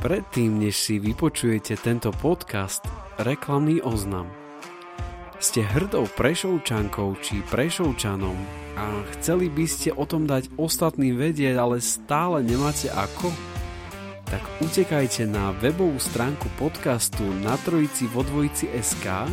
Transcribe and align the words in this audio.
Predtým, 0.00 0.64
než 0.64 0.80
si 0.80 0.96
vypočujete 0.96 1.76
tento 1.76 2.08
podcast, 2.08 2.80
reklamný 3.20 3.84
oznam. 3.84 4.32
Ste 5.36 5.60
hrdou 5.60 6.08
prešovčankou 6.16 7.20
či 7.20 7.44
prešovčanom 7.52 8.32
a 8.80 9.04
chceli 9.12 9.52
by 9.52 9.68
ste 9.68 9.92
o 9.92 10.08
tom 10.08 10.24
dať 10.24 10.56
ostatným 10.56 11.20
vedieť, 11.20 11.52
ale 11.52 11.84
stále 11.84 12.40
nemáte 12.40 12.88
ako? 12.88 13.28
Tak 14.24 14.40
utekajte 14.64 15.28
na 15.28 15.52
webovú 15.60 16.00
stránku 16.00 16.48
podcastu 16.56 17.28
na 17.44 17.60
trojici 17.60 18.08
vo 18.08 18.24
dvojici 18.24 18.72
SK, 18.72 19.28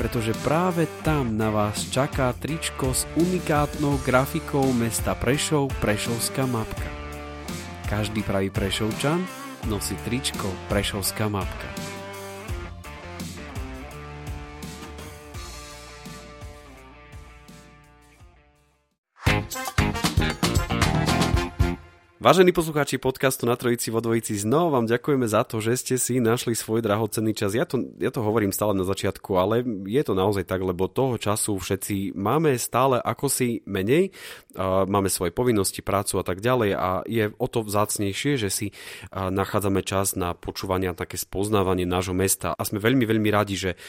pretože 0.00 0.32
práve 0.40 0.88
tam 1.04 1.36
na 1.36 1.52
vás 1.52 1.76
čaká 1.92 2.32
tričko 2.40 2.96
s 2.96 3.04
unikátnou 3.20 4.00
grafikou 4.00 4.64
mesta 4.72 5.12
Prešov 5.12 5.68
Prešovská 5.84 6.48
mapka. 6.48 6.88
Každý 7.84 8.24
pravý 8.24 8.48
Prešovčan 8.48 9.39
nosí 9.64 9.96
tričko 10.04 10.50
Prešovská 10.68 11.28
mapka. 11.28 11.69
Vážení 22.20 22.52
poslucháči 22.52 23.00
podcastu 23.00 23.48
na 23.48 23.56
Trojici 23.56 23.88
vo 23.88 24.04
Dvojici, 24.04 24.36
znovu 24.36 24.76
vám 24.76 24.84
ďakujeme 24.84 25.24
za 25.24 25.40
to, 25.40 25.56
že 25.64 25.80
ste 25.80 25.96
si 25.96 26.20
našli 26.20 26.52
svoj 26.52 26.84
drahocenný 26.84 27.32
čas. 27.32 27.56
Ja 27.56 27.64
to, 27.64 27.80
ja 27.96 28.12
to 28.12 28.20
hovorím 28.20 28.52
stále 28.52 28.76
na 28.76 28.84
začiatku, 28.84 29.40
ale 29.40 29.64
je 29.88 30.02
to 30.04 30.12
naozaj 30.12 30.44
tak, 30.44 30.60
lebo 30.60 30.84
toho 30.84 31.16
času 31.16 31.56
všetci 31.56 32.12
máme 32.12 32.60
stále 32.60 33.00
ako 33.00 33.32
si 33.32 33.64
menej, 33.64 34.12
máme 34.84 35.08
svoje 35.08 35.32
povinnosti, 35.32 35.80
prácu 35.80 36.20
a 36.20 36.24
tak 36.28 36.44
ďalej 36.44 36.70
a 36.76 37.00
je 37.08 37.32
o 37.40 37.46
to 37.48 37.64
vzácnejšie, 37.64 38.36
že 38.36 38.52
si 38.52 38.76
nachádzame 39.16 39.80
čas 39.80 40.12
na 40.12 40.36
počúvanie 40.36 40.92
a 40.92 40.98
také 41.00 41.16
spoznávanie 41.16 41.88
nášho 41.88 42.12
mesta 42.12 42.52
a 42.52 42.60
sme 42.68 42.84
veľmi, 42.84 43.08
veľmi 43.08 43.32
radi, 43.32 43.56
že 43.56 43.80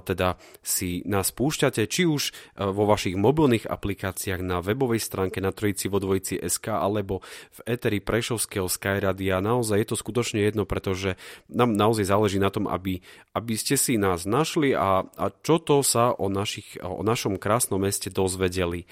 teda 0.00 0.40
si 0.64 1.04
nás 1.04 1.28
púšťate, 1.28 1.84
či 1.92 2.08
už 2.08 2.56
vo 2.56 2.88
vašich 2.88 3.20
mobilných 3.20 3.68
aplikáciách 3.68 4.40
na 4.40 4.64
webovej 4.64 5.04
stránke 5.04 5.44
na 5.44 5.52
Trojici 5.52 5.92
vo 5.92 6.00
Dvojici 6.00 6.40
SK 6.40 6.72
alebo 6.72 7.20
v 7.52 7.65
eteri 7.66 7.98
Prešovského 7.98 8.70
Skyradia. 8.70 9.42
Naozaj 9.42 9.76
je 9.82 9.88
to 9.90 9.96
skutočne 9.98 10.40
jedno, 10.40 10.62
pretože 10.64 11.18
nám 11.50 11.74
naozaj 11.74 12.06
záleží 12.06 12.38
na 12.38 12.54
tom, 12.54 12.70
aby, 12.70 13.02
aby 13.34 13.54
ste 13.58 13.74
si 13.74 13.98
nás 13.98 14.24
našli 14.24 14.72
a, 14.72 15.02
a 15.04 15.24
čo 15.42 15.58
to 15.58 15.82
sa 15.82 16.14
o, 16.14 16.30
našich, 16.30 16.78
o 16.80 17.02
našom 17.02 17.36
krásnom 17.36 17.82
meste 17.82 18.08
dozvedeli. 18.08 18.86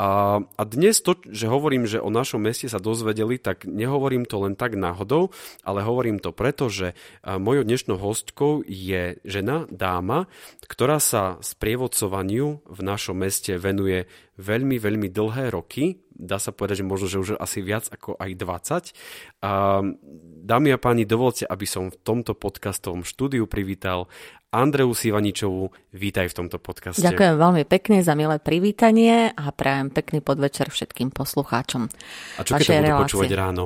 A, 0.00 0.40
a 0.40 0.62
dnes 0.64 1.04
to, 1.04 1.12
že 1.28 1.44
hovorím, 1.44 1.84
že 1.84 2.00
o 2.00 2.08
našom 2.08 2.40
meste 2.40 2.72
sa 2.72 2.80
dozvedeli, 2.80 3.36
tak 3.36 3.68
nehovorím 3.68 4.24
to 4.24 4.40
len 4.40 4.56
tak 4.56 4.72
náhodou, 4.72 5.28
ale 5.60 5.84
hovorím 5.84 6.16
to 6.16 6.32
preto, 6.32 6.72
že 6.72 6.96
mojou 7.20 7.68
dnešnou 7.68 8.00
hostkou 8.00 8.64
je 8.64 9.20
žena, 9.28 9.68
dáma, 9.68 10.24
ktorá 10.64 10.96
sa 11.04 11.36
sprievodcovaniu 11.44 12.64
v 12.64 12.80
našom 12.80 13.20
meste 13.20 13.60
venuje 13.60 14.08
veľmi, 14.40 14.80
veľmi 14.80 15.12
dlhé 15.12 15.52
roky. 15.52 16.00
Dá 16.20 16.36
sa 16.36 16.52
povedať, 16.52 16.84
že 16.84 16.86
možno, 16.86 17.06
že 17.08 17.16
už 17.16 17.28
asi 17.40 17.64
viac 17.64 17.88
ako 17.88 18.20
aj 18.20 18.30
20. 18.36 18.92
A, 19.40 19.80
dámy 20.44 20.68
a 20.76 20.78
páni, 20.78 21.08
dovolte, 21.08 21.48
aby 21.48 21.64
som 21.64 21.88
v 21.88 21.96
tomto 21.96 22.36
podcastovom 22.36 23.08
štúdiu 23.08 23.48
privítal 23.48 24.04
Andreu 24.52 24.92
Sivaničovú, 24.92 25.72
vítaj 25.96 26.28
v 26.28 26.44
tomto 26.44 26.60
podcaste. 26.60 27.00
Ďakujem 27.00 27.34
veľmi 27.40 27.64
pekne 27.64 28.04
za 28.04 28.12
milé 28.12 28.36
privítanie 28.36 29.32
a 29.32 29.48
prajem 29.48 29.88
pekný 29.88 30.20
podvečer 30.20 30.68
všetkým 30.68 31.08
poslucháčom. 31.08 31.88
A 32.36 32.40
čo 32.44 32.60
keď 32.60 32.68
to 32.68 32.72
budú 32.84 32.94
počúvať 33.08 33.30
ráno? 33.32 33.64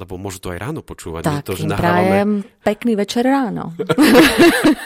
Lebo 0.00 0.16
môžu 0.16 0.40
to 0.42 0.50
aj 0.50 0.58
ráno 0.58 0.80
počúvať. 0.82 1.22
Tak, 1.28 1.46
to, 1.46 1.60
že 1.60 1.68
nahrávame... 1.68 2.42
pekný 2.64 2.96
večer 2.96 3.22
ráno. 3.22 3.76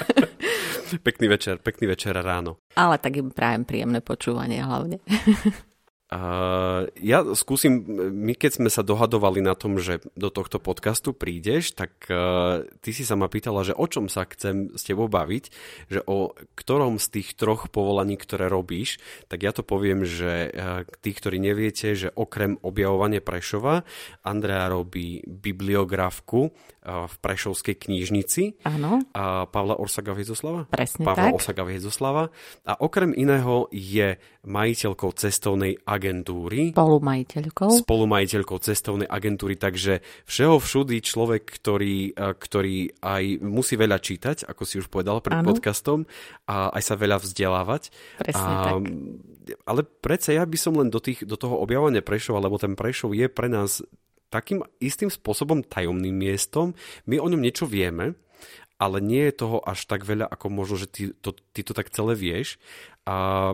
pekný 1.07 1.27
večer, 1.31 1.63
pekný 1.63 1.95
večer 1.95 2.19
ráno. 2.19 2.59
Ale 2.75 2.99
tak 2.99 3.17
im 3.17 3.31
prajem 3.31 3.63
príjemné 3.63 4.03
počúvanie 4.03 4.61
hlavne. 4.61 4.99
Uh, 6.15 6.87
ja 7.03 7.27
skúsim, 7.35 7.83
my 8.15 8.39
keď 8.39 8.63
sme 8.63 8.71
sa 8.71 8.87
dohadovali 8.87 9.43
na 9.43 9.59
tom, 9.59 9.83
že 9.83 9.99
do 10.15 10.31
tohto 10.31 10.63
podcastu 10.63 11.11
prídeš, 11.11 11.75
tak 11.75 12.07
uh, 12.07 12.63
ty 12.87 12.95
si 12.95 13.03
sa 13.03 13.19
ma 13.19 13.27
pýtala, 13.27 13.67
že 13.67 13.75
o 13.75 13.83
čom 13.91 14.07
sa 14.07 14.23
chcem 14.23 14.71
s 14.79 14.87
tebou 14.87 15.11
baviť, 15.11 15.45
že 15.91 16.07
o 16.07 16.31
ktorom 16.55 17.03
z 17.03 17.19
tých 17.19 17.35
troch 17.35 17.67
povolaní, 17.67 18.15
ktoré 18.15 18.47
robíš, 18.47 19.03
tak 19.27 19.43
ja 19.43 19.51
to 19.51 19.67
poviem, 19.67 20.07
že 20.07 20.55
uh, 20.55 20.87
tí, 21.03 21.11
ktorí 21.11 21.43
neviete, 21.43 21.99
že 21.99 22.15
okrem 22.15 22.63
objavovania 22.63 23.19
Prešova, 23.19 23.83
Andrea 24.23 24.71
robí 24.71 25.19
bibliografku 25.27 26.55
uh, 26.55 27.11
v 27.11 27.15
Prešovskej 27.19 27.75
knižnici. 27.75 28.63
Áno. 28.63 29.03
A 29.19 29.51
Pavla 29.51 29.75
Orsaga 29.83 30.15
Viezoslava. 30.15 30.71
Presne 30.71 31.11
Pavla 31.11 31.35
tak. 31.35 31.43
Orsaga 31.43 31.67
Viezoslava. 31.67 32.31
A 32.63 32.79
okrem 32.79 33.11
iného 33.11 33.67
je 33.75 34.15
majiteľkou 34.45 35.11
cestovnej 35.17 35.81
agentúry 35.83 36.04
agentúry. 36.05 36.77
Spolumajiteľkou. 36.77 37.81
Spolumajiteľkou 37.89 38.59
cestovnej 38.61 39.09
agentúry, 39.09 39.57
takže 39.57 40.05
všeho 40.29 40.61
všudy 40.61 41.01
človek, 41.01 41.49
ktorý, 41.49 42.13
ktorý 42.13 43.01
aj 43.01 43.41
musí 43.41 43.81
veľa 43.81 43.97
čítať, 43.97 44.45
ako 44.45 44.63
si 44.69 44.85
už 44.85 44.93
povedal 44.93 45.25
pred 45.25 45.41
ano. 45.41 45.49
podcastom, 45.49 46.05
a 46.45 46.69
aj 46.77 46.83
sa 46.85 46.95
veľa 47.01 47.25
vzdelávať. 47.25 47.89
Presne 48.21 48.53
a, 48.53 48.77
tak. 48.77 48.85
Ale 49.65 49.81
predsa 50.05 50.37
ja 50.37 50.45
by 50.45 50.59
som 50.61 50.77
len 50.77 50.93
do, 50.93 51.01
tých, 51.01 51.25
do 51.25 51.41
toho 51.41 51.57
objavovania 51.57 52.05
Prešova, 52.05 52.45
lebo 52.45 52.61
ten 52.61 52.77
Prešov 52.77 53.17
je 53.17 53.25
pre 53.33 53.49
nás 53.49 53.81
takým 54.29 54.61
istým 54.85 55.09
spôsobom 55.09 55.65
tajomným 55.65 56.13
miestom. 56.13 56.77
My 57.09 57.17
o 57.17 57.31
ňom 57.31 57.41
niečo 57.41 57.65
vieme, 57.65 58.19
ale 58.77 58.99
nie 59.01 59.25
je 59.31 59.41
toho 59.41 59.63
až 59.63 59.87
tak 59.87 60.03
veľa, 60.05 60.29
ako 60.29 60.47
možno, 60.53 60.77
že 60.77 60.89
ty 60.91 61.03
to, 61.17 61.33
ty 61.55 61.65
to 61.65 61.73
tak 61.73 61.89
celé 61.95 62.13
vieš. 62.19 62.61
A 63.07 63.53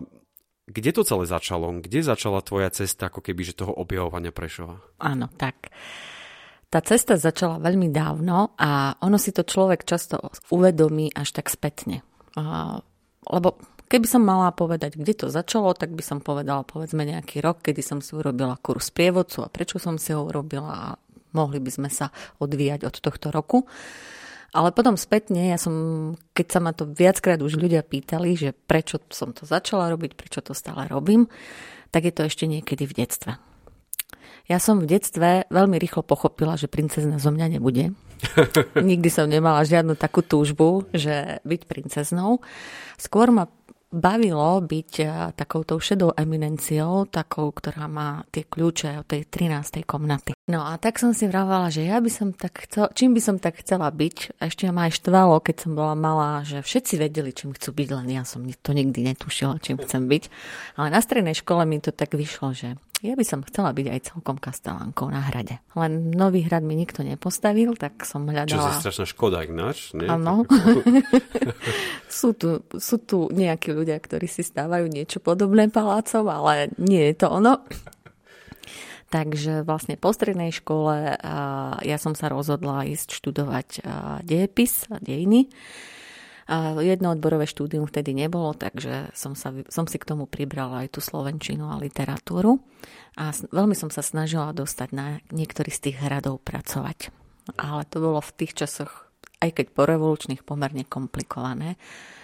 kde 0.71 0.95
to 0.95 1.03
celé 1.03 1.27
začalo? 1.27 1.75
Kde 1.83 2.07
začala 2.07 2.39
tvoja 2.47 2.71
cesta 2.71 3.11
ako 3.11 3.19
keby 3.19 3.43
že 3.43 3.59
toho 3.59 3.75
objavovania 3.75 4.31
Prešova? 4.31 4.79
Áno, 5.03 5.27
tak. 5.35 5.75
Tá 6.71 6.79
cesta 6.87 7.19
začala 7.19 7.59
veľmi 7.59 7.91
dávno 7.91 8.55
a 8.55 8.95
ono 9.03 9.19
si 9.19 9.35
to 9.35 9.43
človek 9.43 9.83
často 9.83 10.31
uvedomí 10.55 11.11
až 11.11 11.35
tak 11.35 11.51
spätne. 11.51 12.07
Lebo 13.27 13.59
keby 13.91 14.07
som 14.07 14.23
mala 14.23 14.55
povedať, 14.55 14.95
kde 14.95 15.19
to 15.19 15.27
začalo, 15.35 15.75
tak 15.75 15.91
by 15.91 16.03
som 16.07 16.23
povedala 16.23 16.63
povedzme 16.63 17.03
nejaký 17.03 17.43
rok, 17.43 17.67
kedy 17.67 17.83
som 17.83 17.99
si 17.99 18.15
urobila 18.15 18.55
kurz 18.63 18.95
prievodcu 18.95 19.43
a 19.43 19.51
prečo 19.51 19.83
som 19.83 19.99
si 19.99 20.15
ho 20.15 20.23
urobila 20.23 20.71
a 20.71 20.89
mohli 21.35 21.59
by 21.59 21.71
sme 21.75 21.91
sa 21.91 22.15
odvíjať 22.39 22.87
od 22.87 22.97
tohto 23.03 23.35
roku. 23.35 23.67
Ale 24.51 24.75
potom 24.75 24.99
spätne, 24.99 25.55
ja 25.55 25.59
som, 25.59 25.75
keď 26.35 26.47
sa 26.51 26.59
ma 26.59 26.75
to 26.75 26.91
viackrát 26.91 27.39
už 27.39 27.55
ľudia 27.55 27.87
pýtali, 27.87 28.35
že 28.35 28.51
prečo 28.51 28.99
som 29.15 29.31
to 29.31 29.47
začala 29.47 29.87
robiť, 29.95 30.19
prečo 30.19 30.43
to 30.43 30.59
stále 30.59 30.91
robím, 30.91 31.31
tak 31.95 32.07
je 32.07 32.15
to 32.15 32.27
ešte 32.27 32.51
niekedy 32.51 32.87
v 32.87 32.97
detstve. 32.99 33.33
Ja 34.51 34.59
som 34.59 34.83
v 34.83 34.91
detstve 34.91 35.47
veľmi 35.47 35.79
rýchlo 35.79 36.03
pochopila, 36.03 36.59
že 36.59 36.67
princezna 36.67 37.23
zo 37.23 37.31
mňa 37.31 37.47
nebude. 37.55 37.95
Nikdy 38.75 39.07
som 39.07 39.31
nemala 39.31 39.63
žiadnu 39.63 39.95
takú 39.95 40.27
túžbu, 40.27 40.91
že 40.91 41.39
byť 41.47 41.61
princeznou. 41.71 42.43
Skôr 42.99 43.31
ma 43.31 43.47
bavilo 43.91 44.63
byť 44.63 44.93
eh, 45.03 45.11
takouto 45.35 45.83
šedou 45.83 46.15
eminenciou, 46.15 47.11
takou, 47.11 47.51
ktorá 47.51 47.91
má 47.91 48.23
tie 48.31 48.47
kľúče 48.47 49.03
od 49.03 49.07
tej 49.11 49.27
13. 49.27 49.83
komnaty. 49.83 50.33
No 50.47 50.67
a 50.67 50.79
tak 50.79 50.99
som 50.99 51.15
si 51.15 51.27
vravala, 51.31 51.71
že 51.71 51.87
ja 51.87 51.99
by 51.99 52.11
som 52.11 52.35
tak 52.35 52.67
chcel, 52.67 52.91
čím 52.95 53.15
by 53.15 53.21
som 53.23 53.37
tak 53.39 53.63
chcela 53.63 53.91
byť, 53.91 54.43
a 54.43 54.51
ešte 54.51 54.67
ma 54.71 54.91
aj 54.91 54.99
štvalo, 54.99 55.39
keď 55.43 55.57
som 55.67 55.73
bola 55.79 55.95
malá, 55.95 56.43
že 56.43 56.63
všetci 56.63 56.95
vedeli, 56.99 57.31
čím 57.31 57.55
chcú 57.55 57.71
byť, 57.71 57.89
len 57.95 58.09
ja 58.15 58.23
som 58.27 58.43
to 58.43 58.71
nikdy 58.75 59.07
netušila, 59.07 59.63
čím 59.63 59.79
chcem 59.79 60.07
byť. 60.11 60.25
Ale 60.79 60.89
na 60.91 61.01
strednej 61.03 61.39
škole 61.39 61.63
mi 61.67 61.79
to 61.79 61.95
tak 61.95 62.15
vyšlo, 62.15 62.51
že 62.51 62.75
ja 63.01 63.17
by 63.17 63.25
som 63.25 63.41
chcela 63.49 63.73
byť 63.73 63.87
aj 63.89 64.01
celkom 64.13 64.37
kastelánkou 64.37 65.09
na 65.09 65.25
hrade. 65.25 65.57
Len 65.73 66.13
nový 66.13 66.45
hrad 66.45 66.61
mi 66.61 66.77
nikto 66.77 67.01
nepostavil, 67.01 67.73
tak 67.81 68.05
som 68.05 68.29
hľadala... 68.29 68.61
Čo 68.61 68.61
je 68.77 68.83
strašná 68.85 69.07
škoda 69.09 69.39
ináč, 69.49 69.97
nie? 69.97 70.05
Áno. 70.05 70.45
sú, 72.21 72.37
tu, 72.37 72.61
sú 72.77 72.97
tu 73.01 73.33
nejakí 73.33 73.73
ľudia, 73.73 73.97
ktorí 73.97 74.29
si 74.29 74.45
stávajú 74.45 74.85
niečo 74.93 75.25
podobné 75.25 75.73
palácov, 75.73 76.29
ale 76.29 76.69
nie 76.77 77.09
je 77.13 77.15
to 77.25 77.33
ono. 77.33 77.65
Takže 79.11 79.67
vlastne 79.67 79.99
po 79.99 80.15
strednej 80.15 80.55
škole 80.55 81.19
ja 81.83 81.99
som 81.99 82.15
sa 82.15 82.31
rozhodla 82.31 82.87
ísť 82.87 83.19
študovať 83.19 83.69
dejepis 84.23 84.87
a 84.87 85.03
dejiny. 85.03 85.51
Jedno 86.83 87.15
odborové 87.15 87.47
štúdium 87.47 87.87
vtedy 87.87 88.11
nebolo, 88.11 88.51
takže 88.59 89.15
som, 89.15 89.39
sa, 89.39 89.55
som 89.71 89.87
si 89.87 90.03
k 90.03 90.09
tomu 90.09 90.27
pribrala 90.27 90.83
aj 90.83 90.99
tú 90.99 91.01
slovenčinu 91.01 91.71
a 91.71 91.79
literatúru. 91.79 92.59
A 93.15 93.31
veľmi 93.31 93.79
som 93.79 93.87
sa 93.87 94.03
snažila 94.03 94.51
dostať 94.51 94.89
na 94.91 95.23
niektorý 95.31 95.71
z 95.71 95.91
tých 95.91 95.97
hradov 96.03 96.43
pracovať. 96.43 97.15
Ale 97.55 97.87
to 97.87 98.03
bolo 98.03 98.19
v 98.19 98.35
tých 98.35 98.67
časoch, 98.67 99.07
aj 99.39 99.63
keď 99.63 99.67
po 99.71 99.87
revolučných, 99.87 100.43
pomerne 100.43 100.83
komplikované 100.83 101.79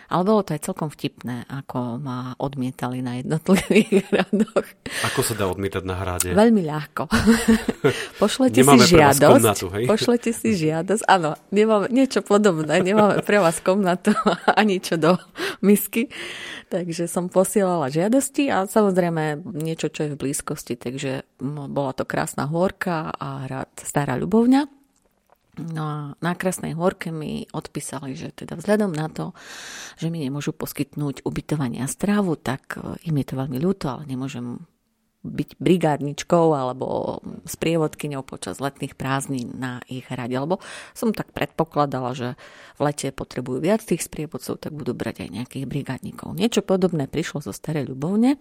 ale 0.07 0.23
bolo 0.23 0.43
to 0.47 0.55
aj 0.55 0.63
celkom 0.63 0.89
vtipné, 0.93 1.49
ako 1.51 1.99
ma 1.99 2.35
odmietali 2.39 3.03
na 3.03 3.19
jednotlivých 3.19 4.03
hradoch. 4.11 4.67
Ako 5.13 5.21
sa 5.27 5.35
dá 5.35 5.51
odmietať 5.51 5.83
na 5.83 5.97
hrade? 5.99 6.31
Veľmi 6.31 6.63
ľahko. 6.63 7.11
pošlete 8.23 8.63
Nemáme 8.63 8.87
si 8.87 8.95
žiadosť. 8.95 9.33
Komnatu, 9.35 9.67
hej? 9.75 9.85
Pošlete 9.91 10.31
si 10.31 10.55
žiadosť. 10.55 11.03
Áno, 11.11 11.35
nemáme 11.51 11.91
niečo 11.91 12.23
podobné. 12.23 12.79
Nemáme 12.83 13.23
pre 13.27 13.43
vás 13.43 13.59
komnatu 13.59 14.15
ani 14.61 14.79
čo 14.79 15.01
do 15.01 15.19
misky. 15.65 16.07
Takže 16.67 17.07
som 17.07 17.31
posielala 17.31 17.91
žiadosti 17.91 18.51
a 18.51 18.67
samozrejme 18.67 19.39
niečo, 19.55 19.87
čo 19.87 20.07
je 20.07 20.13
v 20.15 20.21
blízkosti. 20.27 20.75
Takže 20.75 21.27
bola 21.71 21.95
to 21.95 22.03
krásna 22.03 22.51
hôrka 22.51 23.15
a 23.15 23.47
hrad 23.47 23.71
Stará 23.79 24.19
ľubovňa. 24.19 24.76
No 25.57 25.83
a 25.83 25.97
na 26.21 26.33
Krasnej 26.37 26.77
horke 26.77 27.09
mi 27.09 27.49
odpísali, 27.49 28.13
že 28.13 28.29
teda 28.33 28.61
vzhľadom 28.61 28.93
na 28.93 29.09
to, 29.09 29.33
že 29.97 30.13
mi 30.13 30.21
nemôžu 30.21 30.53
poskytnúť 30.53 31.25
ubytovanie 31.25 31.81
a 31.81 31.89
strávu, 31.89 32.37
tak 32.37 32.77
e, 32.77 33.01
im 33.09 33.17
je 33.17 33.27
to 33.27 33.35
veľmi 33.41 33.57
ľúto, 33.57 33.89
ale 33.89 34.05
nemôžem 34.05 34.61
byť 35.27 35.59
brigádničkou 35.59 36.55
alebo 36.55 37.19
sprievodkyňou 37.49 38.23
počas 38.23 38.63
letných 38.63 38.95
prázdnin 38.95 39.51
na 39.59 39.83
ich 39.91 40.07
hrade. 40.07 40.39
Lebo 40.39 40.63
som 40.95 41.11
tak 41.11 41.35
predpokladala, 41.35 42.15
že 42.15 42.29
v 42.79 42.81
lete 42.87 43.11
potrebujú 43.11 43.59
viac 43.59 43.83
tých 43.83 44.07
sprievodcov, 44.07 44.63
tak 44.63 44.71
budú 44.71 44.95
brať 44.95 45.27
aj 45.27 45.31
nejakých 45.43 45.67
brigádnikov. 45.67 46.39
Niečo 46.39 46.63
podobné 46.63 47.11
prišlo 47.11 47.43
zo 47.43 47.51
Starej 47.51 47.91
Ľubovne. 47.91 48.39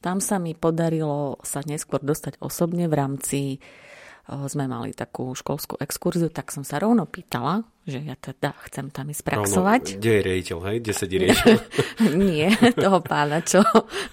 Tam 0.00 0.18
sa 0.18 0.40
mi 0.40 0.56
podarilo 0.56 1.38
sa 1.44 1.60
neskôr 1.62 2.00
dostať 2.00 2.40
osobne 2.40 2.88
v 2.88 2.94
rámci 2.96 3.40
sme 4.46 4.70
mali 4.70 4.94
takú 4.94 5.34
školskú 5.34 5.80
exkurziu, 5.82 6.30
tak 6.30 6.54
som 6.54 6.62
sa 6.62 6.78
rovno 6.78 7.08
pýtala, 7.08 7.66
že 7.82 7.98
ja 8.04 8.14
teda 8.14 8.54
chcem 8.70 8.92
tam 8.94 9.10
ísť 9.10 9.22
praxovať. 9.26 9.82
Rovno, 9.82 9.98
kde 9.98 10.10
je 10.10 10.20
riaditeľ, 10.22 10.58
hej? 10.70 10.76
Kde 10.78 10.92
sedí 10.94 11.16
riaditeľ? 11.18 11.58
Nie, 12.30 12.50
toho 12.78 12.98
pána, 13.02 13.42
čo 13.42 13.64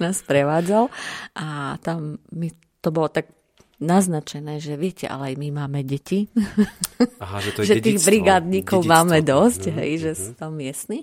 nás 0.01 0.25
prevádzal. 0.25 0.89
A 1.37 1.77
tam 1.85 2.17
mi 2.33 2.49
to 2.81 2.89
bolo 2.89 3.13
tak 3.13 3.29
naznačené, 3.77 4.57
že 4.57 4.73
viete, 4.73 5.05
ale 5.05 5.33
aj 5.33 5.35
my 5.37 5.49
máme 5.53 5.85
deti. 5.85 6.25
Aha, 7.23 7.37
že 7.41 7.53
to 7.53 7.61
je 7.61 7.77
že 7.77 7.83
tých 7.85 8.01
brigádnikov 8.01 8.81
dedictvo. 8.81 8.95
máme 8.97 9.17
dosť, 9.21 9.61
mm-hmm. 9.69 9.77
hej, 9.77 9.91
že 10.01 10.11
mhm. 10.13 10.17
sú 10.17 10.31
tam 10.33 10.51
miestni. 10.57 10.99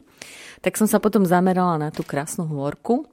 Tak 0.59 0.75
som 0.81 0.89
sa 0.89 0.99
potom 0.99 1.23
zamerala 1.23 1.79
na 1.79 1.89
tú 1.95 2.03
krásnu 2.03 2.49
hôrku 2.49 3.07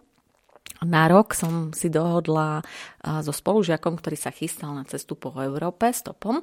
na 0.79 1.11
rok 1.11 1.35
som 1.35 1.75
si 1.75 1.91
dohodla 1.91 2.63
so 3.01 3.33
spolužiakom, 3.35 3.99
ktorý 3.99 4.17
sa 4.17 4.31
chystal 4.31 4.71
na 4.71 4.87
cestu 4.87 5.19
po 5.19 5.33
Európe 5.35 5.89
stopom 5.91 6.41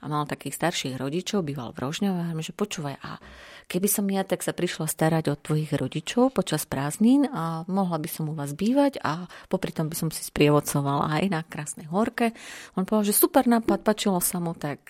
a 0.00 0.04
mal 0.06 0.24
takých 0.24 0.56
starších 0.56 0.94
rodičov, 0.96 1.44
býval 1.44 1.74
v 1.74 1.84
Rožňove 1.84 2.20
a 2.30 2.32
že 2.38 2.54
počúvaj, 2.54 2.96
a 3.02 3.18
keby 3.66 3.88
som 3.90 4.06
ja 4.06 4.22
tak 4.22 4.46
sa 4.46 4.54
prišla 4.54 4.86
starať 4.86 5.24
o 5.28 5.38
tvojich 5.38 5.74
rodičov 5.74 6.32
počas 6.32 6.64
prázdnin 6.70 7.26
a 7.28 7.66
mohla 7.66 7.98
by 7.98 8.08
som 8.08 8.30
u 8.30 8.34
vás 8.38 8.54
bývať 8.54 9.02
a 9.02 9.26
popri 9.50 9.74
tom 9.74 9.90
by 9.90 9.96
som 9.98 10.08
si 10.14 10.22
sprievodcovala 10.22 11.18
aj 11.18 11.24
na 11.28 11.42
Krásnej 11.42 11.90
horke. 11.90 12.32
On 12.78 12.86
povedal, 12.86 13.10
že 13.10 13.18
super 13.18 13.50
nápad, 13.50 13.82
pačilo 13.82 14.22
sa 14.22 14.38
mu, 14.38 14.54
tak 14.54 14.86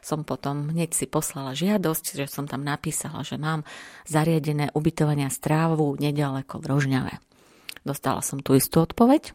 som 0.00 0.22
potom 0.22 0.70
hneď 0.70 0.94
si 0.94 1.10
poslala 1.10 1.58
žiadosť, 1.58 2.22
že 2.22 2.24
som 2.30 2.46
tam 2.46 2.62
napísala, 2.62 3.26
že 3.26 3.34
mám 3.34 3.66
zariadené 4.06 4.70
ubytovania 4.72 5.26
strávu 5.26 5.98
nedaleko 5.98 6.62
v 6.62 6.66
Rožňave. 6.70 7.14
Dostala 7.82 8.20
som 8.20 8.40
tú 8.44 8.56
istú 8.56 8.84
odpoveď. 8.84 9.32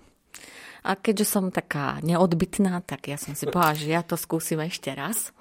A 0.86 0.94
keďže 0.94 1.26
som 1.26 1.50
taká 1.50 1.98
neodbitná, 2.06 2.78
tak 2.86 3.10
ja 3.10 3.18
som 3.18 3.34
si 3.34 3.50
povedala, 3.50 3.74
že 3.74 3.90
ja 3.90 4.06
to 4.06 4.14
skúsim 4.14 4.62
ešte 4.62 4.94
raz. 4.94 5.34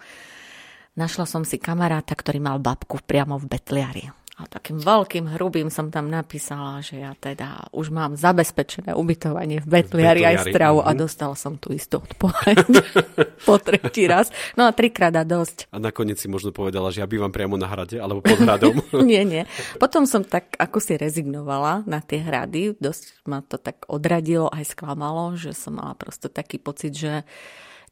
Našla 0.97 1.29
som 1.29 1.45
si 1.45 1.61
kamaráta, 1.61 2.17
ktorý 2.17 2.41
mal 2.41 2.57
babku 2.63 3.03
priamo 3.05 3.37
v 3.37 3.51
Betliari. 3.51 4.05
A 4.35 4.51
takým 4.51 4.83
veľkým 4.83 5.39
hrubým 5.39 5.71
som 5.71 5.95
tam 5.95 6.11
napísala, 6.11 6.83
že 6.83 6.99
ja 6.99 7.15
teda 7.15 7.71
už 7.71 7.95
mám 7.95 8.19
zabezpečené 8.19 8.91
ubytovanie 8.91 9.63
v 9.63 9.67
Betliari, 9.79 10.27
aj 10.27 10.51
stravu 10.51 10.83
mm-hmm. 10.83 10.91
a 10.91 10.99
mhm. 10.99 10.99
dostala 10.99 11.35
som 11.39 11.55
tú 11.55 11.71
istú 11.71 12.03
odpoveď 12.03 12.67
po 13.47 13.55
tretí 13.63 14.11
raz. 14.11 14.35
No 14.59 14.67
a 14.67 14.75
trikrát 14.75 15.15
a 15.15 15.23
dosť. 15.23 15.71
A 15.71 15.79
nakoniec 15.79 16.19
si 16.19 16.27
možno 16.27 16.51
povedala, 16.51 16.91
že 16.91 16.99
ja 16.99 17.07
bývam 17.07 17.31
priamo 17.31 17.55
na 17.55 17.71
hrade 17.71 17.95
alebo 17.95 18.27
pod 18.27 18.43
hradom. 18.43 18.75
nie, 19.07 19.23
nie. 19.23 19.47
Potom 19.79 20.03
som 20.03 20.27
tak 20.27 20.59
ako 20.59 20.83
si 20.83 20.99
rezignovala 20.99 21.87
na 21.87 22.03
tie 22.03 22.19
hrady. 22.19 22.75
Dosť 22.83 23.23
ma 23.31 23.39
to 23.39 23.55
tak 23.55 23.87
odradilo 23.87 24.51
aj 24.51 24.67
sklamalo, 24.67 25.39
že 25.39 25.55
som 25.55 25.79
mala 25.79 25.95
prosto 25.95 26.27
taký 26.27 26.59
pocit, 26.59 26.91
že 26.91 27.23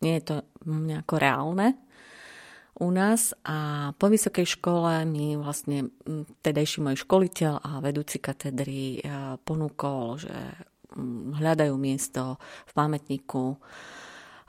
nie 0.02 0.18
je 0.18 0.22
to 0.26 0.36
nejako 0.66 1.22
reálne 1.22 1.78
u 2.80 2.88
nás 2.88 3.36
a 3.44 3.90
po 4.00 4.08
vysokej 4.08 4.56
škole 4.56 5.04
mi 5.04 5.36
vlastne 5.36 5.92
tedajší 6.40 6.80
môj 6.80 7.04
školiteľ 7.04 7.52
a 7.60 7.70
vedúci 7.84 8.16
katedry 8.16 8.96
e, 8.96 9.00
ponúkol, 9.44 10.24
že 10.24 10.36
hľadajú 11.36 11.74
miesto 11.76 12.40
v 12.68 12.72
pamätníku 12.72 13.56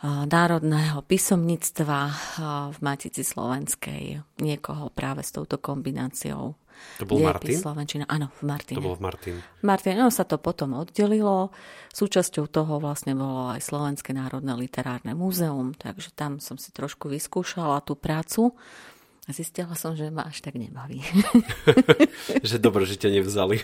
národného 0.03 0.99
písomníctva 1.07 1.99
v 2.75 2.77
Matici 2.83 3.23
Slovenskej. 3.23 4.19
Niekoho 4.43 4.91
práve 4.91 5.23
s 5.23 5.31
touto 5.31 5.55
kombináciou 5.55 6.59
to 6.99 7.05
bol 7.09 7.19
Martin? 7.21 7.57
Slovenčina. 7.57 8.03
Áno, 8.05 8.29
v 8.37 8.43
Martine. 8.45 8.77
To 8.77 8.85
bol 8.85 8.97
v 8.97 9.03
Martin. 9.03 9.35
V 9.39 9.63
Martine, 9.65 9.97
no 9.97 10.09
sa 10.13 10.25
to 10.27 10.37
potom 10.37 10.77
oddelilo. 10.77 11.49
Súčasťou 11.93 12.45
toho 12.49 12.77
vlastne 12.77 13.17
bolo 13.17 13.53
aj 13.53 13.61
Slovenské 13.65 14.13
národné 14.13 14.53
literárne 14.57 15.17
múzeum, 15.17 15.73
takže 15.73 16.13
tam 16.13 16.37
som 16.37 16.57
si 16.57 16.69
trošku 16.69 17.09
vyskúšala 17.09 17.81
tú 17.81 17.97
prácu. 17.97 18.53
A 19.23 19.31
zistila 19.31 19.71
som, 19.79 19.95
že 19.95 20.11
ma 20.11 20.27
až 20.27 20.43
tak 20.43 20.59
nebaví. 20.59 20.99
že 22.43 22.59
dobre, 22.59 22.83
že 22.83 22.99
ťa 22.99 23.09
nevzali. 23.23 23.63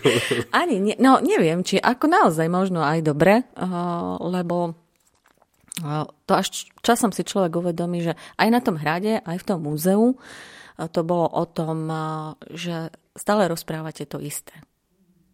Ani, 0.56 0.80
ne, 0.80 0.94
no 0.96 1.20
neviem, 1.20 1.60
či 1.60 1.76
ako 1.76 2.08
naozaj 2.08 2.48
možno 2.48 2.80
aj 2.80 3.04
dobre, 3.04 3.44
uh, 3.60 4.16
lebo 4.24 4.72
to 6.26 6.32
až 6.36 6.68
časom 6.84 7.10
si 7.10 7.24
človek 7.24 7.56
uvedomí, 7.56 8.04
že 8.04 8.16
aj 8.36 8.48
na 8.48 8.60
tom 8.60 8.76
hrade, 8.76 9.20
aj 9.24 9.36
v 9.40 9.46
tom 9.46 9.64
múzeu 9.64 10.16
to 10.80 11.00
bolo 11.04 11.28
o 11.28 11.44
tom, 11.44 11.92
že 12.56 12.88
stále 13.12 13.48
rozprávate 13.50 14.08
to 14.08 14.16
isté. 14.16 14.56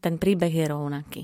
Ten 0.03 0.19
príbeh 0.19 0.50
je 0.50 0.67
rovnaký. 0.67 1.23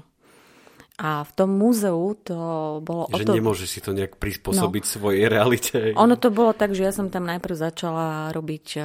A 1.00 1.24
v 1.24 1.32
tom 1.32 1.56
múzeu 1.56 2.12
to 2.20 2.36
bolo 2.84 3.08
že 3.16 3.24
o 3.24 3.32
to... 3.32 3.32
nemôže 3.32 3.64
si 3.64 3.80
to 3.80 3.96
nejak 3.96 4.20
prispôsobiť 4.20 4.82
no, 4.84 4.92
svojej 4.92 5.24
realite. 5.24 5.96
Ono 5.96 6.20
to 6.20 6.28
bolo 6.28 6.52
tak, 6.52 6.76
že 6.76 6.84
ja 6.84 6.92
som 6.92 7.08
tam 7.08 7.24
najprv 7.24 7.56
začala 7.56 8.28
robiť 8.28 8.66
e, 8.76 8.80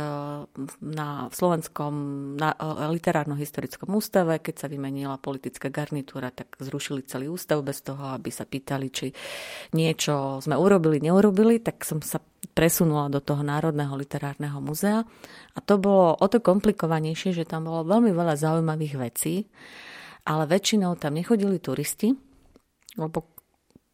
na 0.88 1.28
Slovenskom 1.28 1.94
na 2.40 2.56
e, 2.56 2.88
literárno-historickom 2.96 3.92
ústave. 3.92 4.40
Keď 4.40 4.56
sa 4.56 4.68
vymenila 4.72 5.20
politická 5.20 5.68
garnitúra, 5.68 6.32
tak 6.32 6.56
zrušili 6.64 7.04
celý 7.04 7.28
ústav 7.28 7.60
bez 7.60 7.84
toho, 7.84 8.16
aby 8.16 8.32
sa 8.32 8.48
pýtali, 8.48 8.88
či 8.88 9.12
niečo 9.76 10.40
sme 10.40 10.56
urobili, 10.56 11.04
neurobili. 11.04 11.60
Tak 11.60 11.84
som 11.84 12.00
sa 12.00 12.24
presunula 12.56 13.12
do 13.12 13.20
toho 13.20 13.44
Národného 13.44 14.00
literárneho 14.00 14.64
muzea. 14.64 15.04
A 15.54 15.60
to 15.60 15.76
bolo 15.76 16.16
o 16.16 16.26
to 16.32 16.40
komplikovanejšie, 16.40 17.36
že 17.36 17.44
tam 17.44 17.68
bolo 17.68 17.84
veľmi 17.84 18.16
veľa 18.16 18.40
zaujímavých 18.40 18.96
vecí 18.96 19.44
ale 20.28 20.44
väčšinou 20.44 21.00
tam 21.00 21.16
nechodili 21.16 21.56
turisti, 21.56 22.12
lebo 23.00 23.24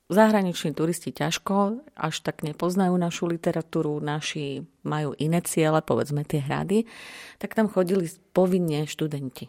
zahraniční 0.10 0.74
turisti 0.74 1.14
ťažko, 1.14 1.86
až 1.94 2.26
tak 2.26 2.42
nepoznajú 2.42 2.98
našu 2.98 3.30
literatúru, 3.30 4.02
naši 4.02 4.66
majú 4.82 5.14
iné 5.22 5.46
ciele, 5.46 5.86
povedzme 5.86 6.26
tie 6.26 6.42
hrady, 6.42 6.90
tak 7.38 7.54
tam 7.54 7.70
chodili 7.70 8.10
povinne 8.34 8.90
študenti. 8.90 9.46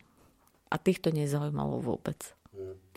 A 0.68 0.76
týchto 0.76 1.08
nezaujímalo 1.08 1.80
vôbec. 1.80 2.20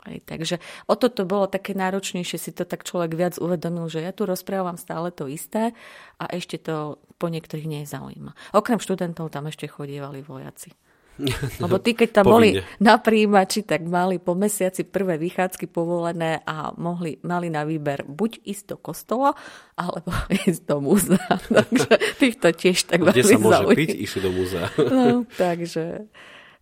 Aj, 0.08 0.15
takže 0.24 0.62
o 0.88 0.96
toto 0.96 1.27
bolo 1.27 1.51
také 1.51 1.75
náročnejšie, 1.75 2.38
si 2.39 2.51
to 2.56 2.63
tak 2.63 2.88
človek 2.88 3.12
viac 3.17 3.36
uvedomil, 3.41 3.91
že 3.91 4.06
ja 4.06 4.15
tu 4.15 4.24
rozprávam 4.24 4.79
stále 4.79 5.12
to 5.12 5.27
isté 5.27 5.75
a 6.22 6.29
ešte 6.32 6.62
to 6.62 7.01
po 7.17 7.27
niektorých 7.27 7.67
nie 7.67 7.82
je 7.84 7.91
zaujíma. 7.91 8.32
Okrem 8.56 8.79
študentov 8.79 9.34
tam 9.34 9.50
ešte 9.51 9.67
chodievali 9.67 10.24
vojaci. 10.24 10.72
Lebo 11.63 11.81
tí, 11.81 11.97
keď 11.97 12.21
tam 12.21 12.25
boli 12.38 12.62
na 12.77 13.01
príjimači, 13.01 13.65
tak 13.65 13.86
mali 13.86 14.21
po 14.21 14.38
mesiaci 14.38 14.86
prvé 14.86 15.17
vychádzky 15.17 15.65
povolené 15.69 16.45
a 16.45 16.71
mohli, 16.77 17.17
mali 17.25 17.50
na 17.50 17.65
výber 17.65 18.05
buď 18.05 18.45
ísť 18.45 18.63
do 18.74 18.77
kostola, 18.77 19.33
alebo 19.74 20.13
ísť 20.50 20.63
do 20.65 20.77
múzea. 20.79 21.33
takže 21.57 21.91
týchto 22.21 22.47
tiež 22.53 22.77
tak 22.86 23.01
Kde 23.01 23.24
sa 23.25 23.38
môže 23.41 23.63
zaujíť. 23.65 23.77
piť, 23.77 23.91
išli 23.97 24.19
do 24.21 24.31
múzea. 24.31 24.65
no, 24.77 25.25
takže... 25.36 26.05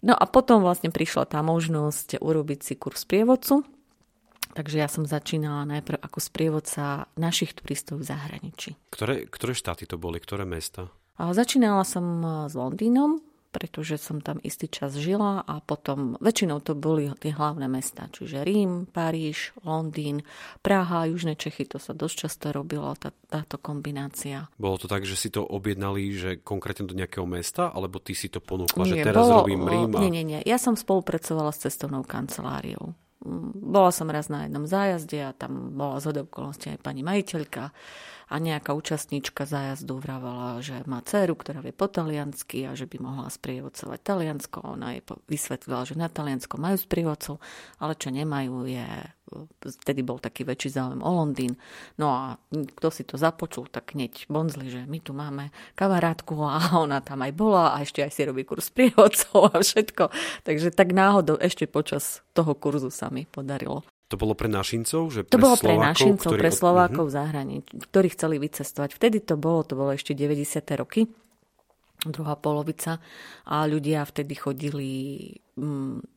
No 0.05 0.13
a 0.13 0.25
potom 0.29 0.61
vlastne 0.61 0.93
prišla 0.93 1.25
tá 1.25 1.41
možnosť 1.41 2.21
urobiť 2.21 2.59
si 2.61 2.73
kurz 2.77 3.09
prievodcu. 3.09 3.65
Takže 4.55 4.79
ja 4.79 4.87
som 4.87 5.03
začínala 5.03 5.67
najprv 5.67 5.99
ako 5.99 6.19
sprievodca 6.21 7.11
našich 7.19 7.57
turistov 7.57 7.99
v 7.99 8.07
zahraničí. 8.07 8.77
Ktoré, 8.87 9.27
ktoré 9.27 9.51
štáty 9.51 9.83
to 9.83 9.99
boli? 9.99 10.21
Ktoré 10.21 10.47
mesta? 10.47 10.93
A 11.19 11.35
začínala 11.35 11.83
som 11.83 12.23
s 12.47 12.53
Londýnom, 12.55 13.19
pretože 13.55 13.95
som 13.95 14.19
tam 14.19 14.43
istý 14.43 14.67
čas 14.67 14.99
žila 14.99 15.39
a 15.47 15.63
potom 15.63 16.19
väčšinou 16.19 16.59
to 16.59 16.75
boli 16.75 17.07
tie 17.23 17.31
hlavné 17.31 17.71
mesta, 17.71 18.11
čiže 18.11 18.43
Rím, 18.43 18.83
Paríž, 18.91 19.55
Londýn, 19.63 20.27
Praha, 20.59 21.07
Južné 21.07 21.39
Čechy, 21.39 21.63
to 21.63 21.79
sa 21.79 21.95
dosť 21.95 22.15
často 22.27 22.51
robilo, 22.51 22.91
tá, 22.99 23.15
táto 23.31 23.55
kombinácia. 23.55 24.51
Bolo 24.59 24.75
to 24.75 24.91
tak, 24.91 25.07
že 25.07 25.15
si 25.15 25.31
to 25.31 25.47
objednali, 25.47 26.11
že 26.11 26.43
konkrétne 26.43 26.83
do 26.83 26.99
nejakého 26.99 27.23
mesta, 27.23 27.71
alebo 27.71 28.03
ty 28.03 28.11
si 28.11 28.27
to 28.27 28.43
ponúkla, 28.43 28.83
nie, 28.83 28.99
že 28.99 29.07
teraz 29.07 29.23
bolo, 29.23 29.47
robím 29.47 29.63
Rím? 29.63 29.91
A... 29.95 29.99
Nie, 30.03 30.11
nie, 30.11 30.25
nie. 30.27 30.39
Ja 30.43 30.59
som 30.59 30.75
spolupracovala 30.75 31.55
s 31.55 31.63
cestovnou 31.63 32.03
kanceláriou. 32.03 32.91
Bola 33.55 33.89
som 33.89 34.11
raz 34.11 34.27
na 34.27 34.45
jednom 34.45 34.67
zájazde 34.67 35.17
a 35.23 35.31
tam 35.31 35.73
bola 35.73 35.97
z 36.03 36.11
aj 36.75 36.79
pani 36.83 37.01
majiteľka 37.01 37.71
a 38.29 38.35
nejaká 38.41 38.73
účastníčka 38.73 39.45
zájazdu 39.45 40.01
vravala, 40.01 40.61
že 40.61 40.81
má 40.89 41.01
dceru, 41.05 41.37
ktorá 41.37 41.61
vie 41.61 41.75
po 41.75 41.85
taliansky 41.85 42.65
a 42.65 42.73
že 42.73 42.89
by 42.89 42.97
mohla 43.01 43.27
sprievodcovať 43.29 43.99
Taliansko. 44.01 44.57
Ona 44.65 44.97
jej 44.97 45.03
vysvetlila, 45.29 45.85
že 45.85 45.95
na 45.95 46.09
Taliansko 46.09 46.57
majú 46.57 46.77
sprievodcov, 46.81 47.37
ale 47.77 47.93
čo 47.97 48.09
nemajú 48.09 48.65
je 48.65 48.87
vtedy 49.65 50.05
bol 50.05 50.21
taký 50.21 50.45
väčší 50.45 50.69
záujem 50.77 51.01
o 51.01 51.09
Londýn. 51.09 51.57
No 51.97 52.13
a 52.13 52.23
kto 52.53 52.87
si 52.93 53.03
to 53.03 53.17
započul, 53.17 53.65
tak 53.65 53.97
hneď 53.97 54.29
bonzli, 54.29 54.69
že 54.69 54.85
my 54.85 55.01
tu 55.01 55.17
máme 55.17 55.49
kamarátku 55.73 56.37
a 56.45 56.77
ona 56.77 57.01
tam 57.01 57.25
aj 57.25 57.33
bola 57.33 57.73
a 57.73 57.81
ešte 57.81 58.05
aj 58.05 58.11
si 58.13 58.21
robí 58.21 58.45
kurz 58.45 58.69
prievodcov 58.69 59.49
a 59.49 59.57
všetko. 59.61 60.13
Takže 60.45 60.69
tak 60.69 60.93
náhodou 60.93 61.41
ešte 61.41 61.65
počas 61.65 62.21
toho 62.37 62.53
kurzu 62.53 62.93
sa 62.93 63.09
mi 63.09 63.25
podarilo 63.25 63.81
to 64.05 64.15
bolo 64.21 64.37
pre 64.37 64.45
našincov? 64.45 65.01
Že 65.09 65.21
pre 65.25 65.33
to 65.33 65.41
bolo 65.41 65.57
pre 65.57 65.73
Slovákov, 65.73 65.89
našincov, 65.89 66.29
ktorí... 66.29 66.41
pre 66.41 66.51
Slovákov 66.53 67.03
v 67.09 67.13
zahraničí, 67.13 67.71
ktorí 67.89 68.07
chceli 68.13 68.35
vycestovať. 68.37 68.89
Vtedy 68.93 69.17
to 69.25 69.35
bolo, 69.35 69.65
to 69.65 69.73
bolo 69.73 69.91
ešte 69.97 70.13
90. 70.13 70.61
roky, 70.77 71.09
druhá 72.05 72.37
polovica 72.37 73.01
a 73.49 73.65
ľudia 73.65 74.05
vtedy 74.05 74.33
chodili 74.37 74.89
mm, 75.57 76.14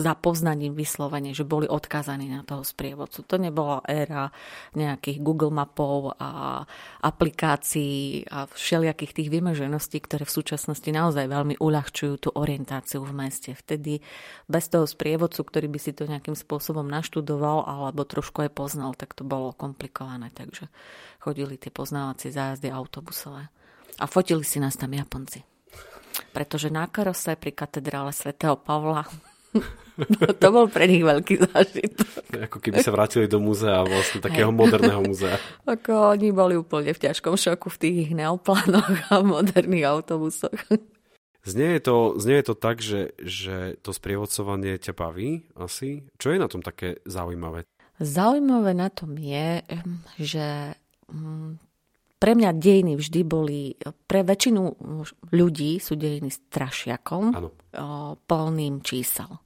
za 0.00 0.16
poznaním 0.16 0.72
vyslovene, 0.72 1.36
že 1.36 1.44
boli 1.44 1.68
odkázaní 1.68 2.32
na 2.32 2.40
toho 2.42 2.64
sprievodcu. 2.64 3.22
To 3.28 3.36
nebola 3.36 3.84
éra 3.84 4.32
nejakých 4.72 5.20
Google 5.20 5.52
mapov 5.52 6.16
a 6.16 6.64
aplikácií 7.04 8.24
a 8.32 8.48
všelijakých 8.48 9.12
tých 9.12 9.28
vymežeností, 9.28 10.00
ktoré 10.00 10.24
v 10.24 10.32
súčasnosti 10.32 10.88
naozaj 10.88 11.28
veľmi 11.28 11.60
uľahčujú 11.60 12.14
tú 12.16 12.28
orientáciu 12.32 13.04
v 13.04 13.12
meste. 13.12 13.52
Vtedy 13.52 14.00
bez 14.48 14.72
toho 14.72 14.88
sprievodcu, 14.88 15.44
ktorý 15.44 15.68
by 15.68 15.78
si 15.78 15.92
to 15.92 16.08
nejakým 16.08 16.34
spôsobom 16.34 16.88
naštudoval 16.88 17.68
alebo 17.68 18.08
trošku 18.08 18.42
aj 18.48 18.50
poznal, 18.56 18.96
tak 18.96 19.12
to 19.12 19.22
bolo 19.22 19.52
komplikované. 19.52 20.32
Takže 20.32 20.66
chodili 21.20 21.60
tie 21.60 21.68
poznávacie 21.68 22.32
zájazdy 22.32 22.72
autobusové. 22.72 23.52
A 24.00 24.08
fotili 24.08 24.40
si 24.48 24.56
nás 24.56 24.80
tam 24.80 24.96
Japonci. 24.96 25.44
Pretože 26.32 26.72
na 26.72 26.88
karose 26.88 27.36
pri 27.36 27.52
katedrále 27.52 28.10
svätého 28.10 28.56
Pavla 28.56 29.06
No, 30.08 30.32
to 30.42 30.48
bol 30.48 30.66
pre 30.70 30.88
nich 30.88 31.04
veľký 31.04 31.34
zážitok. 31.50 32.10
Ako 32.48 32.58
keby 32.62 32.80
sa 32.80 32.94
vrátili 32.94 33.26
do 33.28 33.42
múzea, 33.42 33.84
vlastne 33.84 34.24
takého 34.24 34.48
moderného 34.48 35.04
múzea. 35.04 35.36
Ako 35.68 36.16
oni 36.16 36.32
boli 36.32 36.56
úplne 36.56 36.96
v 36.96 37.02
ťažkom 37.10 37.36
šoku 37.36 37.68
v 37.68 37.80
tých 37.80 37.96
ich 38.08 38.12
neoplánoch 38.16 39.12
a 39.12 39.20
moderných 39.20 39.84
autobusoch. 39.84 40.56
Znie 41.40 41.80
je 41.80 41.82
to, 41.84 41.96
znie 42.20 42.36
je 42.40 42.46
to 42.52 42.56
tak, 42.56 42.76
že, 42.84 43.16
že 43.16 43.80
to 43.80 43.96
sprievodcovanie 43.96 44.76
ťa 44.76 44.92
baví 44.92 45.48
asi. 45.56 46.04
Čo 46.20 46.36
je 46.36 46.38
na 46.38 46.48
tom 46.52 46.60
také 46.60 47.00
zaujímavé? 47.08 47.64
Zaujímavé 48.00 48.72
na 48.76 48.88
tom 48.92 49.16
je, 49.16 49.64
že 50.20 50.76
mm, 51.08 51.60
pre 52.20 52.36
mňa 52.36 52.50
dejiny 52.52 52.92
vždy 53.00 53.20
boli, 53.24 53.72
pre 54.04 54.20
väčšinu 54.20 54.76
ľudí 55.32 55.80
sú 55.80 55.96
dejiny 55.96 56.28
strašiakom, 56.28 57.32
ano. 57.32 57.48
plným 58.28 58.84
čísel. 58.84 59.40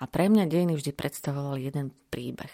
A 0.00 0.04
pre 0.04 0.28
mňa 0.28 0.48
dejiny 0.50 0.76
vždy 0.76 0.92
predstavovali 0.92 1.66
jeden 1.66 1.92
príbeh 2.12 2.52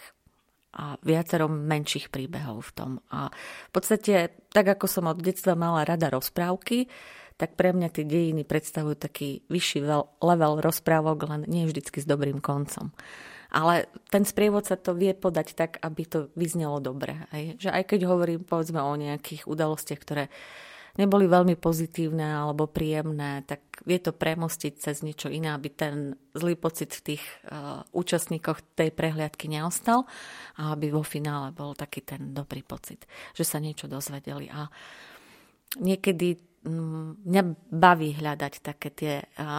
a 0.73 0.97
viacero 1.05 1.45
menších 1.45 2.09
príbehov 2.09 2.65
v 2.65 2.71
tom. 2.73 2.91
A 3.13 3.29
v 3.69 3.71
podstate, 3.71 4.33
tak 4.49 4.65
ako 4.73 4.89
som 4.89 5.05
od 5.05 5.21
detstva 5.21 5.53
mala 5.53 5.85
rada 5.85 6.09
rozprávky, 6.09 6.89
tak 7.37 7.53
pre 7.57 7.73
mňa 7.73 7.93
tie 7.93 8.05
dejiny 8.05 8.41
predstavujú 8.45 8.97
taký 8.97 9.45
vyšší 9.49 9.85
level 10.21 10.53
rozprávok, 10.61 11.29
len 11.29 11.41
nie 11.45 11.69
vždycky 11.69 12.01
s 12.01 12.09
dobrým 12.09 12.41
koncom. 12.41 12.93
Ale 13.53 13.85
ten 14.09 14.25
sprievodca 14.25 14.73
to 14.73 14.97
vie 14.97 15.13
podať 15.13 15.53
tak, 15.53 15.71
aby 15.85 16.09
to 16.09 16.19
vyznelo 16.33 16.81
dobre. 16.81 17.29
Aj? 17.29 17.53
Že 17.61 17.69
aj 17.69 17.83
keď 17.85 17.99
hovorím 18.09 18.41
povedzme 18.41 18.81
o 18.81 18.97
nejakých 18.97 19.45
udalostiach, 19.45 20.01
ktoré 20.01 20.33
neboli 20.93 21.25
veľmi 21.25 21.57
pozitívne 21.57 22.25
alebo 22.45 22.69
príjemné, 22.69 23.41
tak 23.49 23.81
vie 23.83 23.97
to 23.97 24.13
premostiť 24.13 24.73
cez 24.77 25.01
niečo 25.01 25.27
iné, 25.33 25.49
aby 25.49 25.69
ten 25.73 26.13
zlý 26.37 26.53
pocit 26.53 26.93
v 26.93 27.13
tých 27.13 27.23
uh, 27.49 27.81
účastníkoch 27.91 28.61
tej 28.77 28.93
prehliadky 28.93 29.49
neostal 29.49 30.05
a 30.57 30.77
aby 30.77 30.93
vo 30.93 31.01
finále 31.01 31.49
bol 31.49 31.73
taký 31.73 32.05
ten 32.05 32.31
dobrý 32.31 32.61
pocit, 32.61 33.09
že 33.33 33.41
sa 33.41 33.57
niečo 33.57 33.89
dozvedeli. 33.89 34.53
A 34.53 34.69
niekedy 35.81 36.52
mňa 36.63 37.43
baví 37.75 38.15
hľadať 38.15 38.53
také 38.63 38.89
tie 38.89 39.13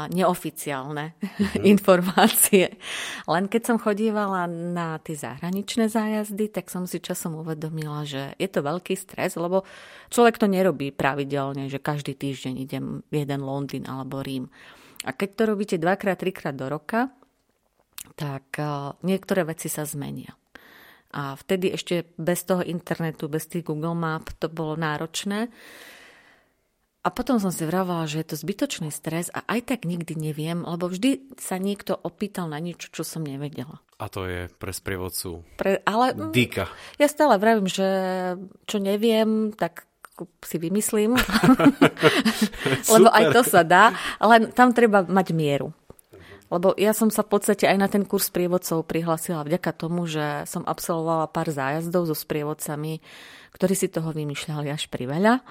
neoficiálne 0.09 1.13
mm-hmm. 1.13 1.65
informácie. 1.77 2.81
Len 3.29 3.45
keď 3.49 3.63
som 3.63 3.77
chodívala 3.77 4.49
na 4.49 4.97
tie 5.05 5.13
zahraničné 5.13 5.93
zájazdy, 5.93 6.49
tak 6.49 6.73
som 6.73 6.89
si 6.89 7.05
časom 7.05 7.37
uvedomila, 7.37 8.09
že 8.09 8.33
je 8.41 8.49
to 8.49 8.65
veľký 8.65 8.97
stres, 8.97 9.37
lebo 9.37 9.69
človek 10.09 10.41
to 10.41 10.49
nerobí 10.49 10.97
pravidelne, 10.97 11.69
že 11.69 11.77
každý 11.77 12.17
týždeň 12.17 12.55
idem 12.57 12.85
jeden 13.13 13.41
Londýn 13.45 13.85
alebo 13.85 14.25
Rím. 14.25 14.49
A 15.05 15.13
keď 15.13 15.31
to 15.37 15.43
robíte 15.53 15.77
dvakrát, 15.77 16.17
trikrát 16.17 16.57
do 16.57 16.73
roka, 16.73 17.13
tak 18.17 18.57
niektoré 19.05 19.45
veci 19.45 19.69
sa 19.69 19.85
zmenia. 19.85 20.33
A 21.15 21.39
vtedy 21.39 21.71
ešte 21.71 22.11
bez 22.19 22.43
toho 22.43 22.65
internetu, 22.67 23.31
bez 23.31 23.47
tých 23.47 23.63
Google 23.63 23.95
Map 23.95 24.35
to 24.43 24.51
bolo 24.51 24.75
náročné. 24.75 25.47
A 27.05 27.13
potom 27.13 27.37
som 27.37 27.53
si 27.53 27.69
vravala, 27.69 28.09
že 28.09 28.25
je 28.25 28.33
to 28.33 28.37
zbytočný 28.41 28.89
stres 28.89 29.29
a 29.29 29.45
aj 29.45 29.69
tak 29.69 29.81
nikdy 29.85 30.17
neviem, 30.17 30.65
lebo 30.65 30.89
vždy 30.89 31.37
sa 31.37 31.61
niekto 31.61 31.93
opýtal 31.93 32.49
na 32.49 32.57
niečo, 32.57 32.89
čo 32.89 33.05
som 33.05 33.21
nevedela. 33.21 33.85
A 34.01 34.09
to 34.09 34.25
je 34.25 34.49
pre 34.49 34.73
sprievodcu 34.73 35.45
pre, 35.61 35.85
ale, 35.85 36.17
dýka. 36.17 36.65
Ja 36.97 37.07
stále 37.13 37.37
vravím, 37.37 37.69
že 37.69 37.85
čo 38.65 38.81
neviem, 38.81 39.53
tak 39.53 39.85
si 40.49 40.57
vymyslím. 40.57 41.21
lebo 42.97 43.09
aj 43.13 43.25
to 43.37 43.43
sa 43.45 43.61
dá, 43.69 43.93
ale 44.17 44.49
tam 44.57 44.73
treba 44.73 45.05
mať 45.05 45.37
mieru. 45.37 45.77
Lebo 46.49 46.73
ja 46.77 46.97
som 46.97 47.13
sa 47.13 47.21
v 47.21 47.37
podstate 47.37 47.69
aj 47.69 47.79
na 47.81 47.89
ten 47.91 48.09
kurz 48.09 48.33
sprievodcov 48.33 48.87
prihlasila 48.89 49.45
vďaka 49.45 49.71
tomu, 49.77 50.09
že 50.09 50.49
som 50.49 50.65
absolvovala 50.65 51.29
pár 51.29 51.51
zájazdov 51.51 52.09
so 52.09 52.17
sprievodcami, 52.17 53.05
ktorí 53.53 53.75
si 53.77 53.93
toho 53.93 54.09
vymýšľali 54.15 54.69
až 54.71 54.87
priveľa. 54.89 55.45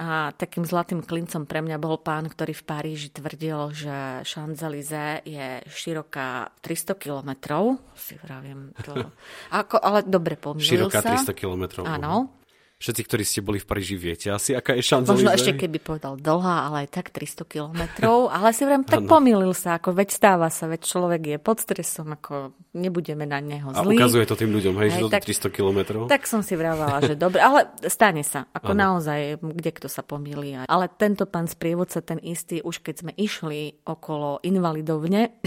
A 0.00 0.32
takým 0.32 0.64
zlatým 0.64 1.04
klincom 1.04 1.44
pre 1.44 1.60
mňa 1.60 1.76
bol 1.76 2.00
pán, 2.00 2.24
ktorý 2.24 2.56
v 2.56 2.64
Paríži 2.64 3.08
tvrdil, 3.12 3.76
že 3.76 4.24
Champs-Élysées 4.24 5.20
je 5.28 5.60
široká 5.68 6.48
300 6.64 6.96
kilometrov. 6.96 7.76
Si 7.92 8.16
vravím 8.16 8.72
to. 8.80 8.96
Ako, 9.60 9.76
ale 9.76 10.00
dobre 10.08 10.40
pomýlil 10.40 10.88
široká 10.88 11.04
sa. 11.04 11.12
Široká 11.12 11.28
300 11.28 11.40
kilometrov. 11.44 11.84
Áno. 11.84 12.41
Všetci, 12.82 13.02
ktorí 13.06 13.22
ste 13.22 13.40
boli 13.46 13.62
v 13.62 13.66
Paríži, 13.70 13.94
viete 13.94 14.26
asi, 14.34 14.58
aká 14.58 14.74
je 14.74 14.82
šanca. 14.82 15.14
Možno 15.14 15.30
ešte 15.30 15.54
keby 15.54 15.78
povedal 15.78 16.18
dlhá, 16.18 16.66
ale 16.66 16.76
aj 16.82 16.88
tak 16.90 17.14
300 17.14 17.46
kilometrov. 17.46 18.26
Ale 18.34 18.50
si 18.50 18.66
vrem, 18.66 18.82
tak 18.82 19.06
pomýlil 19.06 19.54
sa, 19.54 19.78
ako 19.78 19.94
veď 19.94 20.08
stáva 20.10 20.50
sa, 20.50 20.66
veď 20.66 20.82
človek 20.82 21.22
je 21.22 21.38
pod 21.38 21.62
stresom, 21.62 22.10
ako 22.18 22.50
nebudeme 22.74 23.22
na 23.22 23.38
neho 23.38 23.70
zlí. 23.70 23.94
A 23.94 24.02
ukazuje 24.02 24.26
to 24.26 24.34
tým 24.34 24.50
ľuďom, 24.50 24.74
hej, 24.82 24.90
hej 24.98 25.02
že 25.06 25.14
tak, 25.14 25.22
300 25.22 25.54
kilometrov. 25.54 26.02
Tak 26.10 26.26
som 26.26 26.42
si 26.42 26.58
vravala, 26.58 26.98
že 27.06 27.14
dobre, 27.14 27.38
ale 27.38 27.70
stane 27.86 28.26
sa, 28.26 28.50
ako 28.50 28.74
ano. 28.74 28.98
naozaj, 28.98 29.38
kde 29.38 29.70
kto 29.70 29.86
sa 29.86 30.02
pomýli. 30.02 30.66
Ale 30.66 30.90
tento 30.90 31.22
pán 31.30 31.46
sprievodca, 31.46 32.02
ten 32.02 32.18
istý, 32.18 32.66
už 32.66 32.82
keď 32.82 33.06
sme 33.06 33.12
išli 33.14 33.78
okolo 33.86 34.42
invalidovne, 34.42 35.38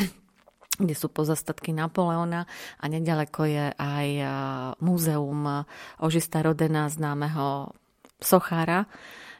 kde 0.76 0.96
sú 0.96 1.08
pozastatky 1.08 1.72
Napoleona 1.72 2.48
a 2.80 2.86
nedaleko 2.92 3.48
je 3.48 3.66
aj 3.76 4.08
múzeum 4.84 5.66
Ožista 6.04 6.44
Rodena, 6.44 6.92
známeho 6.92 7.72
sochára, 8.20 8.88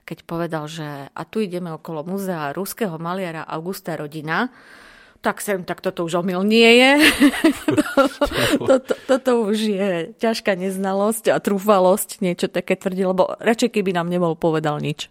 keď 0.06 0.18
povedal, 0.24 0.70
že 0.70 1.10
a 1.10 1.22
tu 1.26 1.42
ideme 1.42 1.74
okolo 1.74 2.06
muzea 2.06 2.54
ruského 2.54 2.96
maliara 3.02 3.42
Augusta 3.44 3.98
Rodina, 3.98 4.54
tak 5.26 5.42
sem, 5.42 5.66
tak 5.66 5.82
toto 5.82 6.06
už 6.06 6.22
omyl 6.22 6.46
nie 6.46 6.70
je. 6.78 6.92
toto, 8.70 8.94
toto 9.10 9.32
už 9.50 9.58
je 9.58 9.90
ťažká 10.22 10.54
neznalosť 10.54 11.34
a 11.34 11.42
trúfalosť, 11.42 12.22
niečo 12.22 12.46
také 12.46 12.78
tvrdí, 12.78 13.02
lebo 13.10 13.34
radšej 13.42 13.74
keby 13.74 13.98
nám 13.98 14.14
nebol 14.14 14.38
povedal 14.38 14.78
nič 14.78 15.10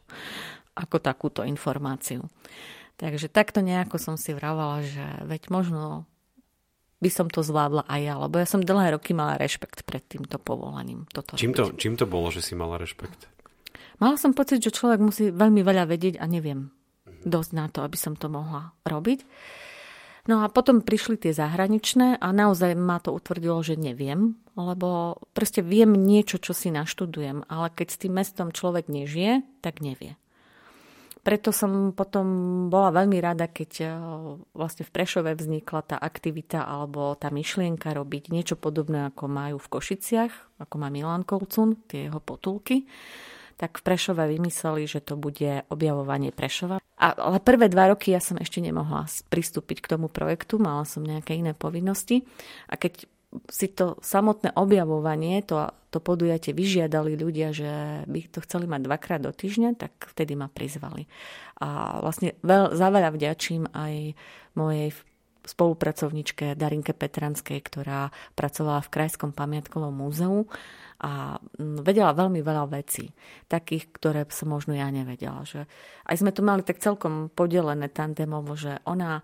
ako 0.79 1.03
takúto 1.03 1.43
informáciu. 1.43 2.31
Takže 2.95 3.27
takto 3.27 3.59
nejako 3.59 3.99
som 3.99 4.15
si 4.15 4.31
vravala, 4.31 4.87
že 4.87 5.03
veď 5.27 5.51
možno 5.51 6.07
by 7.05 7.11
som 7.13 7.29
to 7.29 7.45
zvládla 7.45 7.85
aj 7.85 8.01
ja, 8.01 8.15
lebo 8.17 8.41
ja 8.41 8.49
som 8.49 8.65
dlhé 8.65 8.97
roky 8.97 9.13
mala 9.13 9.37
rešpekt 9.37 9.85
pred 9.85 10.01
týmto 10.01 10.41
povolaním. 10.41 11.05
Toto 11.13 11.37
čím, 11.37 11.53
to, 11.53 11.77
čím 11.77 12.01
to 12.01 12.09
bolo, 12.09 12.33
že 12.33 12.41
si 12.41 12.57
mala 12.57 12.81
rešpekt? 12.81 13.29
Mala 14.01 14.17
som 14.17 14.33
pocit, 14.33 14.65
že 14.65 14.73
človek 14.73 15.05
musí 15.05 15.29
veľmi 15.29 15.61
veľa 15.61 15.85
vedieť 15.85 16.17
a 16.17 16.25
neviem 16.25 16.73
dosť 17.25 17.51
na 17.57 17.67
to, 17.73 17.85
aby 17.85 17.97
som 17.97 18.15
to 18.17 18.29
mohla 18.29 18.77
robiť. 18.85 19.25
No 20.25 20.41
a 20.41 20.49
potom 20.49 20.81
prišli 20.81 21.21
tie 21.21 21.37
zahraničné 21.37 22.17
a 22.17 22.29
naozaj 22.33 22.73
ma 22.73 22.97
to 22.97 23.13
utvrdilo, 23.13 23.61
že 23.61 23.77
neviem, 23.77 24.41
lebo 24.57 25.21
proste 25.37 25.61
viem 25.61 25.93
niečo, 25.93 26.41
čo 26.41 26.57
si 26.57 26.73
naštudujem, 26.73 27.45
ale 27.45 27.69
keď 27.69 27.87
s 27.93 28.01
tým 28.01 28.13
mestom 28.17 28.49
človek 28.49 28.89
nežije, 28.89 29.45
tak 29.61 29.85
nevie. 29.85 30.17
Preto 31.25 31.57
som 31.57 31.97
potom 31.97 32.27
bola 32.69 32.93
veľmi 32.93 33.17
rada, 33.17 33.49
keď 33.49 33.71
eh, 33.81 33.91
vlastne 34.53 34.85
v 34.85 34.93
Prešove 34.93 35.33
vznikla 35.33 35.81
tá 35.89 35.97
aktivita 35.97 36.69
alebo 36.69 37.17
tá 37.17 37.33
myšlienka 37.33 37.97
robiť 37.97 38.29
niečo 38.29 38.61
podobné, 38.61 39.09
ako 39.09 39.25
majú 39.27 39.57
v 39.57 39.71
Košiciach, 39.73 40.61
ako 40.61 40.75
má 40.77 40.93
Milan 40.93 41.25
Kolcun, 41.25 41.81
tie 41.89 42.13
jeho 42.13 42.21
potulky 42.21 42.85
tak 43.55 43.79
v 43.79 43.87
Prešove 43.87 44.27
vymysleli, 44.35 44.83
že 44.91 44.99
to 44.99 45.15
bude 45.15 45.63
objavovanie 45.71 46.35
Prešova. 46.35 46.83
A, 46.99 47.07
ale 47.15 47.39
prvé 47.39 47.71
dva 47.71 47.91
roky 47.95 48.11
ja 48.11 48.19
som 48.19 48.39
ešte 48.39 48.59
nemohla 48.59 49.07
pristúpiť 49.31 49.79
k 49.83 49.91
tomu 49.95 50.11
projektu, 50.11 50.59
mala 50.59 50.83
som 50.83 51.07
nejaké 51.07 51.39
iné 51.39 51.55
povinnosti. 51.55 52.27
A 52.67 52.75
keď 52.75 53.07
si 53.51 53.71
to 53.73 53.99
samotné 54.01 54.55
objavovanie, 54.55 55.43
to, 55.43 55.71
to 55.91 55.99
podujatie 55.99 56.55
vyžiadali 56.55 57.19
ľudia, 57.19 57.51
že 57.51 58.05
by 58.07 58.21
to 58.31 58.39
chceli 58.47 58.67
mať 58.71 58.81
dvakrát 58.87 59.21
do 59.23 59.33
týždňa, 59.35 59.71
tak 59.79 59.93
vtedy 60.15 60.39
ma 60.39 60.47
prizvali. 60.47 61.07
A 61.59 62.01
vlastne 62.03 62.39
veľ, 62.43 62.75
za 62.75 62.89
veľa 62.91 63.11
vďačím 63.15 63.71
aj 63.71 64.15
mojej 64.59 64.91
spolupracovničke 65.45 66.57
Darinke 66.57 66.97
Petranskej, 66.97 67.61
ktorá 67.61 68.09
pracovala 68.33 68.81
v 68.81 68.93
Krajskom 68.97 69.37
pamiatkovom 69.37 69.93
múzeu 69.93 70.49
a 71.05 71.37
vedela 71.61 72.17
veľmi 72.17 72.41
veľa 72.41 72.65
vecí, 72.73 73.13
takých, 73.45 73.93
ktoré 73.93 74.25
som 74.33 74.49
možno 74.49 74.73
ja 74.73 74.89
nevedela. 74.89 75.45
Že 75.45 75.69
aj 76.09 76.17
sme 76.17 76.33
to 76.33 76.41
mali 76.41 76.65
tak 76.65 76.81
celkom 76.81 77.29
podelené 77.29 77.93
tandemovo, 77.93 78.57
že 78.57 78.81
ona 78.89 79.21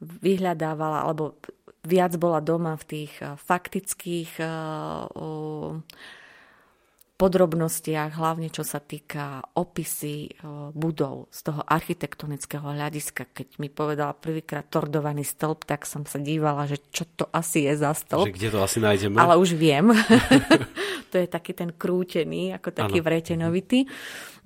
vyhľadávala, 0.00 1.04
alebo 1.04 1.38
viac 1.82 2.14
bola 2.18 2.38
doma 2.38 2.78
v 2.78 2.84
tých 2.86 3.12
eh, 3.22 3.34
faktických 3.34 4.30
uh, 4.38 5.78
podrobnostiach, 7.22 8.18
hlavne 8.18 8.50
čo 8.50 8.66
sa 8.66 8.82
týka 8.82 9.46
opisy 9.54 10.34
budov 10.74 11.30
z 11.30 11.40
toho 11.46 11.62
architektonického 11.62 12.66
hľadiska. 12.66 13.30
Keď 13.30 13.62
mi 13.62 13.70
povedala 13.70 14.10
prvýkrát 14.10 14.66
tordovaný 14.66 15.22
stĺp, 15.22 15.62
tak 15.62 15.86
som 15.86 16.02
sa 16.02 16.18
dívala, 16.18 16.66
že 16.66 16.82
čo 16.90 17.06
to 17.06 17.30
asi 17.30 17.70
je 17.70 17.78
za 17.78 17.94
stĺp. 17.94 18.26
Že 18.26 18.34
kde 18.34 18.50
to 18.50 18.58
asi 18.58 18.78
nájdeme? 18.82 19.22
Ale 19.22 19.38
už 19.38 19.54
viem. 19.54 19.94
to 21.14 21.22
je 21.22 21.30
taký 21.30 21.54
ten 21.54 21.70
krútený, 21.70 22.58
ako 22.58 22.74
taký 22.74 22.98
ano. 22.98 23.06
vretenovitý. 23.06 23.86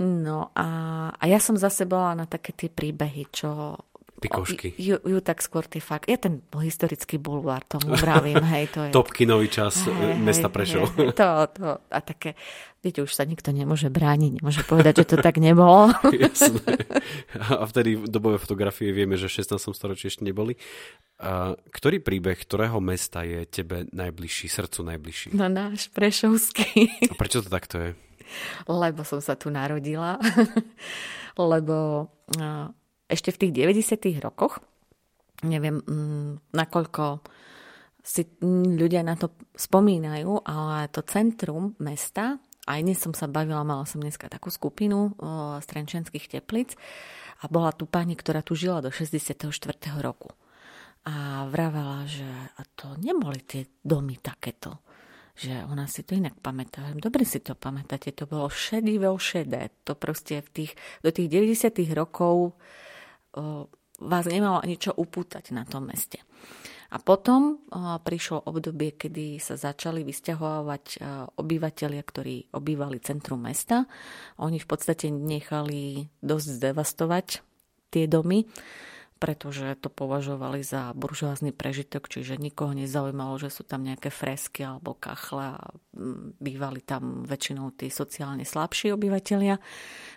No 0.04 0.52
a, 0.52 0.68
a 1.16 1.24
ja 1.24 1.40
som 1.40 1.56
zase 1.56 1.88
bola 1.88 2.12
na 2.12 2.28
také 2.28 2.52
tie 2.52 2.68
príbehy, 2.68 3.32
čo 3.32 3.72
Pikošky. 4.16 4.72
Ju, 4.80 4.96
ju 4.96 5.18
tak 5.20 5.44
skôr 5.44 5.68
tie 5.68 5.80
fakt. 5.84 6.08
Ja 6.08 6.16
ten 6.16 6.40
historický 6.56 7.20
bulvár 7.20 7.60
tomu 7.68 7.92
vravím, 8.00 8.40
hej, 8.40 8.72
to 8.72 8.88
je... 8.88 8.90
Topkinový 8.96 9.52
čas 9.52 9.84
hej, 9.84 10.16
mesta 10.16 10.48
Prešov. 10.48 10.88
Hej, 10.96 11.12
to, 11.12 11.26
to, 11.52 11.66
a 11.92 11.98
také, 12.00 12.32
viete, 12.80 13.04
už 13.04 13.12
sa 13.12 13.28
nikto 13.28 13.52
nemôže 13.52 13.92
brániť, 13.92 14.40
nemôže 14.40 14.64
povedať, 14.64 15.04
že 15.04 15.06
to 15.12 15.16
tak 15.20 15.36
nebolo. 15.36 15.92
Jasné. 16.24 16.64
A 17.36 17.68
vtedy 17.68 18.08
dobové 18.08 18.40
fotografie 18.40 18.88
vieme, 18.88 19.20
že 19.20 19.28
v 19.28 19.44
16. 19.44 19.76
storočí 19.76 20.08
ešte 20.08 20.24
neboli. 20.24 20.56
A 21.20 21.52
ktorý 21.68 22.00
príbeh, 22.00 22.40
ktorého 22.40 22.80
mesta 22.80 23.20
je 23.20 23.44
tebe 23.44 23.84
najbližší, 23.92 24.48
srdcu 24.48 24.80
najbližší? 24.96 25.28
No 25.36 25.52
náš 25.52 25.92
Prešovský. 25.92 27.12
A 27.12 27.14
prečo 27.20 27.44
to 27.44 27.52
takto 27.52 27.76
je? 27.80 27.90
Lebo 28.64 29.04
som 29.04 29.20
sa 29.20 29.36
tu 29.36 29.52
narodila. 29.52 30.16
Lebo 31.36 32.08
ešte 33.06 33.30
v 33.30 33.40
tých 33.46 33.52
90. 33.54 34.18
rokoch, 34.22 34.58
neviem, 35.46 35.78
mm, 35.82 36.54
nakoľko 36.54 37.22
si 38.06 38.22
ľudia 38.78 39.02
na 39.02 39.18
to 39.18 39.34
spomínajú, 39.58 40.46
ale 40.46 40.86
to 40.94 41.02
centrum 41.02 41.74
mesta, 41.82 42.38
aj 42.66 42.82
dnes 42.82 42.98
som 42.98 43.14
sa 43.14 43.26
bavila, 43.26 43.66
mala 43.66 43.86
som 43.86 44.02
dneska 44.02 44.30
takú 44.30 44.50
skupinu 44.50 45.14
z 45.62 45.66
Trenčenských 45.66 46.26
teplic 46.26 46.74
a 47.42 47.50
bola 47.50 47.70
tu 47.70 47.86
pani, 47.86 48.18
ktorá 48.18 48.42
tu 48.42 48.58
žila 48.58 48.82
do 48.82 48.90
64. 48.90 49.50
roku. 50.02 50.34
A 51.06 51.46
vravela, 51.46 52.02
že 52.10 52.26
to 52.74 52.98
neboli 52.98 53.42
tie 53.46 53.70
domy 53.82 54.18
takéto 54.18 54.82
že 55.36 55.52
ona 55.68 55.84
si 55.84 56.00
to 56.00 56.16
inak 56.16 56.40
pamätá. 56.40 56.96
Dobre 56.96 57.28
si 57.28 57.44
to 57.44 57.52
pamätáte, 57.52 58.08
to 58.16 58.24
bolo 58.24 58.48
šedivé 58.48 59.12
šedé. 59.20 59.68
To 59.84 59.92
proste 59.92 60.40
v 60.40 60.48
tých, 60.48 60.72
do 61.04 61.12
tých 61.12 61.28
90. 61.28 61.76
rokov 61.92 62.56
vás 64.00 64.24
nemalo 64.24 64.64
ani 64.64 64.80
upútať 64.80 65.52
na 65.52 65.68
tom 65.68 65.92
meste. 65.92 66.24
A 66.86 67.02
potom 67.02 67.60
prišlo 68.06 68.46
obdobie, 68.46 68.94
kedy 68.94 69.42
sa 69.42 69.58
začali 69.58 70.06
vysťahovať 70.06 71.02
obyvateľia, 71.34 72.02
ktorí 72.02 72.54
obývali 72.54 73.02
centrum 73.02 73.42
mesta. 73.42 73.90
Oni 74.38 74.62
v 74.62 74.68
podstate 74.70 75.10
nechali 75.10 76.06
dosť 76.22 76.46
zdevastovať 76.46 77.26
tie 77.90 78.06
domy, 78.06 78.46
pretože 79.18 79.80
to 79.82 79.88
považovali 79.90 80.60
za 80.62 80.94
buržoázny 80.94 81.50
prežitok, 81.50 82.06
čiže 82.06 82.38
nikoho 82.38 82.76
nezaujímalo, 82.76 83.40
že 83.40 83.48
sú 83.50 83.64
tam 83.64 83.82
nejaké 83.82 84.12
fresky 84.12 84.62
alebo 84.62 84.94
kachle 84.94 85.56
a 85.56 85.72
bývali 86.38 86.84
tam 86.84 87.26
väčšinou 87.26 87.72
tí 87.74 87.90
sociálne 87.90 88.44
slabší 88.44 88.92
obyvateľia. 88.94 89.56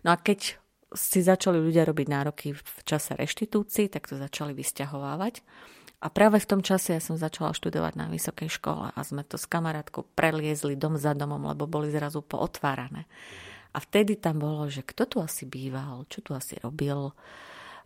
No 0.03 0.09
a 0.11 0.17
keď 0.19 0.59
si 0.93 1.21
začali 1.21 1.61
ľudia 1.61 1.85
robiť 1.85 2.07
nároky 2.09 2.47
v 2.57 2.79
čase 2.85 3.13
reštitúcií, 3.13 3.89
tak 3.93 4.09
to 4.09 4.17
začali 4.17 4.57
vysťahovávať. 4.57 5.41
A 5.99 6.07
práve 6.07 6.39
v 6.39 6.47
tom 6.47 6.61
čase 6.63 6.95
ja 6.95 7.01
som 7.03 7.19
začala 7.19 7.51
študovať 7.51 7.93
na 7.99 8.07
vysokej 8.07 8.47
škole 8.47 8.95
a 8.95 8.99
sme 9.03 9.27
to 9.27 9.35
s 9.35 9.43
kamarátkou 9.43 10.07
preliezli 10.15 10.79
dom 10.79 10.95
za 10.95 11.11
domom, 11.11 11.43
lebo 11.43 11.67
boli 11.67 11.91
zrazu 11.91 12.23
pootvárané. 12.23 13.03
A 13.75 13.83
vtedy 13.83 14.15
tam 14.15 14.41
bolo, 14.41 14.65
že 14.71 14.81
kto 14.81 15.03
tu 15.05 15.17
asi 15.19 15.45
býval, 15.45 16.07
čo 16.07 16.23
tu 16.23 16.31
asi 16.33 16.57
robil, 16.63 17.11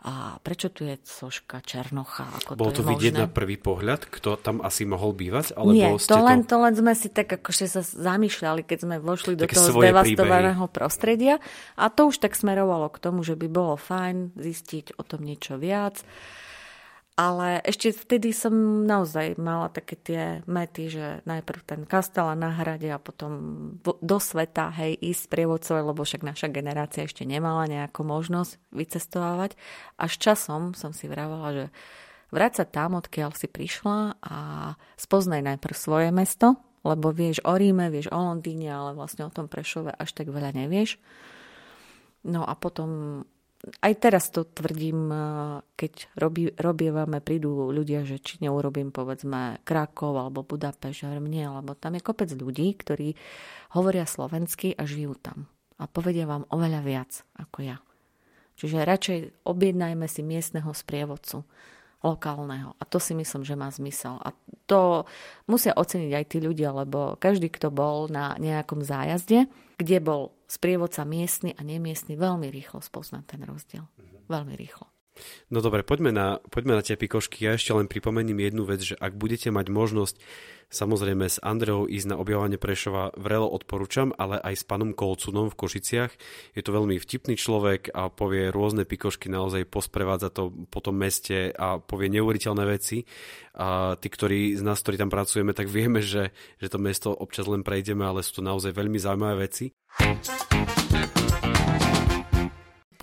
a 0.03 0.35
prečo 0.43 0.67
tu 0.67 0.83
je 0.83 0.99
soška 0.99 1.63
Černocha? 1.63 2.27
Ako 2.43 2.59
Bolo 2.59 2.75
to, 2.75 2.83
to 2.83 2.91
vidieť 2.91 3.15
možné? 3.15 3.23
na 3.23 3.27
prvý 3.31 3.55
pohľad, 3.55 4.11
kto 4.11 4.35
tam 4.35 4.59
asi 4.59 4.83
mohol 4.83 5.15
bývať? 5.15 5.55
Alebo 5.55 5.71
Nie, 5.71 5.95
ste 5.95 6.11
to, 6.11 6.19
len, 6.19 6.43
to 6.43 6.59
len 6.59 6.75
sme 6.75 6.91
si 6.91 7.07
tak 7.07 7.31
akože 7.31 7.71
sa 7.71 7.79
zamýšľali, 7.79 8.67
keď 8.67 8.77
sme 8.83 8.95
vošli 8.99 9.39
do 9.39 9.47
toho 9.47 9.79
zdevastovaného 9.79 10.67
prostredia. 10.67 11.39
A 11.79 11.87
to 11.87 12.11
už 12.11 12.19
tak 12.19 12.35
smerovalo 12.35 12.91
k 12.91 12.99
tomu, 12.99 13.23
že 13.23 13.39
by 13.39 13.47
bolo 13.47 13.79
fajn 13.79 14.35
zistiť 14.35 14.99
o 14.99 15.07
tom 15.07 15.23
niečo 15.23 15.55
viac. 15.55 16.03
Ale 17.13 17.61
ešte 17.61 17.93
vtedy 17.93 18.33
som 18.33 18.53
naozaj 18.89 19.37
mala 19.37 19.69
také 19.69 19.93
tie 19.93 20.23
mety, 20.49 20.89
že 20.89 21.21
najprv 21.29 21.61
ten 21.61 21.81
kastela 21.85 22.33
na 22.33 22.49
hrade 22.49 22.89
a 22.89 22.97
potom 22.97 23.31
do 23.85 24.17
sveta, 24.17 24.73
hej, 24.73 24.97
ísť 24.97 25.29
prievodcové, 25.29 25.85
lebo 25.85 26.01
však 26.01 26.25
naša 26.25 26.49
generácia 26.49 27.05
ešte 27.05 27.21
nemala 27.21 27.69
nejakú 27.69 28.01
možnosť 28.01 28.57
vycestovať. 28.73 29.53
Až 30.01 30.11
časom 30.17 30.73
som 30.73 30.89
si 30.89 31.05
vravala, 31.05 31.49
že 31.53 31.65
vráť 32.33 32.53
sa 32.61 32.65
tam, 32.65 32.97
odkiaľ 32.97 33.37
si 33.37 33.45
prišla 33.45 34.17
a 34.17 34.37
spoznaj 34.97 35.53
najprv 35.53 35.75
svoje 35.77 36.09
mesto, 36.09 36.57
lebo 36.81 37.13
vieš 37.13 37.45
o 37.45 37.53
Ríme, 37.53 37.93
vieš 37.93 38.09
o 38.09 38.17
Londýne, 38.17 38.73
ale 38.73 38.97
vlastne 38.97 39.29
o 39.29 39.29
tom 39.29 39.45
Prešove 39.45 39.93
až 39.93 40.09
tak 40.17 40.33
veľa 40.33 40.49
nevieš. 40.57 40.97
No 42.25 42.41
a 42.41 42.57
potom 42.57 43.21
aj 43.63 43.93
teraz 43.95 44.27
to 44.27 44.43
tvrdím, 44.43 45.07
eh, 45.07 45.19
keď 45.79 45.93
robí, 46.19 46.51
robievame, 46.55 47.23
prídu 47.23 47.71
ľudia, 47.71 48.03
že 48.03 48.19
či 48.19 48.43
neurobím 48.43 48.91
povedzme 48.91 49.63
Krakov 49.63 50.19
alebo 50.19 50.43
Budapešť, 50.43 51.07
hovorím 51.07 51.31
nie, 51.31 51.45
lebo 51.47 51.71
tam 51.75 51.95
je 51.95 52.03
kopec 52.03 52.29
ľudí, 52.35 52.75
ktorí 52.75 53.15
hovoria 53.75 54.03
slovensky 54.03 54.75
a 54.75 54.83
žijú 54.83 55.15
tam. 55.15 55.47
A 55.79 55.87
povedia 55.87 56.27
vám 56.27 56.43
oveľa 56.51 56.81
viac 56.83 57.11
ako 57.39 57.63
ja. 57.63 57.77
Čiže 58.53 58.85
radšej 58.85 59.19
objednajme 59.49 60.05
si 60.05 60.21
miestneho 60.21 60.69
sprievodcu 60.69 61.41
lokálneho. 62.03 62.75
A 62.77 62.83
to 62.85 62.99
si 62.99 63.15
myslím, 63.15 63.47
že 63.47 63.55
má 63.57 63.71
zmysel. 63.71 64.19
A 64.21 64.35
to 64.67 65.07
musia 65.47 65.73
oceniť 65.73 66.11
aj 66.13 66.25
tí 66.29 66.37
ľudia, 66.43 66.75
lebo 66.75 67.15
každý, 67.17 67.47
kto 67.47 67.71
bol 67.71 68.11
na 68.11 68.35
nejakom 68.37 68.83
zájazde, 68.83 69.47
kde 69.83 69.99
bol 69.99 70.31
sprievodca 70.47 71.03
miestny 71.03 71.51
a 71.53 71.61
nemiestny 71.61 72.15
veľmi 72.15 72.47
rýchlo 72.47 72.79
spozná 72.79 73.21
ten 73.27 73.43
rozdiel. 73.43 73.83
Veľmi 74.31 74.55
rýchlo. 74.55 74.92
No 75.53 75.61
dobre, 75.61 75.85
poďme 75.85 76.09
na, 76.09 76.27
poďme 76.49 76.77
na 76.77 76.83
tie 76.83 76.97
pikošky. 76.97 77.45
Ja 77.45 77.53
ešte 77.53 77.73
len 77.73 77.85
pripomením 77.85 78.41
jednu 78.41 78.65
vec, 78.65 78.81
že 78.81 78.97
ak 78.97 79.13
budete 79.13 79.53
mať 79.53 79.67
možnosť 79.69 80.15
samozrejme 80.73 81.29
s 81.29 81.37
Andreou 81.45 81.85
ísť 81.85 82.09
na 82.09 82.17
objavovanie 82.17 82.57
Prešova, 82.57 83.13
vrelo 83.13 83.45
odporúčam, 83.45 84.09
ale 84.17 84.41
aj 84.41 84.57
s 84.57 84.63
panom 84.65 84.97
Kolcunom 84.97 85.53
v 85.53 85.57
Košiciach. 85.61 86.11
Je 86.57 86.61
to 86.65 86.73
veľmi 86.73 86.97
vtipný 86.97 87.37
človek 87.37 87.93
a 87.93 88.09
povie 88.09 88.49
rôzne 88.49 88.89
pikošky, 88.89 89.29
naozaj 89.29 89.69
posprevádza 89.69 90.33
to 90.33 90.49
po 90.73 90.81
tom 90.81 90.97
meste 90.97 91.53
a 91.53 91.77
povie 91.77 92.09
neuveriteľné 92.17 92.63
veci. 92.65 93.05
A 93.53 93.93
tí, 94.01 94.09
ktorí 94.09 94.57
z 94.57 94.65
nás, 94.65 94.81
ktorí 94.81 94.97
tam 94.97 95.13
pracujeme, 95.13 95.53
tak 95.53 95.69
vieme, 95.69 96.01
že, 96.01 96.33
že 96.57 96.73
to 96.73 96.81
mesto 96.81 97.13
občas 97.13 97.45
len 97.45 97.61
prejdeme, 97.61 98.01
ale 98.01 98.25
sú 98.25 98.41
to 98.41 98.43
naozaj 98.43 98.73
veľmi 98.73 98.97
zaujímavé 98.97 99.45
veci. 99.45 99.69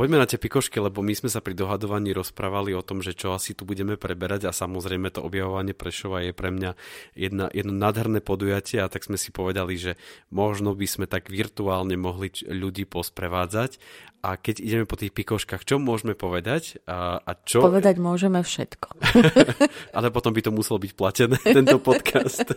Poďme 0.00 0.16
na 0.16 0.24
tie 0.24 0.40
pikošky, 0.40 0.80
lebo 0.80 1.04
my 1.04 1.12
sme 1.12 1.28
sa 1.28 1.44
pri 1.44 1.52
dohadovaní 1.52 2.16
rozprávali 2.16 2.72
o 2.72 2.80
tom, 2.80 3.04
že 3.04 3.12
čo 3.12 3.36
asi 3.36 3.52
tu 3.52 3.68
budeme 3.68 4.00
preberať 4.00 4.48
a 4.48 4.56
samozrejme 4.56 5.12
to 5.12 5.20
objavovanie 5.20 5.76
Prešova 5.76 6.24
je 6.24 6.32
pre 6.32 6.48
mňa 6.48 6.72
jedna, 7.12 7.52
jedno 7.52 7.76
nádherné 7.76 8.24
podujatie 8.24 8.80
a 8.80 8.88
tak 8.88 9.04
sme 9.04 9.20
si 9.20 9.28
povedali, 9.28 9.76
že 9.76 10.00
možno 10.32 10.72
by 10.72 10.88
sme 10.88 11.04
tak 11.04 11.28
virtuálne 11.28 12.00
mohli 12.00 12.32
ľudí 12.48 12.88
posprevádzať 12.88 13.76
a 14.20 14.36
keď 14.36 14.60
ideme 14.60 14.84
po 14.84 15.00
tých 15.00 15.16
pikoškách, 15.16 15.64
čo 15.64 15.80
môžeme 15.80 16.12
povedať? 16.12 16.76
A, 16.84 17.16
a 17.24 17.32
čo... 17.40 17.64
Povedať 17.64 17.96
môžeme 17.96 18.44
všetko. 18.44 19.00
Ale 19.96 20.12
potom 20.12 20.36
by 20.36 20.44
to 20.44 20.52
muselo 20.52 20.76
byť 20.76 20.92
platené, 20.92 21.40
tento 21.56 21.80
podcast. 21.80 22.44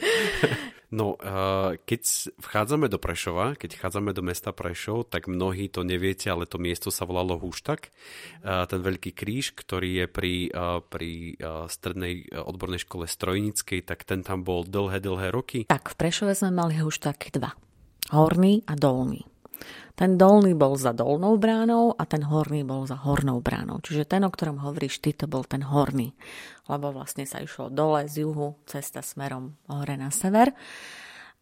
No, 0.93 1.17
keď 1.89 2.01
vchádzame 2.37 2.85
do 2.85 3.01
Prešova, 3.01 3.57
keď 3.57 3.81
vchádzame 3.81 4.13
do 4.13 4.21
mesta 4.21 4.53
Prešov, 4.53 5.09
tak 5.09 5.25
mnohí 5.25 5.65
to 5.65 5.81
neviete, 5.81 6.29
ale 6.29 6.45
to 6.45 6.61
miesto 6.61 6.93
sa 6.93 7.09
volalo 7.09 7.33
Húštak. 7.41 7.89
Ten 8.45 8.77
veľký 8.77 9.17
kríž, 9.17 9.57
ktorý 9.57 9.89
je 9.89 10.05
pri, 10.05 10.35
pri 10.93 11.33
strednej 11.65 12.29
odbornej 12.37 12.85
škole 12.85 13.09
strojníckej, 13.09 13.81
tak 13.81 14.05
ten 14.05 14.21
tam 14.21 14.45
bol 14.45 14.69
dlhé, 14.69 15.01
dlhé 15.01 15.33
roky. 15.33 15.65
Tak, 15.65 15.89
v 15.89 15.95
Prešove 15.97 16.37
sme 16.37 16.61
mali 16.61 16.77
Húštaky 16.77 17.41
dva. 17.41 17.57
Horný 18.13 18.61
a 18.69 18.77
dolný. 18.77 19.32
Ten 19.93 20.17
dolný 20.17 20.57
bol 20.57 20.73
za 20.73 20.89
dolnou 20.89 21.37
bránou 21.37 21.93
a 21.93 22.09
ten 22.09 22.25
horný 22.25 22.65
bol 22.65 22.89
za 22.89 22.97
hornou 22.97 23.45
bránou. 23.45 23.77
Čiže 23.77 24.09
ten, 24.09 24.25
o 24.25 24.33
ktorom 24.33 24.57
hovoríš 24.57 24.97
ty, 25.05 25.13
to 25.13 25.29
bol 25.29 25.45
ten 25.45 25.61
horný. 25.61 26.17
Lebo 26.65 26.89
vlastne 26.89 27.29
sa 27.29 27.37
išlo 27.45 27.69
dole 27.69 28.09
z 28.09 28.25
juhu, 28.25 28.57
cesta 28.65 29.05
smerom 29.05 29.53
hore 29.69 29.93
na 29.93 30.09
sever. 30.09 30.49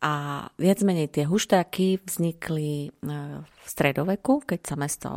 A 0.04 0.44
viac 0.60 0.84
menej 0.84 1.14
tie 1.14 1.24
huštáky 1.30 2.04
vznikli 2.04 2.90
e, 2.90 3.08
v 3.40 3.64
stredoveku, 3.64 4.44
keď 4.44 4.60
sa 4.66 4.76
mesto 4.76 5.10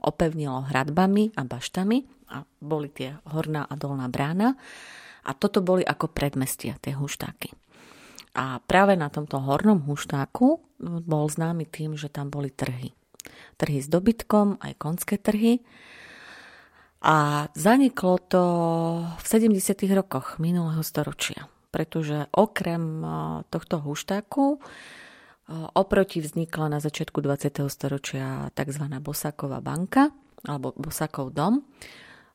opevnilo 0.00 0.64
hradbami 0.70 1.36
a 1.36 1.42
baštami 1.44 1.98
a 2.30 2.46
boli 2.62 2.88
tie 2.88 3.18
horná 3.28 3.66
a 3.66 3.74
dolná 3.76 4.06
brána. 4.08 4.56
A 5.26 5.36
toto 5.36 5.60
boli 5.60 5.84
ako 5.84 6.08
predmestia, 6.08 6.80
tie 6.80 6.96
huštáky. 6.96 7.52
A 8.34 8.62
práve 8.62 8.94
na 8.94 9.10
tomto 9.10 9.42
hornom 9.42 9.82
huštáku 9.84 10.62
bol 10.80 11.24
známy 11.26 11.66
tým, 11.66 11.98
že 11.98 12.08
tam 12.08 12.30
boli 12.30 12.48
trhy. 12.54 12.94
Trhy 13.58 13.78
s 13.82 13.88
dobytkom, 13.90 14.62
aj 14.62 14.72
konské 14.78 15.18
trhy. 15.20 15.60
A 17.00 17.48
zaniklo 17.56 18.20
to 18.20 18.42
v 19.18 19.24
70. 19.24 19.56
rokoch 19.96 20.36
minulého 20.36 20.84
storočia, 20.84 21.48
pretože 21.72 22.28
okrem 22.36 23.02
tohto 23.48 23.80
huštáku 23.80 24.60
oproti 25.74 26.22
vznikla 26.22 26.76
na 26.76 26.78
začiatku 26.78 27.18
20. 27.18 27.66
storočia 27.66 28.52
tzv. 28.54 28.84
Bosáková 29.02 29.58
banka 29.64 30.12
alebo 30.46 30.72
Bosakov 30.78 31.34
dom, 31.36 31.64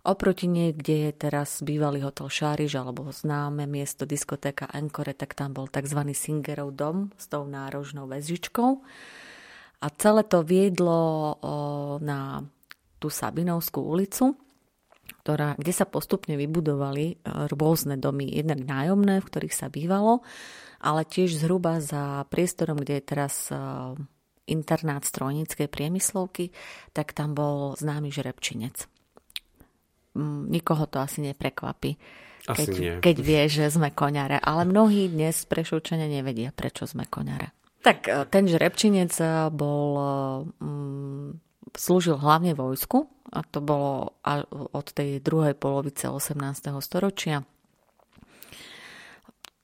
Oproti 0.06 0.46
niekde 0.46 1.10
je 1.10 1.12
teraz 1.18 1.66
bývalý 1.66 2.06
hotel 2.06 2.30
Šáriž 2.30 2.78
alebo 2.78 3.10
známe 3.10 3.66
miesto 3.66 4.06
diskotéka 4.06 4.70
Encore, 4.70 5.18
tak 5.18 5.34
tam 5.34 5.58
bol 5.58 5.66
tzv. 5.66 5.98
Singerov 6.14 6.78
dom 6.78 7.10
s 7.18 7.26
tou 7.26 7.50
nárožnou 7.50 8.06
väzžičkou. 8.06 8.86
A 9.82 9.86
celé 9.98 10.22
to 10.30 10.46
viedlo 10.46 11.34
na 12.06 12.46
tú 13.02 13.10
Sabinovskú 13.10 13.82
ulicu, 13.82 14.38
ktorá, 15.26 15.58
kde 15.58 15.74
sa 15.74 15.90
postupne 15.90 16.38
vybudovali 16.38 17.06
e, 17.10 17.16
rôzne 17.50 17.98
domy, 17.98 18.30
jednak 18.30 18.62
nájomné, 18.62 19.22
v 19.22 19.30
ktorých 19.30 19.58
sa 19.58 19.74
bývalo, 19.74 20.22
ale 20.82 21.02
tiež 21.02 21.34
zhruba 21.34 21.82
za 21.82 22.30
priestorom, 22.30 22.78
kde 22.78 23.02
je 23.02 23.04
teraz 23.06 23.50
e, 23.50 23.58
internát 24.50 25.02
strojníckej 25.02 25.66
priemyslovky, 25.66 26.54
tak 26.94 27.14
tam 27.14 27.34
bol 27.34 27.74
známy 27.78 28.14
žrebčinec 28.14 28.86
nikoho 30.50 30.88
to 30.88 31.04
asi 31.04 31.22
neprekvapí. 31.22 32.00
Asi 32.46 32.70
keď, 32.70 32.70
nie. 32.78 32.96
keď 33.02 33.16
vie, 33.22 33.42
že 33.50 33.66
sme 33.74 33.90
koňare. 33.90 34.38
Ale 34.38 34.70
mnohí 34.70 35.10
dnes 35.10 35.50
prešovčania 35.50 36.06
nevedia, 36.06 36.54
prečo 36.54 36.86
sme 36.86 37.10
koňare. 37.10 37.52
Tak 37.82 37.98
e, 38.06 38.26
ten 38.30 38.46
žrebčinec 38.46 39.14
e, 39.18 39.26
bol, 39.50 39.90
um, 40.62 41.38
slúžil 41.74 42.22
hlavne 42.22 42.54
vojsku 42.54 43.10
a 43.34 43.42
to 43.42 43.60
bolo 43.66 44.14
od 44.72 44.88
tej 44.94 45.20
druhej 45.26 45.58
polovice 45.58 46.06
18. 46.10 46.38
storočia. 46.86 47.42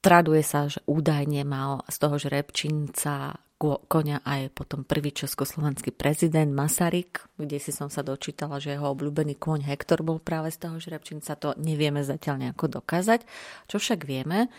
Traduje 0.01 0.41
sa, 0.41 0.65
že 0.65 0.81
údajne 0.89 1.45
mal 1.45 1.85
z 1.85 1.95
toho 2.01 2.17
žrebčinca 2.17 3.37
konia 3.85 4.25
aj 4.25 4.57
potom 4.57 4.81
prvý 4.81 5.13
československý 5.13 5.93
prezident 5.93 6.49
Masaryk, 6.49 7.29
kde 7.37 7.61
si 7.61 7.69
som 7.69 7.93
sa 7.93 8.01
dočítala, 8.01 8.57
že 8.57 8.73
jeho 8.73 8.89
obľúbený 8.89 9.37
kôň 9.37 9.69
Hektor 9.69 10.01
bol 10.01 10.17
práve 10.17 10.49
z 10.49 10.65
toho 10.65 10.81
žrebčinca. 10.81 11.37
To 11.37 11.53
nevieme 11.61 12.01
zatiaľ 12.01 12.41
nejako 12.41 12.81
dokázať. 12.81 13.21
Čo 13.69 13.77
však 13.77 14.09
vieme, 14.09 14.49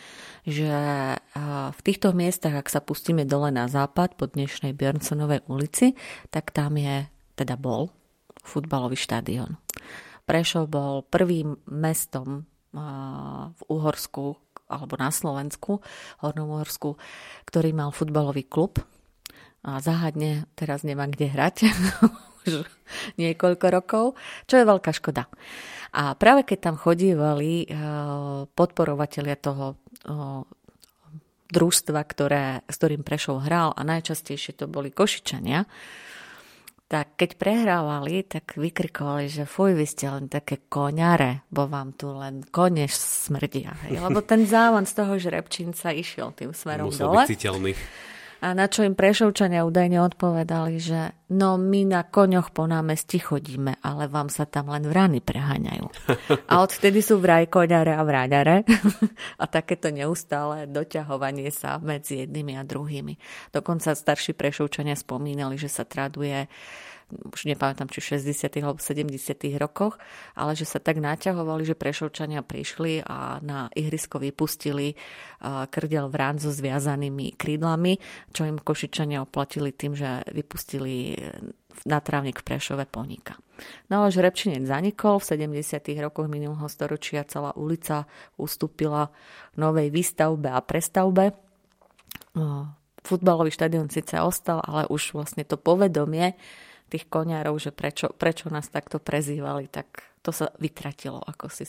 že 0.47 0.71
v 1.75 1.81
týchto 1.83 2.15
miestach, 2.15 2.55
ak 2.55 2.71
sa 2.71 2.79
pustíme 2.79 3.27
dole 3.27 3.51
na 3.51 3.67
západ 3.67 4.15
po 4.15 4.31
dnešnej 4.31 4.71
Björnsonovej 4.71 5.51
ulici, 5.51 5.99
tak 6.31 6.55
tam 6.55 6.79
je, 6.79 7.11
teda 7.35 7.59
bol, 7.59 7.91
futbalový 8.47 8.95
štadión. 8.95 9.59
Prešov 10.23 10.71
bol 10.71 11.03
prvým 11.03 11.59
mestom 11.67 12.47
v 13.51 13.63
Uhorsku, 13.69 14.39
alebo 14.73 14.97
na 14.97 15.13
Slovensku, 15.13 15.85
Hornom 16.25 16.57
Uhorsku, 16.57 16.97
ktorý 17.45 17.77
mal 17.77 17.93
futbalový 17.93 18.49
klub 18.49 18.81
a 19.63 19.79
záhadne 19.79 20.47
teraz 20.59 20.83
nemá 20.83 21.07
kde 21.07 21.31
hrať 21.31 21.57
už 22.47 22.67
niekoľko 23.17 23.67
rokov, 23.71 24.05
čo 24.51 24.59
je 24.59 24.67
veľká 24.67 24.91
škoda. 24.91 25.31
A 25.93 26.17
práve 26.17 26.43
keď 26.43 26.73
tam 26.73 26.77
chodívali 26.81 27.65
eh, 27.65 27.71
podporovatelia 28.49 29.37
toho 29.39 29.77
eh, 29.79 30.43
družstva, 31.53 32.01
ktoré, 32.09 32.65
s 32.65 32.77
ktorým 32.81 33.05
Prešov 33.05 33.45
hral 33.45 33.77
a 33.77 33.83
najčastejšie 33.85 34.57
to 34.57 34.65
boli 34.73 34.89
Košičania, 34.89 35.69
tak 36.89 37.17
keď 37.17 37.41
prehrávali, 37.41 38.21
tak 38.29 38.61
vykrikovali, 38.61 39.25
že 39.25 39.49
fuj, 39.49 39.73
vy 39.73 39.87
ste 39.89 40.13
len 40.13 40.29
také 40.29 40.69
koňare, 40.69 41.49
bo 41.49 41.65
vám 41.65 41.97
tu 41.97 42.13
len 42.13 42.45
kone 42.45 42.85
smrdia. 42.85 43.73
Hej? 43.89 43.97
Lebo 43.97 44.21
ten 44.21 44.45
závan 44.45 44.85
z 44.85 45.01
toho 45.01 45.17
žrebčinca 45.17 45.89
išiel 45.89 46.37
tým 46.37 46.53
smerom 46.53 46.93
Musel 46.93 47.09
dole. 47.09 47.25
byť 47.25 47.33
citeľný. 47.33 47.73
A 48.43 48.59
na 48.59 48.67
čo 48.67 48.83
im 48.83 48.99
prešovčania 48.99 49.63
údajne 49.63 50.03
odpovedali, 50.03 50.75
že 50.83 51.15
no 51.31 51.55
my 51.55 51.87
na 51.87 52.03
koňoch 52.03 52.51
po 52.51 52.67
námestí 52.67 53.23
chodíme, 53.23 53.79
ale 53.87 54.11
vám 54.11 54.35
sa 54.35 54.51
tam 54.51 54.75
len 54.75 54.83
vrany 54.83 55.23
preháňajú. 55.23 55.87
A 56.51 56.59
odtedy 56.59 57.07
sú 57.07 57.23
vraj 57.23 57.47
koňare 57.47 57.95
a 57.95 58.03
vráňare 58.03 58.67
a 59.43 59.45
takéto 59.47 59.95
neustále 59.95 60.67
doťahovanie 60.67 61.55
sa 61.55 61.79
medzi 61.79 62.27
jednými 62.27 62.59
a 62.59 62.67
druhými. 62.67 63.15
Dokonca 63.55 63.95
starší 63.95 64.35
prešovčania 64.35 64.99
spomínali, 64.99 65.55
že 65.55 65.71
sa 65.71 65.87
traduje 65.87 66.51
už 67.33 67.49
nepamätám, 67.49 67.93
či 67.93 68.01
v 68.01 68.19
60. 68.19 68.63
alebo 68.65 68.81
70. 68.81 69.13
rokoch, 69.61 70.01
ale 70.33 70.57
že 70.57 70.65
sa 70.65 70.81
tak 70.81 70.99
naťahovali, 70.99 71.63
že 71.69 71.79
Prešovčania 71.79 72.41
prišli 72.41 73.05
a 73.05 73.39
na 73.45 73.69
ihrisko 73.73 74.17
vypustili 74.21 74.97
krdel 75.45 76.07
vrán 76.09 76.41
so 76.41 76.49
zviazanými 76.49 77.37
krídlami, 77.37 78.01
čo 78.33 78.49
im 78.49 78.57
Košičania 78.61 79.23
oplatili 79.23 79.75
tým, 79.75 79.93
že 79.93 80.25
vypustili 80.33 81.17
na 81.89 81.99
trávnik 82.05 82.41
v 82.41 82.47
Prešove 82.47 82.85
poníka. 82.85 83.37
No 83.89 84.03
ale 84.03 84.13
Žrebčinec 84.13 84.67
zanikol, 84.67 85.23
v 85.23 85.55
70. 85.55 85.79
rokoch 86.03 86.27
minulého 86.27 86.67
storočia 86.67 87.23
celá 87.25 87.55
ulica 87.55 88.11
ustúpila 88.35 89.09
novej 89.55 89.89
výstavbe 89.95 90.51
a 90.51 90.61
prestavbe. 90.61 91.33
Futbalový 93.03 93.51
štadión 93.51 93.91
síce 93.91 94.15
ostal, 94.23 94.63
ale 94.63 94.87
už 94.87 95.19
vlastne 95.19 95.43
to 95.43 95.59
povedomie 95.59 96.39
tých 96.93 97.09
koňárov, 97.09 97.57
že 97.57 97.73
prečo, 97.73 98.13
prečo 98.13 98.53
nás 98.53 98.69
takto 98.69 99.01
prezývali, 99.01 99.73
tak 99.73 100.05
to 100.21 100.31
sa 100.31 100.53
vytratilo 100.61 101.19
ako 101.25 101.49
si 101.49 101.65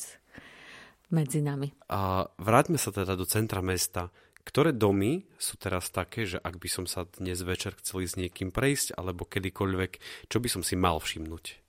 medzi 1.13 1.39
nami. 1.39 1.71
A 1.93 2.27
vráťme 2.41 2.75
sa 2.75 2.89
teda 2.89 3.15
do 3.15 3.23
centra 3.23 3.63
mesta. 3.63 4.12
Ktoré 4.43 4.75
domy 4.75 5.23
sú 5.39 5.55
teraz 5.55 5.88
také, 5.88 6.27
že 6.27 6.36
ak 6.36 6.59
by 6.59 6.67
som 6.67 6.83
sa 6.83 7.07
dnes 7.07 7.39
večer 7.47 7.79
chcel 7.79 8.03
s 8.03 8.19
niekým 8.19 8.51
prejsť, 8.51 8.99
alebo 8.99 9.23
kedykoľvek, 9.23 9.91
čo 10.27 10.38
by 10.43 10.49
som 10.51 10.62
si 10.67 10.75
mal 10.75 10.99
všimnúť? 10.99 11.63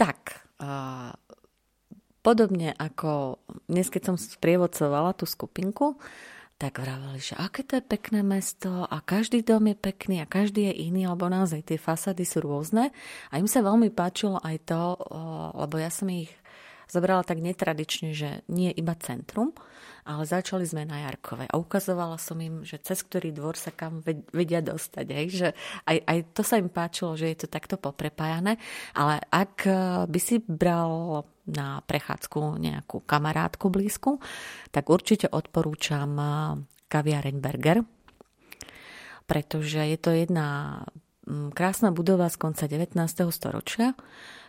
Tak, 0.00 0.40
uh, 0.56 1.12
podobne 2.24 2.72
ako 2.80 3.44
dnes, 3.68 3.92
keď 3.92 4.02
som 4.08 4.16
sprievodcovala 4.16 5.12
tú 5.12 5.28
skupinku, 5.28 6.00
tak 6.56 6.80
vraveli, 6.80 7.20
že 7.20 7.36
aké 7.36 7.60
to 7.68 7.76
je 7.76 7.84
pekné 7.84 8.24
mesto 8.24 8.88
a 8.88 9.04
každý 9.04 9.44
dom 9.44 9.68
je 9.68 9.76
pekný 9.76 10.24
a 10.24 10.26
každý 10.26 10.72
je 10.72 10.88
iný, 10.88 11.04
lebo 11.04 11.28
naozaj 11.28 11.68
tie 11.68 11.76
fasady 11.76 12.24
sú 12.24 12.40
rôzne. 12.40 12.96
A 13.28 13.36
im 13.36 13.44
sa 13.44 13.60
veľmi 13.60 13.92
páčilo 13.92 14.40
aj 14.40 14.56
to, 14.64 14.96
lebo 15.52 15.76
ja 15.76 15.92
som 15.92 16.08
ich 16.08 16.32
zobrala 16.88 17.28
tak 17.28 17.44
netradične, 17.44 18.16
že 18.16 18.40
nie 18.48 18.72
iba 18.72 18.96
centrum, 18.96 19.52
ale 20.06 20.22
začali 20.24 20.64
sme 20.64 20.88
na 20.88 21.04
Jarkove 21.04 21.44
a 21.44 21.58
ukazovala 21.60 22.16
som 22.16 22.38
im, 22.40 22.64
že 22.64 22.80
cez 22.80 23.04
ktorý 23.04 23.36
dvor 23.36 23.58
sa 23.58 23.74
kam 23.74 24.00
vedia 24.32 24.64
dostať. 24.64 25.06
Hej? 25.12 25.26
Že 25.34 25.48
aj, 25.92 25.98
aj 26.08 26.18
to 26.32 26.42
sa 26.46 26.56
im 26.56 26.72
páčilo, 26.72 27.18
že 27.18 27.36
je 27.36 27.44
to 27.44 27.48
takto 27.52 27.76
poprepájané, 27.76 28.56
ale 28.96 29.20
ak 29.28 29.68
by 30.08 30.20
si 30.22 30.40
bral 30.40 31.26
na 31.46 31.80
prechádzku 31.86 32.58
nejakú 32.58 33.06
kamarátku 33.06 33.70
blízku, 33.70 34.18
tak 34.74 34.90
určite 34.90 35.30
odporúčam 35.30 36.14
kaviareň 36.90 37.36
Berger, 37.38 37.82
pretože 39.30 39.82
je 39.82 39.98
to 39.98 40.10
jedna 40.14 40.82
krásna 41.54 41.90
budova 41.90 42.30
z 42.30 42.36
konca 42.38 42.70
19. 42.70 42.98
storočia, 43.34 43.94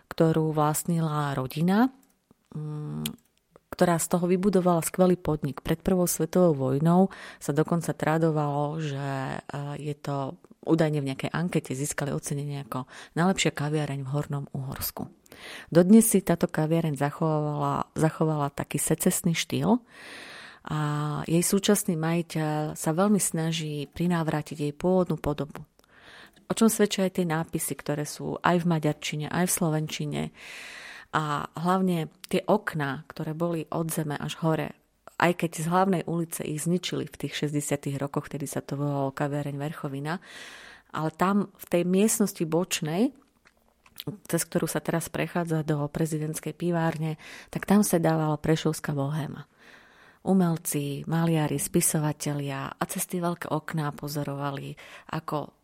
ktorú 0.10 0.54
vlastnila 0.54 1.34
rodina 1.34 1.90
Mm, 2.56 3.04
ktorá 3.68 4.00
z 4.00 4.08
toho 4.08 4.26
vybudovala 4.26 4.80
skvelý 4.82 5.20
podnik. 5.20 5.60
Pred 5.60 5.84
prvou 5.84 6.08
svetovou 6.08 6.56
vojnou 6.56 7.12
sa 7.38 7.52
dokonca 7.52 7.92
tradovalo, 7.92 8.80
že 8.80 8.98
e, 8.98 9.40
je 9.78 9.96
to 10.00 10.40
údajne 10.68 11.00
v 11.00 11.10
nejakej 11.14 11.32
ankete 11.32 11.72
získali 11.74 12.12
ocenenie 12.12 12.68
ako 12.68 12.86
najlepšia 13.16 13.56
kaviareň 13.56 14.04
v 14.04 14.12
Hornom 14.12 14.46
Uhorsku. 14.52 15.08
Dodnes 15.72 16.12
si 16.12 16.20
táto 16.22 16.52
kaviareň 16.52 17.00
zachovala, 17.00 17.90
zachovala 17.96 18.52
taký 18.52 18.78
secesný 18.78 19.34
štýl 19.34 19.80
a 20.68 20.80
jej 21.24 21.44
súčasný 21.44 21.96
majiteľ 21.96 22.76
sa 22.76 22.92
veľmi 22.92 23.22
snaží 23.22 23.88
prinávrátiť 23.88 24.68
jej 24.68 24.74
pôvodnú 24.76 25.16
podobu. 25.16 25.64
O 26.48 26.54
čom 26.56 26.72
svedčia 26.72 27.08
aj 27.08 27.20
tie 27.20 27.26
nápisy, 27.28 27.74
ktoré 27.76 28.08
sú 28.08 28.40
aj 28.40 28.64
v 28.64 28.70
maďarčine, 28.72 29.28
aj 29.28 29.52
v 29.52 29.56
slovenčine 29.56 30.22
a 31.12 31.48
hlavne 31.56 32.12
tie 32.28 32.44
okná, 32.44 33.04
ktoré 33.08 33.32
boli 33.36 33.68
od 33.72 33.88
zeme 33.92 34.16
až 34.16 34.40
hore, 34.44 34.76
aj 35.18 35.32
keď 35.34 35.52
z 35.58 35.66
hlavnej 35.70 36.04
ulice 36.06 36.46
ich 36.46 36.62
zničili 36.62 37.10
v 37.10 37.20
tých 37.26 37.50
60. 37.50 37.98
rokoch, 37.98 38.30
kedy 38.30 38.46
sa 38.46 38.62
to 38.62 38.78
volalo 38.78 39.10
kaviareň 39.14 39.58
Verchovina, 39.58 40.22
ale 40.94 41.10
tam 41.14 41.50
v 41.58 41.66
tej 41.68 41.84
miestnosti 41.84 42.46
bočnej, 42.46 43.12
cez 44.30 44.42
ktorú 44.46 44.70
sa 44.70 44.78
teraz 44.78 45.10
prechádza 45.10 45.66
do 45.66 45.90
prezidentskej 45.90 46.54
pivárne, 46.54 47.18
tak 47.50 47.66
tam 47.66 47.82
sa 47.82 47.98
dávala 47.98 48.38
prešovská 48.38 48.94
bohéma. 48.94 49.50
Umelci, 50.28 51.08
maliari, 51.08 51.56
spisovatelia 51.56 52.68
a 52.68 52.84
cez 52.86 53.08
tie 53.08 53.24
veľké 53.24 53.48
okná 53.48 53.96
pozorovali, 53.96 54.76
ako 55.16 55.56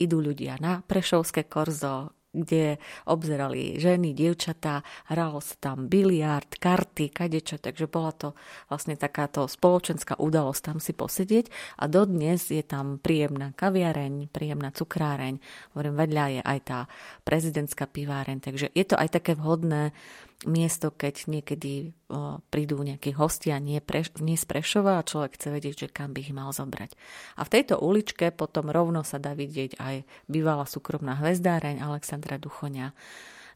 idú 0.00 0.18
ľudia 0.20 0.56
na 0.60 0.80
Prešovské 0.80 1.44
korzo, 1.48 2.15
kde 2.36 2.76
obzerali 3.08 3.80
ženy, 3.80 4.12
dievčatá, 4.12 4.84
hralo 5.08 5.40
sa 5.40 5.56
tam 5.56 5.88
biliard, 5.88 6.48
karty, 6.60 7.08
kadečo, 7.08 7.56
takže 7.56 7.88
bola 7.88 8.12
to 8.12 8.28
vlastne 8.68 9.00
takáto 9.00 9.48
spoločenská 9.48 10.20
udalosť 10.20 10.60
tam 10.60 10.78
si 10.78 10.92
posedieť. 10.92 11.48
A 11.80 11.88
dodnes 11.88 12.52
je 12.52 12.60
tam 12.60 13.00
príjemná 13.00 13.56
kaviareň, 13.56 14.28
príjemná 14.28 14.68
cukráreň, 14.76 15.40
hovorím, 15.72 15.94
vedľa 15.96 16.24
je 16.36 16.40
aj 16.44 16.58
tá 16.68 16.78
prezidentská 17.24 17.88
piváreň, 17.88 18.44
takže 18.44 18.68
je 18.76 18.84
to 18.84 19.00
aj 19.00 19.08
také 19.16 19.32
vhodné 19.32 19.96
miesto, 20.44 20.92
keď 20.92 21.32
niekedy 21.32 21.96
o, 22.12 22.44
prídu 22.52 22.76
nejakí 22.84 23.16
hostia 23.16 23.56
nie, 23.56 23.80
pre, 23.80 24.04
nie 24.20 24.36
z 24.36 24.44
Prešova 24.44 25.00
a 25.00 25.06
človek 25.06 25.40
chce 25.40 25.48
vedieť, 25.48 25.74
že 25.86 25.88
kam 25.88 26.12
by 26.12 26.20
ich 26.20 26.36
mal 26.36 26.52
zobrať. 26.52 26.92
A 27.40 27.48
v 27.48 27.52
tejto 27.56 27.80
uličke 27.80 28.28
potom 28.36 28.68
rovno 28.68 29.00
sa 29.00 29.16
dá 29.16 29.32
vidieť 29.32 29.80
aj 29.80 30.04
bývalá 30.28 30.68
súkromná 30.68 31.16
hvezdáreň 31.24 31.80
Alexandra 31.80 32.36
Duchoňa. 32.36 32.92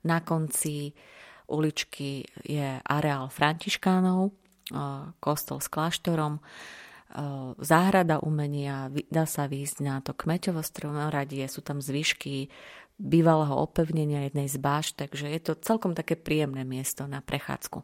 Na 0.08 0.24
konci 0.24 0.96
uličky 1.52 2.24
je 2.48 2.80
areál 2.80 3.28
Františkánov, 3.28 4.32
kostol 5.20 5.58
s 5.60 5.68
kláštorom, 5.68 6.40
záhrada 7.58 8.22
umenia, 8.22 8.86
dá 9.10 9.26
sa 9.26 9.50
výjsť 9.50 9.76
na 9.82 9.98
to 9.98 10.14
kmeťovo 10.14 10.62
stromoradie, 10.62 11.42
sú 11.50 11.58
tam 11.58 11.82
zvyšky 11.82 12.46
bývalého 13.00 13.56
opevnenia 13.56 14.28
jednej 14.28 14.44
z 14.52 14.60
báš, 14.60 14.92
takže 14.92 15.24
je 15.32 15.40
to 15.40 15.56
celkom 15.56 15.96
také 15.96 16.20
príjemné 16.20 16.68
miesto 16.68 17.08
na 17.08 17.24
prechádzku. 17.24 17.80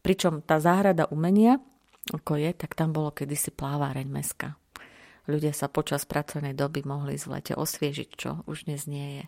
Pričom 0.00 0.40
tá 0.40 0.56
záhrada 0.56 1.04
umenia, 1.12 1.60
ako 2.08 2.40
je, 2.40 2.50
tak 2.56 2.72
tam 2.72 2.96
bolo 2.96 3.12
kedysi 3.12 3.52
pláváreň 3.52 4.08
meska. 4.08 4.56
Ľudia 5.28 5.52
sa 5.52 5.68
počas 5.68 6.08
pracovnej 6.08 6.56
doby 6.56 6.84
mohli 6.84 7.20
z 7.20 7.28
lete 7.28 7.52
osviežiť, 7.56 8.08
čo 8.16 8.30
už 8.48 8.68
dnes 8.68 8.88
nie 8.88 9.20
je. 9.20 9.24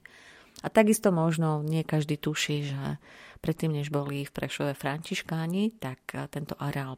A 0.64 0.72
takisto 0.72 1.12
možno 1.12 1.60
nie 1.60 1.84
každý 1.84 2.16
tuší, 2.16 2.72
že 2.72 2.96
predtým, 3.44 3.76
než 3.76 3.92
boli 3.92 4.24
v 4.24 4.32
Prešove 4.32 4.72
františkáni, 4.72 5.76
tak 5.76 6.16
tento 6.32 6.56
areál 6.56 6.96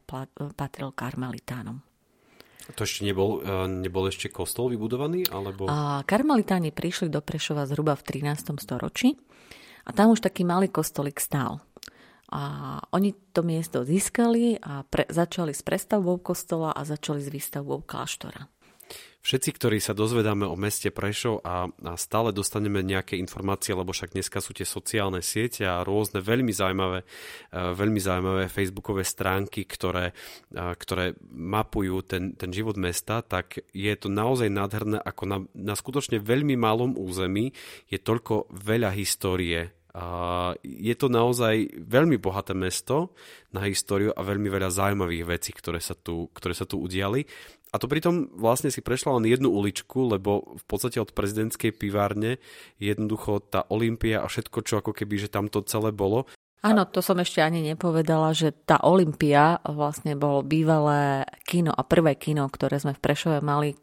patril 0.54 0.94
karmelitánom. 0.94 1.82
To 2.76 2.84
ešte 2.84 3.06
nebol, 3.06 3.40
e, 3.40 3.64
nebol 3.68 4.10
ešte 4.10 4.28
kostol 4.28 4.74
vybudovaný? 4.74 5.24
Alebo... 5.32 5.70
A 5.70 6.04
karmelitáni 6.04 6.74
prišli 6.74 7.08
do 7.08 7.24
Prešova 7.24 7.64
zhruba 7.64 7.96
v 7.96 8.24
13. 8.24 8.58
storočí 8.60 9.16
a 9.88 9.90
tam 9.96 10.12
už 10.12 10.20
taký 10.20 10.44
malý 10.44 10.68
kostolík 10.68 11.16
stál. 11.16 11.64
A 12.28 12.76
oni 12.92 13.16
to 13.32 13.40
miesto 13.40 13.88
získali 13.88 14.60
a 14.60 14.84
pre, 14.84 15.08
začali 15.08 15.56
s 15.56 15.64
prestavbou 15.64 16.20
kostola 16.20 16.76
a 16.76 16.84
začali 16.84 17.24
s 17.24 17.32
výstavbou 17.32 17.88
kláštora. 17.88 18.52
Všetci, 19.28 19.60
ktorí 19.60 19.76
sa 19.76 19.92
dozvedáme 19.92 20.48
o 20.48 20.56
meste 20.56 20.88
Prešov 20.88 21.44
a, 21.44 21.68
a 21.68 21.92
stále 22.00 22.32
dostaneme 22.32 22.80
nejaké 22.80 23.20
informácie, 23.20 23.76
lebo 23.76 23.92
však 23.92 24.16
dneska 24.16 24.40
sú 24.40 24.56
tie 24.56 24.64
sociálne 24.64 25.20
siete 25.20 25.68
a 25.68 25.84
rôzne 25.84 26.24
veľmi 26.24 26.48
zaujímavé, 26.48 27.04
e, 27.04 27.06
veľmi 27.52 28.00
zaujímavé 28.00 28.48
facebookové 28.48 29.04
stránky, 29.04 29.68
ktoré, 29.68 30.16
e, 30.48 30.72
ktoré 30.80 31.12
mapujú 31.28 32.08
ten, 32.08 32.32
ten 32.40 32.48
život 32.48 32.80
mesta, 32.80 33.20
tak 33.20 33.60
je 33.76 33.92
to 34.00 34.08
naozaj 34.08 34.48
nádherné, 34.48 34.96
ako 34.96 35.22
na, 35.28 35.38
na 35.52 35.76
skutočne 35.76 36.24
veľmi 36.24 36.56
malom 36.56 36.96
území 36.96 37.52
je 37.92 38.00
toľko 38.00 38.48
veľa 38.48 38.96
histórie 38.96 39.76
a 39.98 40.04
je 40.62 40.94
to 40.94 41.10
naozaj 41.10 41.74
veľmi 41.74 42.22
bohaté 42.22 42.54
mesto 42.54 43.16
na 43.50 43.66
históriu 43.66 44.14
a 44.14 44.22
veľmi 44.22 44.46
veľa 44.46 44.70
zaujímavých 44.70 45.24
vecí, 45.26 45.50
ktoré 45.50 45.82
sa 45.82 45.98
tu, 45.98 46.30
ktoré 46.36 46.54
sa 46.54 46.68
tu 46.68 46.78
udiali. 46.78 47.26
A 47.68 47.76
to 47.76 47.84
pritom 47.84 48.32
vlastne 48.32 48.72
si 48.72 48.80
prešla 48.80 49.20
len 49.20 49.28
jednu 49.28 49.52
uličku, 49.52 50.08
lebo 50.16 50.56
v 50.56 50.64
podstate 50.64 51.04
od 51.04 51.12
prezidentskej 51.12 51.76
pivárne 51.76 52.40
jednoducho 52.80 53.44
tá 53.44 53.68
Olympia 53.68 54.24
a 54.24 54.30
všetko, 54.30 54.58
čo 54.64 54.80
ako 54.80 54.96
keby, 54.96 55.20
že 55.20 55.28
tam 55.28 55.52
to 55.52 55.60
celé 55.68 55.92
bolo. 55.92 56.24
Áno, 56.58 56.88
to 56.90 56.98
som 57.04 57.22
ešte 57.22 57.38
ani 57.38 57.62
nepovedala, 57.62 58.34
že 58.34 58.50
tá 58.50 58.82
Olympia 58.82 59.62
vlastne 59.62 60.18
bolo 60.18 60.42
bývalé 60.42 61.22
kino 61.46 61.70
a 61.70 61.86
prvé 61.86 62.18
kino, 62.18 62.48
ktoré 62.50 62.82
sme 62.82 62.98
v 62.98 63.04
Prešove 63.04 63.38
mali 63.44 63.78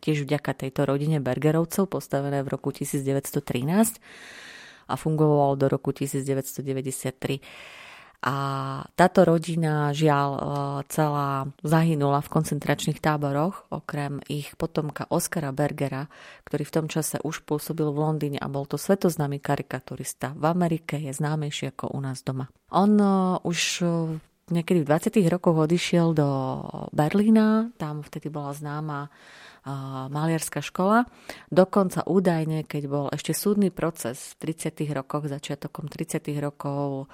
tiež 0.00 0.24
vďaka 0.24 0.52
tejto 0.56 0.88
rodine 0.88 1.20
Bergerovcov, 1.20 1.88
postavené 1.88 2.40
v 2.40 2.48
roku 2.48 2.72
1913 2.72 4.00
a 4.86 4.94
fungovalo 4.94 5.58
do 5.58 5.66
roku 5.68 5.90
1993. 5.92 7.42
A 8.24 8.34
táto 8.96 9.28
rodina 9.28 9.92
žiaľ 9.92 10.30
e, 10.32 10.40
celá 10.88 11.52
zahynula 11.60 12.24
v 12.24 12.32
koncentračných 12.32 12.98
táboroch, 12.98 13.68
okrem 13.68 14.24
ich 14.26 14.56
potomka 14.56 15.04
Oskara 15.12 15.52
Bergera, 15.52 16.08
ktorý 16.48 16.64
v 16.64 16.74
tom 16.74 16.86
čase 16.88 17.20
už 17.20 17.44
pôsobil 17.44 17.86
v 17.92 18.00
Londýne 18.00 18.38
a 18.40 18.48
bol 18.48 18.64
to 18.64 18.80
svetoznámy 18.80 19.38
karikaturista. 19.38 20.32
V 20.32 20.48
Amerike 20.48 20.96
je 20.96 21.12
známejší 21.12 21.76
ako 21.76 21.92
u 21.92 22.00
nás 22.00 22.24
doma. 22.24 22.48
On 22.72 22.90
e, 22.96 23.06
už 23.44 23.58
e, 23.80 23.86
niekedy 24.48 24.82
v 24.82 24.88
20. 24.88 25.20
rokoch 25.28 25.68
odišiel 25.68 26.16
do 26.16 26.28
Berlína, 26.96 27.74
tam 27.76 28.00
vtedy 28.00 28.32
bola 28.32 28.56
známa 28.56 29.12
maliarská 30.06 30.62
škola. 30.62 31.10
Dokonca 31.50 32.06
údajne, 32.06 32.62
keď 32.62 32.82
bol 32.86 33.06
ešte 33.10 33.34
súdny 33.34 33.74
proces 33.74 34.38
v 34.38 34.54
30. 34.54 34.86
rokoch, 34.94 35.26
začiatokom 35.26 35.90
30. 35.90 36.22
rokov 36.38 37.10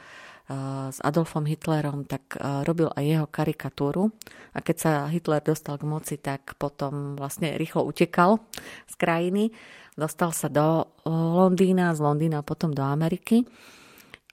s 0.93 0.99
Adolfom 1.01 1.47
Hitlerom, 1.47 2.05
tak 2.05 2.37
robil 2.67 2.91
aj 2.93 3.05
jeho 3.05 3.27
karikatúru. 3.31 4.11
A 4.53 4.61
keď 4.61 4.77
sa 4.77 4.93
Hitler 5.09 5.41
dostal 5.41 5.79
k 5.79 5.89
moci, 5.89 6.17
tak 6.21 6.59
potom 6.61 7.15
vlastne 7.17 7.57
rýchlo 7.57 7.87
utekal 7.87 8.43
z 8.91 8.95
krajiny. 8.99 9.55
Dostal 9.93 10.33
sa 10.33 10.49
do 10.49 10.89
Londýna, 11.09 11.93
z 11.93 12.01
Londýna 12.01 12.41
potom 12.45 12.73
do 12.73 12.83
Ameriky. 12.85 13.45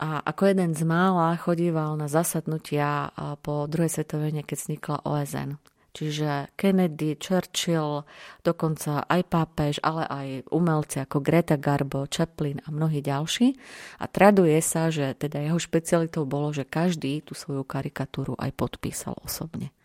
A 0.00 0.24
ako 0.24 0.48
jeden 0.48 0.72
z 0.72 0.88
mála 0.88 1.36
chodíval 1.36 1.92
na 2.00 2.08
zasadnutia 2.08 3.12
po 3.44 3.68
druhej 3.68 3.92
svetovej, 3.92 4.32
keď 4.44 4.56
vznikla 4.56 4.96
OSN. 5.04 5.60
Čiže 6.00 6.56
Kennedy, 6.56 7.20
Churchill, 7.20 8.08
dokonca 8.40 9.04
aj 9.04 9.20
pápež, 9.28 9.84
ale 9.84 10.08
aj 10.08 10.26
umelci 10.48 10.96
ako 10.96 11.20
Greta 11.20 11.60
Garbo, 11.60 12.08
Chaplin 12.08 12.56
a 12.64 12.72
mnohí 12.72 13.04
ďalší. 13.04 13.52
A 14.00 14.08
traduje 14.08 14.56
sa, 14.64 14.88
že 14.88 15.12
teda 15.12 15.44
jeho 15.44 15.60
špecialitou 15.60 16.24
bolo, 16.24 16.56
že 16.56 16.64
každý 16.64 17.20
tú 17.20 17.36
svoju 17.36 17.68
karikatúru 17.68 18.32
aj 18.40 18.48
podpísal 18.56 19.12
osobne. 19.20 19.76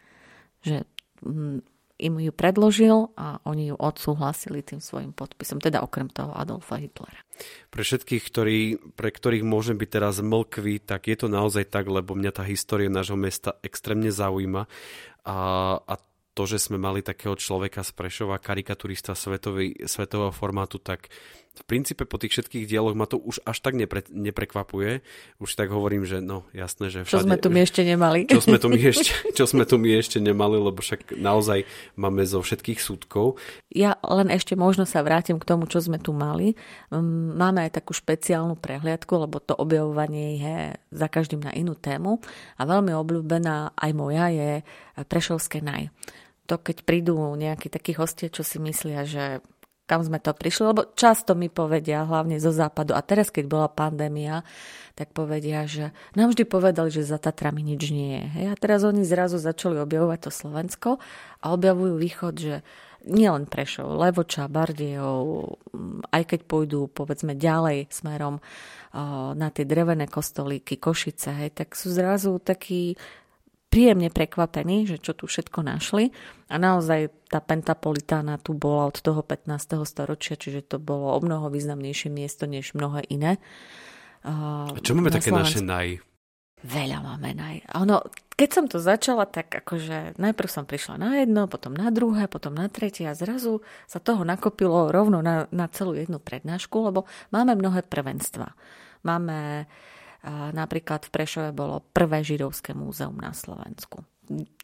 Že 0.64 0.88
mm, 1.20 1.75
im 1.96 2.20
ju 2.20 2.32
predložil 2.36 3.16
a 3.16 3.40
oni 3.48 3.72
ju 3.72 3.76
odsúhlasili 3.80 4.60
tým 4.60 4.84
svojim 4.84 5.16
podpisom, 5.16 5.64
teda 5.64 5.80
okrem 5.80 6.12
toho 6.12 6.36
Adolfa 6.36 6.76
Hitlera. 6.76 7.24
Pre 7.72 7.82
všetkých, 7.84 8.24
ktorí, 8.24 8.60
pre 9.00 9.12
ktorých 9.12 9.44
môžem 9.48 9.80
byť 9.80 9.90
teraz 9.90 10.20
mlkvý, 10.20 10.84
tak 10.84 11.08
je 11.08 11.16
to 11.16 11.28
naozaj 11.32 11.68
tak, 11.68 11.88
lebo 11.88 12.16
mňa 12.16 12.32
tá 12.36 12.44
história 12.44 12.92
nášho 12.92 13.16
mesta 13.16 13.56
extrémne 13.64 14.12
zaujíma 14.12 14.68
a, 15.24 15.38
a 15.80 15.94
to, 16.36 16.44
že 16.44 16.68
sme 16.68 16.76
mali 16.76 17.00
takého 17.00 17.34
človeka 17.40 17.80
z 17.80 17.96
Prešova, 17.96 18.44
karikaturista 18.44 19.16
svetový, 19.16 19.72
svetového 19.88 20.36
formátu, 20.36 20.84
tak 20.84 21.08
v 21.56 21.64
princípe 21.64 22.04
po 22.04 22.20
tých 22.20 22.36
všetkých 22.36 22.68
dieloch 22.68 23.00
ma 23.00 23.08
to 23.08 23.16
už 23.16 23.40
až 23.48 23.64
tak 23.64 23.80
nepre, 23.80 24.04
neprekvapuje. 24.12 25.00
Už 25.40 25.56
tak 25.56 25.72
hovorím, 25.72 26.04
že 26.04 26.20
no 26.20 26.44
jasné, 26.52 26.92
že 26.92 27.08
všade... 27.08 27.24
Čo 27.24 27.28
sme 27.32 27.38
tu 27.40 27.48
my 27.48 27.60
ešte 27.64 27.82
nemali. 27.88 28.20
Čo 28.28 28.44
sme 28.44 28.60
tu 28.60 28.68
my 28.68 28.82
ešte, 28.84 29.12
čo 29.32 29.46
sme 29.48 29.64
tu 29.64 29.80
my 29.80 29.90
ešte 29.96 30.20
nemali, 30.20 30.60
lebo 30.60 30.76
však 30.76 31.16
naozaj 31.16 31.64
máme 31.96 32.28
zo 32.28 32.44
všetkých 32.44 32.80
súdkov. 32.84 33.40
Ja 33.72 33.96
len 34.04 34.28
ešte 34.36 34.60
možno 34.60 34.84
sa 34.84 35.00
vrátim 35.00 35.40
k 35.40 35.48
tomu, 35.48 35.72
čo 35.72 35.80
sme 35.80 35.96
tu 35.96 36.12
mali. 36.12 36.60
Mm, 36.92 37.40
máme 37.40 37.64
aj 37.64 37.80
takú 37.80 37.96
špeciálnu 37.96 38.60
prehliadku, 38.60 39.16
lebo 39.16 39.40
to 39.40 39.56
objavovanie 39.56 40.36
je 40.36 40.58
za 40.92 41.08
každým 41.08 41.40
na 41.40 41.56
inú 41.56 41.80
tému 41.80 42.20
a 42.60 42.62
veľmi 42.68 42.92
obľúbená 42.92 43.80
aj 43.80 43.92
moja 43.96 44.28
je 44.28 44.52
Prešovské 45.08 45.64
naj 45.64 45.88
to 46.46 46.56
keď 46.62 46.86
prídu 46.86 47.18
nejakí 47.18 47.68
takí 47.68 47.98
hostia, 47.98 48.30
čo 48.30 48.46
si 48.46 48.62
myslia, 48.62 49.04
že 49.06 49.42
kam 49.86 50.02
sme 50.02 50.18
to 50.18 50.34
prišli, 50.34 50.74
lebo 50.74 50.90
často 50.98 51.38
mi 51.38 51.46
povedia, 51.46 52.10
hlavne 52.10 52.42
zo 52.42 52.50
západu, 52.50 52.98
a 52.98 53.06
teraz 53.06 53.30
keď 53.30 53.46
bola 53.46 53.70
pandémia, 53.70 54.42
tak 54.98 55.14
povedia, 55.14 55.70
že 55.70 55.94
nám 56.18 56.34
vždy 56.34 56.44
povedali, 56.50 56.90
že 56.90 57.06
za 57.06 57.22
Tatrami 57.22 57.62
nič 57.62 57.94
nie 57.94 58.18
je. 58.18 58.26
Hej? 58.40 58.46
A 58.50 58.56
teraz 58.58 58.82
oni 58.82 59.06
zrazu 59.06 59.38
začali 59.38 59.78
objavovať 59.78 60.20
to 60.26 60.32
Slovensko 60.34 60.90
a 61.44 61.46
objavujú 61.54 62.02
východ, 62.02 62.34
že 62.34 62.56
nielen 63.06 63.46
Prešov, 63.46 64.02
Levoča, 64.02 64.50
Bardejov, 64.50 65.54
aj 66.10 66.24
keď 66.34 66.40
pôjdu 66.50 66.90
povedzme 66.90 67.38
ďalej 67.38 67.86
smerom 67.94 68.42
na 69.38 69.48
tie 69.54 69.70
drevené 69.70 70.10
kostolíky, 70.10 70.82
Košice, 70.82 71.46
hej, 71.46 71.54
tak 71.54 71.78
sú 71.78 71.94
zrazu 71.94 72.42
takí 72.42 72.98
príjemne 73.76 74.08
prekvapení, 74.08 74.88
že 74.88 75.04
čo 75.04 75.12
tu 75.12 75.28
všetko 75.28 75.60
našli. 75.60 76.16
A 76.48 76.56
naozaj 76.56 77.12
tá 77.28 77.44
Pentapolitána 77.44 78.40
tu 78.40 78.56
bola 78.56 78.88
od 78.88 78.96
toho 79.04 79.20
15. 79.20 79.84
storočia, 79.84 80.40
čiže 80.40 80.64
to 80.64 80.78
bolo 80.80 81.12
o 81.12 81.20
mnoho 81.20 81.52
významnejšie 81.52 82.08
miesto 82.08 82.48
než 82.48 82.72
mnohé 82.72 83.04
iné. 83.12 83.36
A 84.24 84.72
čo 84.80 84.96
máme 84.96 85.12
také 85.12 85.28
Slovensku? 85.28 85.60
naše 85.60 85.68
naj? 85.68 85.88
Veľa 86.64 87.04
máme 87.04 87.36
naj. 87.36 87.56
Ono, 87.84 88.00
keď 88.40 88.50
som 88.50 88.66
to 88.72 88.80
začala, 88.80 89.28
tak 89.28 89.52
akože 89.52 90.16
najprv 90.16 90.50
som 90.50 90.64
prišla 90.64 90.96
na 90.96 91.20
jedno, 91.20 91.52
potom 91.52 91.76
na 91.76 91.92
druhé, 91.92 92.32
potom 92.32 92.56
na 92.56 92.72
tretie 92.72 93.06
a 93.06 93.14
zrazu 93.14 93.60
sa 93.92 94.00
toho 94.00 94.24
nakopilo 94.24 94.88
rovno 94.88 95.20
na, 95.20 95.52
na 95.52 95.68
celú 95.68 96.00
jednu 96.00 96.24
prednášku, 96.24 96.80
lebo 96.80 97.04
máme 97.36 97.60
mnohé 97.60 97.84
prvenstva. 97.86 98.56
Máme 99.06 99.68
uh, 99.68 99.95
Napríklad 100.30 101.06
v 101.06 101.14
Prešove 101.14 101.50
bolo 101.54 101.86
prvé 101.94 102.26
židovské 102.26 102.74
múzeum 102.74 103.14
na 103.14 103.30
Slovensku. 103.30 104.02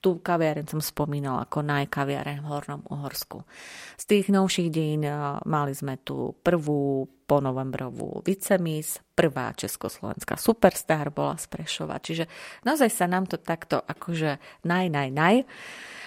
Tu 0.02 0.18
kaviareň 0.18 0.66
som 0.66 0.82
spomínala 0.82 1.46
ako 1.46 1.62
najkaviareň 1.62 2.42
v 2.42 2.50
Hornom 2.50 2.82
Uhorsku. 2.90 3.46
Z 3.94 4.04
tých 4.10 4.34
novších 4.34 4.74
dejín 4.74 5.06
mali 5.46 5.78
sme 5.78 6.02
tu 6.02 6.34
prvú 6.42 7.06
ponovembrovú 7.30 8.26
Vicemis, 8.26 8.98
prvá 9.14 9.54
československá 9.54 10.34
superstar 10.42 11.14
bola 11.14 11.38
z 11.38 11.46
Prešova. 11.46 12.02
Čiže 12.02 12.26
naozaj 12.66 12.90
sa 12.90 13.06
nám 13.06 13.30
to 13.30 13.38
takto 13.38 13.78
akože 13.86 14.42
naj, 14.66 14.90
naj, 14.90 15.10
naj. 15.14 15.36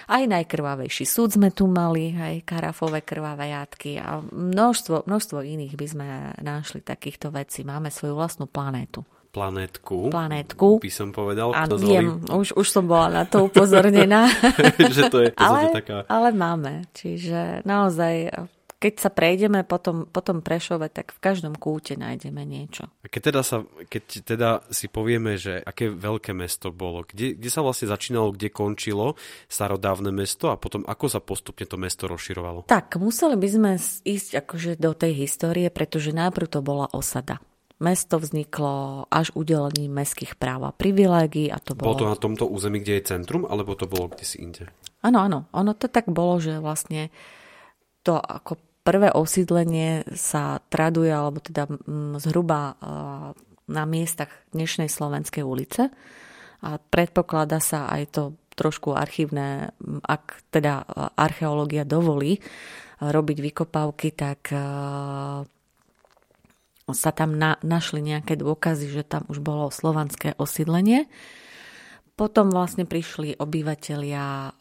Aj 0.05 0.21
najkrvavejší 0.21 1.07
súd 1.07 1.39
sme 1.39 1.49
tu 1.55 1.65
mali, 1.71 2.11
aj 2.11 2.43
karafové 2.43 3.07
krvavé 3.07 3.55
jatky 3.55 3.97
a 3.97 4.19
množstvo, 4.21 5.07
množstvo 5.07 5.39
iných 5.41 5.73
by 5.79 5.87
sme 5.87 6.07
našli 6.43 6.83
takýchto 6.83 7.31
vecí. 7.31 7.63
Máme 7.63 7.87
svoju 7.87 8.19
vlastnú 8.19 8.51
planétu 8.51 9.07
planetku. 9.35 10.15
Planetku. 10.15 10.79
By 10.79 10.91
som 10.91 11.11
povedal. 11.11 11.51
A 11.51 11.67
viem, 11.75 12.23
už, 12.31 12.55
už 12.55 12.67
som 12.71 12.87
bola 12.87 13.11
na 13.11 13.23
to 13.27 13.51
upozornená. 13.51 14.31
že 14.95 15.11
to 15.11 15.27
je 15.27 15.29
ale, 15.35 15.75
taká... 15.75 16.07
ale 16.07 16.31
máme. 16.31 16.87
Čiže 16.95 17.67
naozaj, 17.67 18.31
keď 18.79 18.93
sa 19.01 19.09
prejdeme 19.11 19.67
potom, 19.67 20.07
potom 20.07 20.39
Prešove, 20.39 20.87
tak 20.87 21.11
v 21.11 21.19
každom 21.19 21.57
kúte 21.59 21.99
nájdeme 21.99 22.47
niečo. 22.47 22.87
A 23.03 23.11
keď 23.11 23.21
teda, 23.33 23.41
sa, 23.41 23.57
keď 23.91 24.03
teda 24.21 24.49
si 24.71 24.87
povieme, 24.87 25.35
že 25.35 25.59
aké 25.59 25.91
veľké 25.91 26.31
mesto 26.31 26.69
bolo, 26.69 27.03
kde, 27.03 27.35
kde 27.35 27.49
sa 27.49 27.65
vlastne 27.65 27.91
začínalo, 27.91 28.31
kde 28.31 28.53
končilo 28.53 29.19
starodávne 29.51 30.15
mesto 30.15 30.53
a 30.53 30.55
potom 30.55 30.85
ako 30.87 31.05
sa 31.11 31.19
postupne 31.19 31.67
to 31.67 31.75
mesto 31.81 32.05
rozširovalo? 32.05 32.69
Tak, 32.69 32.95
museli 33.01 33.35
by 33.35 33.47
sme 33.49 33.71
ísť 34.05 34.45
akože 34.45 34.71
do 34.77 34.95
tej 34.95 35.17
histórie, 35.17 35.67
pretože 35.73 36.13
najprv 36.13 36.47
to 36.47 36.59
bola 36.61 36.85
osada. 36.93 37.41
Mesto 37.75 38.15
vzniklo 38.23 39.03
až 39.11 39.35
udelením 39.35 39.91
mestských 39.91 40.39
práv 40.39 40.63
a 40.63 40.71
privilégií. 40.71 41.51
A 41.51 41.59
to 41.59 41.75
bolo... 41.75 41.91
bolo 41.91 42.01
to 42.07 42.11
na 42.15 42.19
tomto 42.19 42.45
území, 42.47 42.79
kde 42.79 43.03
je 43.03 43.07
centrum, 43.11 43.43
alebo 43.43 43.75
to 43.75 43.83
bolo 43.83 44.15
kde 44.15 44.23
si 44.23 44.39
inde? 44.39 44.71
Áno, 45.03 45.19
áno. 45.19 45.51
Ono 45.51 45.71
to 45.75 45.91
tak 45.91 46.07
bolo, 46.07 46.39
že 46.39 46.63
vlastne 46.63 47.11
to 48.05 48.15
ako 48.15 48.55
prvé 48.85 49.11
osídlenie 49.11 50.07
sa 50.13 50.63
traduje, 50.71 51.11
alebo 51.11 51.43
teda 51.43 51.67
mm, 51.67 52.21
zhruba 52.21 52.79
na 53.65 53.83
miestach 53.89 54.29
dnešnej 54.53 54.87
Slovenskej 54.87 55.41
ulice. 55.41 55.89
A 56.63 56.77
predpokladá 56.79 57.59
sa 57.59 57.89
aj 57.91 58.03
to 58.13 58.23
trošku 58.55 58.95
archívne, 58.95 59.75
ak 60.07 60.47
teda 60.47 60.87
archeológia 61.19 61.83
dovolí 61.83 62.39
robiť 63.03 63.37
vykopávky, 63.43 64.15
tak 64.15 64.47
sa 66.93 67.09
tam 67.09 67.33
na, 67.33 67.57
našli 67.65 68.05
nejaké 68.05 68.37
dôkazy, 68.37 68.93
že 68.93 69.01
tam 69.01 69.25
už 69.25 69.41
bolo 69.41 69.73
slovanské 69.73 70.37
osídlenie. 70.37 71.09
Potom 72.13 72.53
vlastne 72.53 72.85
prišli 72.85 73.41
obyvateľia, 73.41 74.25
eh, 74.25 74.51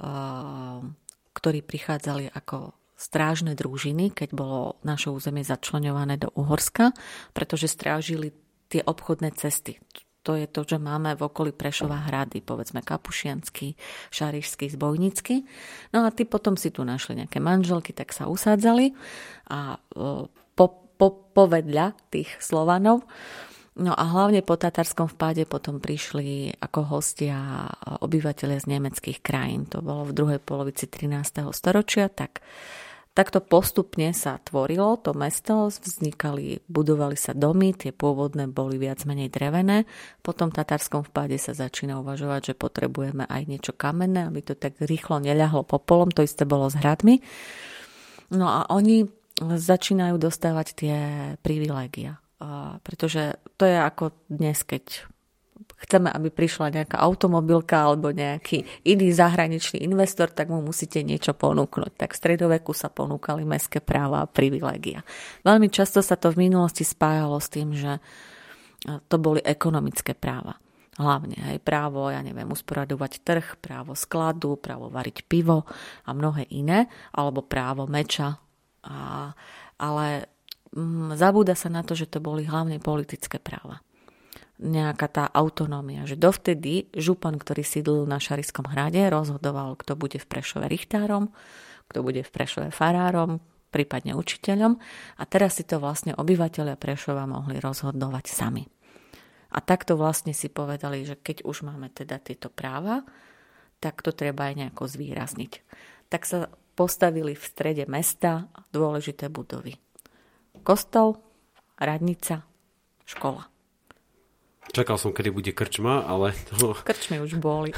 ktorí 1.37 1.61
prichádzali 1.61 2.33
ako 2.33 2.73
strážne 2.95 3.53
družiny, 3.53 4.15
keď 4.15 4.33
bolo 4.33 4.81
naše 4.87 5.11
územie 5.13 5.45
začlenované 5.45 6.17
do 6.17 6.33
Uhorska, 6.33 6.95
pretože 7.37 7.69
strážili 7.69 8.33
tie 8.73 8.81
obchodné 8.81 9.35
cesty. 9.37 9.77
To 10.25 10.41
je 10.41 10.49
to, 10.49 10.65
že 10.65 10.81
máme 10.81 11.13
v 11.21 11.29
okolí 11.29 11.53
Prešova 11.53 12.09
hrady, 12.09 12.41
povedzme 12.41 12.81
Kapušiansky, 12.81 13.77
Šarišský, 14.09 14.73
Zbojnický. 14.73 15.45
No 15.93 16.09
a 16.09 16.11
tí 16.17 16.25
potom 16.25 16.57
si 16.57 16.73
tu 16.73 16.81
našli 16.81 17.21
nejaké 17.21 17.45
manželky, 17.45 17.93
tak 17.93 18.17
sa 18.17 18.25
usádzali 18.25 18.97
a 19.53 19.77
eh, 19.77 20.44
po 21.05 21.09
po, 21.13 21.45
povedľa 21.45 21.93
tých 22.09 22.31
Slovanov. 22.41 23.05
No 23.75 23.91
a 23.91 24.07
hlavne 24.07 24.41
po 24.47 24.55
tatarskom 24.55 25.11
vpáde 25.11 25.45
potom 25.51 25.83
prišli 25.83 26.57
ako 26.63 26.95
hostia 26.95 27.67
obyvateľia 28.01 28.63
z 28.63 28.71
nemeckých 28.71 29.19
krajín. 29.19 29.67
To 29.75 29.83
bolo 29.83 30.09
v 30.09 30.17
druhej 30.17 30.41
polovici 30.41 30.87
13. 30.87 31.45
storočia, 31.53 32.09
tak 32.09 32.41
Takto 33.15 33.39
postupne 33.39 34.11
sa 34.11 34.43
tvorilo 34.43 34.99
to 34.99 35.15
mesto, 35.15 35.71
vznikali, 35.71 36.67
budovali 36.67 37.15
sa 37.15 37.31
domy, 37.31 37.71
tie 37.71 37.95
pôvodné 37.95 38.51
boli 38.51 38.75
viac 38.75 39.07
menej 39.07 39.31
drevené. 39.31 39.87
Po 40.19 40.35
tom 40.35 40.51
tatarskom 40.51 41.07
vpáde 41.07 41.39
sa 41.39 41.55
začína 41.55 42.03
uvažovať, 42.03 42.51
že 42.51 42.55
potrebujeme 42.59 43.23
aj 43.31 43.47
niečo 43.47 43.71
kamenné, 43.71 44.27
aby 44.27 44.43
to 44.43 44.59
tak 44.59 44.75
rýchlo 44.83 45.23
neľahlo 45.23 45.63
popolom. 45.63 46.11
To 46.11 46.27
isté 46.27 46.43
bolo 46.43 46.67
s 46.67 46.75
hradmi. 46.75 47.23
No 48.35 48.51
a 48.51 48.67
oni 48.75 49.07
začínajú 49.43 50.15
dostávať 50.19 50.67
tie 50.75 50.97
privilégia. 51.43 52.23
Pretože 52.85 53.41
to 53.57 53.65
je 53.65 53.79
ako 53.79 54.13
dnes, 54.31 54.61
keď 54.63 55.09
chceme, 55.85 56.13
aby 56.13 56.29
prišla 56.29 56.73
nejaká 56.73 56.97
automobilka 57.01 57.89
alebo 57.89 58.13
nejaký 58.13 58.65
iný 58.85 59.13
zahraničný 59.13 59.81
investor, 59.85 60.29
tak 60.33 60.49
mu 60.53 60.61
musíte 60.61 61.01
niečo 61.01 61.33
ponúknuť. 61.33 61.93
Tak 61.97 62.13
v 62.13 62.21
stredoveku 62.21 62.73
sa 62.77 62.89
ponúkali 62.93 63.45
mestské 63.49 63.81
práva 63.81 64.25
a 64.25 64.31
privilégia. 64.31 65.05
Veľmi 65.45 65.69
často 65.73 66.01
sa 66.05 66.17
to 66.21 66.33
v 66.33 66.49
minulosti 66.49 66.85
spájalo 66.85 67.37
s 67.41 67.49
tým, 67.49 67.73
že 67.73 68.01
to 68.85 69.17
boli 69.17 69.41
ekonomické 69.41 70.13
práva. 70.13 70.61
Hlavne 70.95 71.57
aj 71.57 71.59
právo, 71.65 72.07
ja 72.13 72.23
neviem, 72.23 72.47
usporadovať 72.47 73.13
trh, 73.25 73.47
právo 73.59 73.97
skladu, 73.99 74.61
právo 74.61 74.93
variť 74.93 75.27
pivo 75.27 75.67
a 76.05 76.11
mnohé 76.13 76.47
iné, 76.55 76.87
alebo 77.11 77.43
právo 77.43 77.89
meča 77.91 78.39
a, 78.85 79.33
ale 79.81 80.29
m, 80.77 81.11
mm, 81.11 81.19
zabúda 81.19 81.57
sa 81.57 81.73
na 81.73 81.81
to, 81.81 81.97
že 81.97 82.11
to 82.11 82.21
boli 82.21 82.45
hlavne 82.45 82.79
politické 82.79 83.41
práva. 83.41 83.81
nejaká 84.55 85.11
tá 85.11 85.25
autonómia, 85.35 86.07
že 86.07 86.15
dovtedy 86.15 86.87
župan, 86.95 87.43
ktorý 87.43 87.67
sídlil 87.67 88.07
na 88.07 88.23
Šariskom 88.23 88.71
hrade, 88.71 89.03
rozhodoval, 89.11 89.75
kto 89.75 89.99
bude 89.99 90.23
v 90.23 90.31
Prešove 90.31 90.71
richtárom, 90.71 91.35
kto 91.91 92.07
bude 92.07 92.23
v 92.23 92.31
Prešove 92.31 92.71
farárom, 92.71 93.43
prípadne 93.75 94.15
učiteľom 94.15 94.79
a 95.19 95.23
teraz 95.27 95.59
si 95.59 95.67
to 95.67 95.83
vlastne 95.83 96.15
obyvateľia 96.15 96.79
Prešova 96.79 97.27
mohli 97.27 97.59
rozhodovať 97.59 98.31
sami. 98.31 98.63
A 99.55 99.59
takto 99.59 99.99
vlastne 99.99 100.31
si 100.31 100.47
povedali, 100.47 101.03
že 101.03 101.19
keď 101.19 101.43
už 101.43 101.67
máme 101.67 101.91
teda 101.91 102.23
tieto 102.23 102.47
práva, 102.47 103.03
tak 103.83 104.03
to 104.03 104.15
treba 104.15 104.51
aj 104.51 104.55
nejako 104.63 104.87
zvýrazniť. 104.87 105.53
Tak 106.11 106.23
sa 106.23 106.47
postavili 106.75 107.39
v 107.39 107.45
strede 107.45 107.87
mesta 107.87 108.51
dôležité 108.75 109.31
budovy. 109.31 109.79
Kostol, 110.67 111.19
radnica, 111.79 112.43
škola. 113.07 113.47
Čakal 114.75 114.97
som, 114.97 115.13
kedy 115.13 115.29
bude 115.31 115.53
krčma, 115.53 116.03
ale 116.09 116.33
to... 116.51 116.73
Krčmy 116.83 117.21
už 117.21 117.37
boli. 117.37 117.71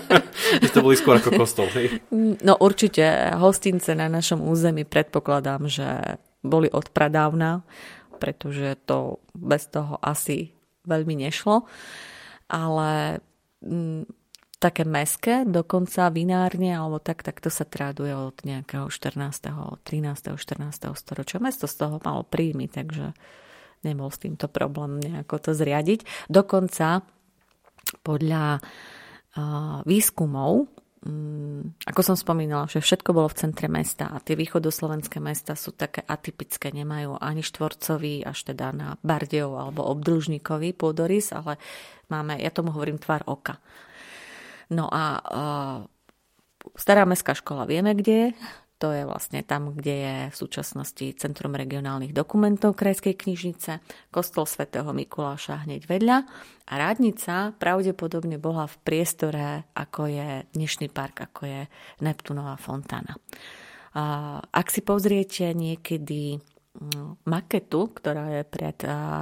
to 0.74 0.78
boli 0.82 0.98
skôr 0.98 1.22
ako 1.22 1.32
kostol, 1.38 1.70
hej? 1.72 2.02
No 2.42 2.58
určite 2.58 3.32
hostince 3.38 3.94
na 3.94 4.10
našom 4.10 4.42
území 4.42 4.82
predpokladám, 4.82 5.70
že 5.70 6.18
boli 6.42 6.66
od 6.68 6.90
pradávna, 6.90 7.62
pretože 8.18 8.74
to 8.84 9.22
bez 9.32 9.70
toho 9.70 10.02
asi 10.02 10.50
veľmi 10.84 11.14
nešlo. 11.14 11.64
Ale 12.50 13.22
mm, 13.62 14.04
také 14.66 14.82
meské, 14.82 15.46
dokonca 15.46 16.10
vinárne 16.10 16.74
alebo 16.74 16.98
tak, 16.98 17.22
tak 17.22 17.38
to 17.38 17.54
sa 17.54 17.62
traduje 17.62 18.10
od 18.10 18.34
nejakého 18.42 18.90
14. 18.90 19.78
13. 19.86 20.34
14. 20.34 20.90
storočia. 20.98 21.38
Mesto 21.38 21.70
z 21.70 21.86
toho 21.86 22.02
malo 22.02 22.26
príjmy, 22.26 22.66
takže 22.66 23.14
nebol 23.86 24.10
s 24.10 24.18
týmto 24.18 24.50
problém 24.50 24.98
nejako 24.98 25.38
to 25.38 25.50
zriadiť. 25.54 26.02
Dokonca 26.26 27.06
podľa 28.02 28.58
výskumov, 29.84 30.66
mm, 31.04 31.86
ako 31.86 32.00
som 32.02 32.16
spomínala, 32.16 32.66
že 32.66 32.80
všetko 32.80 33.12
bolo 33.12 33.28
v 33.28 33.38
centre 33.38 33.68
mesta 33.68 34.08
a 34.08 34.16
tie 34.18 34.34
východoslovenské 34.34 35.20
mesta 35.20 35.52
sú 35.54 35.76
také 35.76 36.02
atypické, 36.02 36.72
nemajú 36.72 37.20
ani 37.20 37.44
štvorcový 37.44 38.24
až 38.24 38.48
teda 38.48 38.72
na 38.72 38.88
Bardejov 39.04 39.52
alebo 39.54 39.86
obdružníkový 39.92 40.72
pôdorys, 40.72 41.30
ale 41.36 41.60
máme, 42.08 42.40
ja 42.40 42.48
tomu 42.48 42.72
hovorím 42.72 42.96
tvar 42.96 43.22
oka. 43.28 43.60
No 44.70 44.90
a 44.90 45.22
stará 46.74 47.06
mestská 47.06 47.38
škola 47.38 47.66
vieme, 47.66 47.94
kde 47.94 48.14
je, 48.14 48.28
to 48.76 48.92
je 48.92 49.08
vlastne 49.08 49.40
tam, 49.40 49.72
kde 49.72 49.94
je 49.94 50.16
v 50.28 50.36
súčasnosti 50.36 51.06
Centrum 51.16 51.56
regionálnych 51.56 52.12
dokumentov 52.12 52.76
Krajskej 52.76 53.16
knižnice, 53.16 53.80
kostol 54.12 54.44
svätého 54.44 54.92
Mikuláša 54.92 55.64
hneď 55.64 55.88
vedľa. 55.88 56.28
A 56.68 56.72
rádnica 56.76 57.56
pravdepodobne 57.56 58.36
bola 58.36 58.68
v 58.68 58.76
priestore, 58.84 59.64
ako 59.72 60.12
je 60.12 60.28
dnešný 60.52 60.92
park, 60.92 61.24
ako 61.24 61.40
je 61.48 61.60
Neptunová 62.04 62.60
fontána. 62.60 63.16
Ak 64.52 64.68
si 64.68 64.84
pozriete 64.84 65.56
niekedy 65.56 66.36
maketu, 67.24 67.90
ktorá 67.92 68.40
je 68.40 68.42
pred 68.44 68.76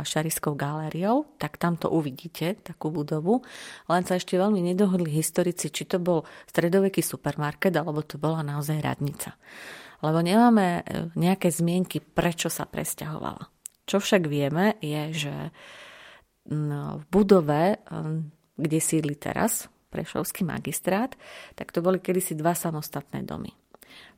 Šariskou 0.04 0.58
galériou, 0.58 1.26
tak 1.38 1.56
tam 1.56 1.78
to 1.78 1.90
uvidíte, 1.90 2.58
takú 2.60 2.90
budovu. 2.90 3.42
Len 3.86 4.02
sa 4.02 4.18
ešte 4.18 4.34
veľmi 4.34 4.60
nedohodli 4.60 5.10
historici, 5.10 5.70
či 5.70 5.86
to 5.86 6.02
bol 6.02 6.26
stredoveký 6.50 7.00
supermarket, 7.00 7.74
alebo 7.74 8.02
to 8.02 8.18
bola 8.18 8.42
naozaj 8.42 8.78
radnica. 8.82 9.38
Lebo 10.04 10.20
nemáme 10.20 10.82
e, 10.84 11.08
nejaké 11.16 11.48
zmienky, 11.48 12.02
prečo 12.02 12.52
sa 12.52 12.68
presťahovala. 12.68 13.48
Čo 13.88 14.04
však 14.04 14.28
vieme, 14.28 14.76
je, 14.84 15.02
že 15.26 15.34
v 16.44 17.04
budove, 17.08 17.64
e, 17.72 17.76
kde 18.60 18.78
sídli 18.82 19.16
teraz, 19.16 19.70
Prešovský 19.94 20.42
magistrát, 20.42 21.14
tak 21.54 21.70
to 21.70 21.78
boli 21.78 22.02
kedysi 22.02 22.34
dva 22.34 22.50
samostatné 22.58 23.22
domy. 23.22 23.54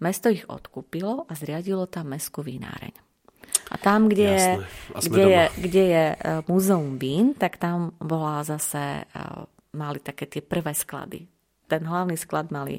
Mesto 0.00 0.32
ich 0.32 0.48
odkúpilo 0.48 1.28
a 1.28 1.32
zriadilo 1.36 1.84
tam 1.84 2.16
mestskú 2.16 2.40
vináreň. 2.40 3.05
A 3.70 3.76
tam, 3.78 4.06
kde, 4.08 4.22
je, 4.22 4.46
kde, 4.94 5.22
je, 5.22 5.42
kde 5.58 5.84
je 5.84 6.04
múzeum 6.46 6.98
vín, 6.98 7.34
tak 7.34 7.58
tam 7.58 7.92
bola 7.98 8.46
zase, 8.46 9.02
e, 9.02 9.22
mali 9.74 9.98
také 9.98 10.30
tie 10.30 10.42
prvé 10.42 10.70
sklady. 10.70 11.26
Ten 11.66 11.82
hlavný 11.82 12.14
sklad 12.14 12.54
mali 12.54 12.78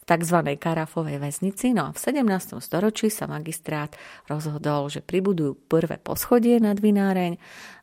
v 0.00 0.04
tzv. 0.06 0.38
karafovej 0.56 1.18
väznici. 1.18 1.74
No 1.74 1.90
a 1.90 1.94
v 1.94 1.98
17. 1.98 2.62
storočí 2.62 3.10
sa 3.10 3.26
magistrát 3.26 3.98
rozhodol, 4.30 4.86
že 4.86 5.02
pribudujú 5.02 5.58
prvé 5.66 5.98
poschodie 5.98 6.62
nad 6.62 6.78
vináreň 6.78 7.36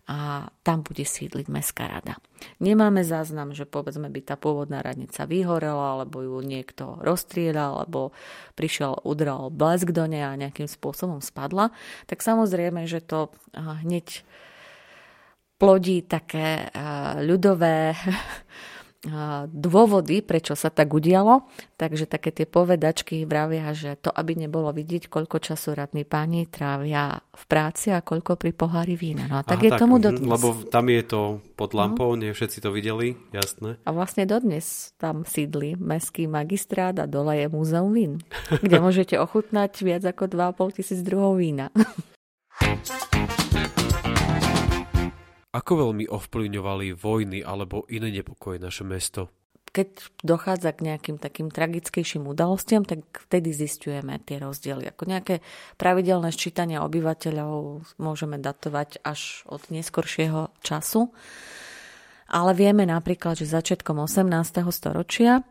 a 0.07 0.47
tam 0.63 0.87
bude 0.87 1.03
sídliť 1.03 1.51
Mestská 1.51 1.91
rada. 1.91 2.15
Nemáme 2.63 3.03
záznam, 3.03 3.51
že 3.51 3.67
povedzme 3.67 4.07
by 4.07 4.23
tá 4.23 4.39
pôvodná 4.39 4.79
radnica 4.79 5.27
vyhorela, 5.27 5.99
alebo 5.99 6.23
ju 6.23 6.39
niekto 6.39 7.03
rozstriedal, 7.03 7.83
alebo 7.83 8.15
prišiel, 8.55 9.03
udral 9.03 9.51
blesk 9.51 9.91
do 9.91 10.07
nej 10.07 10.23
a 10.23 10.39
nejakým 10.39 10.71
spôsobom 10.71 11.19
spadla, 11.19 11.75
tak 12.07 12.23
samozrejme, 12.23 12.87
že 12.87 13.03
to 13.03 13.35
hneď 13.53 14.23
plodí 15.59 16.05
také 16.07 16.71
ľudové 17.19 17.91
dôvody, 19.47 20.21
prečo 20.21 20.53
sa 20.53 20.67
tak 20.69 20.91
udialo. 20.93 21.47
Takže 21.77 22.09
také 22.09 22.33
tie 22.33 22.49
povedačky 22.49 23.23
vravia, 23.23 23.69
že 23.71 23.97
to, 24.01 24.09
aby 24.09 24.33
nebolo 24.33 24.73
vidieť, 24.73 25.09
koľko 25.09 25.37
času 25.37 25.77
radní 25.77 26.03
páni 26.03 26.49
trávia 26.49 27.21
v 27.33 27.43
práci 27.45 27.93
a 27.93 28.01
koľko 28.01 28.35
pri 28.35 28.51
pohári 28.53 28.97
vína. 28.97 29.29
No 29.29 29.41
a 29.41 29.43
tak 29.45 29.61
Aha, 29.61 29.65
je 29.65 29.71
tak, 29.75 29.79
tomu 29.81 30.01
dodnes. 30.01 30.25
Lebo 30.25 30.57
tam 30.67 30.85
je 30.89 31.01
to 31.05 31.21
pod 31.53 31.71
no. 31.73 31.77
lampou, 31.85 32.09
no. 32.13 32.25
nie 32.25 32.33
všetci 32.33 32.57
to 32.61 32.69
videli, 32.73 33.17
jasné. 33.33 33.77
A 33.85 33.89
vlastne 33.93 34.25
dodnes 34.25 34.93
tam 34.97 35.25
sídli 35.25 35.77
mestský 35.77 36.25
magistrát 36.25 36.97
a 36.97 37.05
dole 37.05 37.45
je 37.45 37.47
múzeum 37.49 37.93
vín, 37.93 38.25
kde 38.65 38.77
môžete 38.81 39.15
ochutnať 39.17 39.71
viac 39.85 40.03
ako 40.05 40.29
2,5 40.29 40.77
tisíc 40.81 40.99
druhov 41.05 41.37
vína. 41.37 41.69
Ako 45.57 45.89
veľmi 45.89 46.05
ovplyvňovali 46.05 46.93
vojny 46.93 47.41
alebo 47.41 47.89
iné 47.89 48.13
nepokoje 48.13 48.61
naše 48.61 48.85
mesto? 48.85 49.33
Keď 49.73 50.21
dochádza 50.21 50.73
k 50.73 50.85
nejakým 50.89 51.17
takým 51.17 51.49
tragickejším 51.49 52.29
udalostiam, 52.29 52.85
tak 52.85 53.01
vtedy 53.29 53.53
zistujeme 53.53 54.21
tie 54.21 54.37
rozdiely. 54.37 54.89
Ako 54.93 55.09
nejaké 55.09 55.41
pravidelné 55.81 56.29
ščítania 56.29 56.85
obyvateľov 56.85 57.83
môžeme 57.97 58.37
datovať 58.37 59.01
až 59.01 59.45
od 59.49 59.65
neskoršieho 59.73 60.53
času. 60.61 61.09
Ale 62.29 62.53
vieme 62.53 62.85
napríklad, 62.85 63.37
že 63.41 63.49
začiatkom 63.49 63.97
18. 63.97 64.61
storočia 64.69 65.41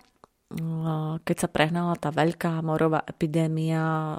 keď 1.26 1.36
sa 1.42 1.48
prehnala 1.50 1.98
tá 1.98 2.14
veľká 2.14 2.62
morová 2.62 3.02
epidémia, 3.02 4.14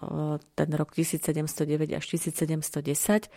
ten 0.60 0.70
rok 0.76 0.92
1709 0.92 1.96
až 1.96 2.04
1710, 2.04 3.32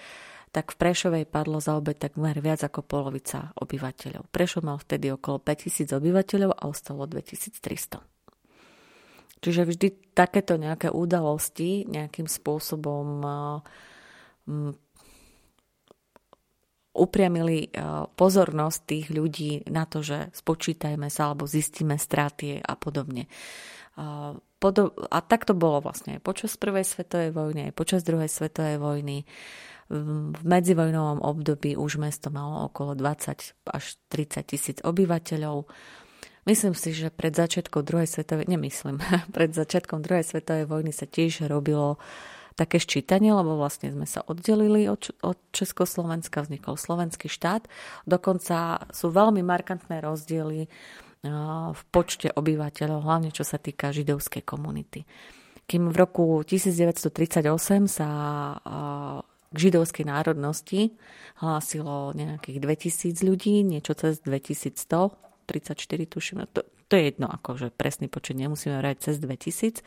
tak 0.51 0.75
v 0.75 0.83
Prešovej 0.83 1.25
padlo 1.31 1.63
za 1.63 1.79
obe 1.79 1.95
takmer 1.95 2.43
viac 2.43 2.67
ako 2.67 2.83
polovica 2.83 3.55
obyvateľov. 3.55 4.27
Prešov 4.35 4.67
mal 4.67 4.83
vtedy 4.83 5.15
okolo 5.15 5.39
5000 5.39 5.95
obyvateľov 5.95 6.51
a 6.51 6.63
ostalo 6.67 7.07
2300. 7.07 8.03
Čiže 9.41 9.63
vždy 9.65 9.89
takéto 10.13 10.59
nejaké 10.59 10.91
udalosti 10.93 11.89
nejakým 11.89 12.29
spôsobom 12.29 13.25
upriamili 16.91 17.71
pozornosť 18.19 18.79
tých 18.85 19.07
ľudí 19.15 19.65
na 19.71 19.87
to, 19.87 20.03
že 20.03 20.35
spočítajme 20.35 21.07
sa 21.09 21.31
alebo 21.31 21.47
zistíme 21.47 21.95
straty 21.95 22.59
a 22.61 22.75
podobne. 22.75 23.31
A 23.97 25.19
tak 25.25 25.47
to 25.49 25.55
bolo 25.57 25.81
vlastne 25.81 26.19
aj 26.19 26.27
počas 26.27 26.59
prvej 26.61 26.85
svetovej 26.85 27.31
vojny, 27.33 27.71
aj 27.71 27.79
počas 27.79 28.05
druhej 28.05 28.29
svetovej 28.29 28.77
vojny 28.77 29.25
v 29.91 30.43
medzivojnovom 30.47 31.19
období 31.19 31.75
už 31.75 31.99
mesto 31.99 32.31
malo 32.31 32.71
okolo 32.71 32.95
20 32.95 33.59
až 33.75 33.85
30 34.15 34.47
tisíc 34.47 34.79
obyvateľov. 34.87 35.67
Myslím 36.47 36.79
si, 36.79 36.95
že 36.95 37.11
pred 37.11 37.35
začiatkom 37.35 37.83
druhej 37.83 38.07
svetovej, 38.07 38.47
nemyslím, 38.47 39.03
pred 39.37 39.51
začiatkom 39.51 40.01
druhej 40.01 40.23
svetovej 40.23 40.71
vojny 40.71 40.95
sa 40.95 41.11
tiež 41.11 41.51
robilo 41.51 41.99
také 42.55 42.79
ščítanie, 42.79 43.35
lebo 43.35 43.59
vlastne 43.59 43.91
sme 43.91 44.07
sa 44.07 44.23
oddelili 44.23 44.87
od, 44.87 45.11
od 45.25 45.39
Československa, 45.51 46.45
vznikol 46.45 46.77
slovenský 46.79 47.27
štát. 47.27 47.67
Dokonca 48.05 48.87
sú 48.95 49.11
veľmi 49.11 49.43
markantné 49.43 50.05
rozdiely 50.05 50.69
v 51.71 51.83
počte 51.93 52.33
obyvateľov, 52.33 53.05
hlavne 53.05 53.31
čo 53.33 53.45
sa 53.45 53.61
týka 53.61 53.93
židovskej 53.93 54.45
komunity. 54.45 55.05
Kým 55.69 55.93
v 55.93 55.97
roku 55.97 56.25
1938 56.43 57.45
sa 57.87 58.09
k 59.51 59.57
židovskej 59.59 60.07
národnosti 60.07 60.95
hlásilo 61.43 62.15
nejakých 62.15 62.59
2000 62.63 63.27
ľudí, 63.27 63.67
niečo 63.67 63.99
cez 63.99 64.23
2100, 64.23 65.15
34 65.51 65.75
tuším, 66.07 66.47
to, 66.55 66.63
to 66.87 66.93
je 66.95 67.03
jedno, 67.11 67.27
akože 67.27 67.75
presný 67.75 68.07
počet 68.07 68.39
nemusíme 68.39 68.79
vrať 68.79 69.11
cez 69.11 69.17
2000, 69.19 69.83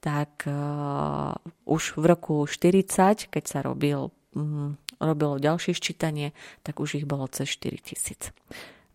tak 0.00 0.48
uh, 0.48 1.36
už 1.68 2.00
v 2.00 2.04
roku 2.08 2.48
40, 2.48 3.28
keď 3.28 3.44
sa 3.44 3.60
robil 3.60 4.08
um, 4.32 4.80
robilo 5.00 5.36
ďalšie 5.36 5.76
ščítanie, 5.76 6.32
tak 6.64 6.80
už 6.80 7.00
ich 7.00 7.06
bolo 7.08 7.28
cez 7.28 7.48
4 7.52 7.76
tisíc. 7.80 8.32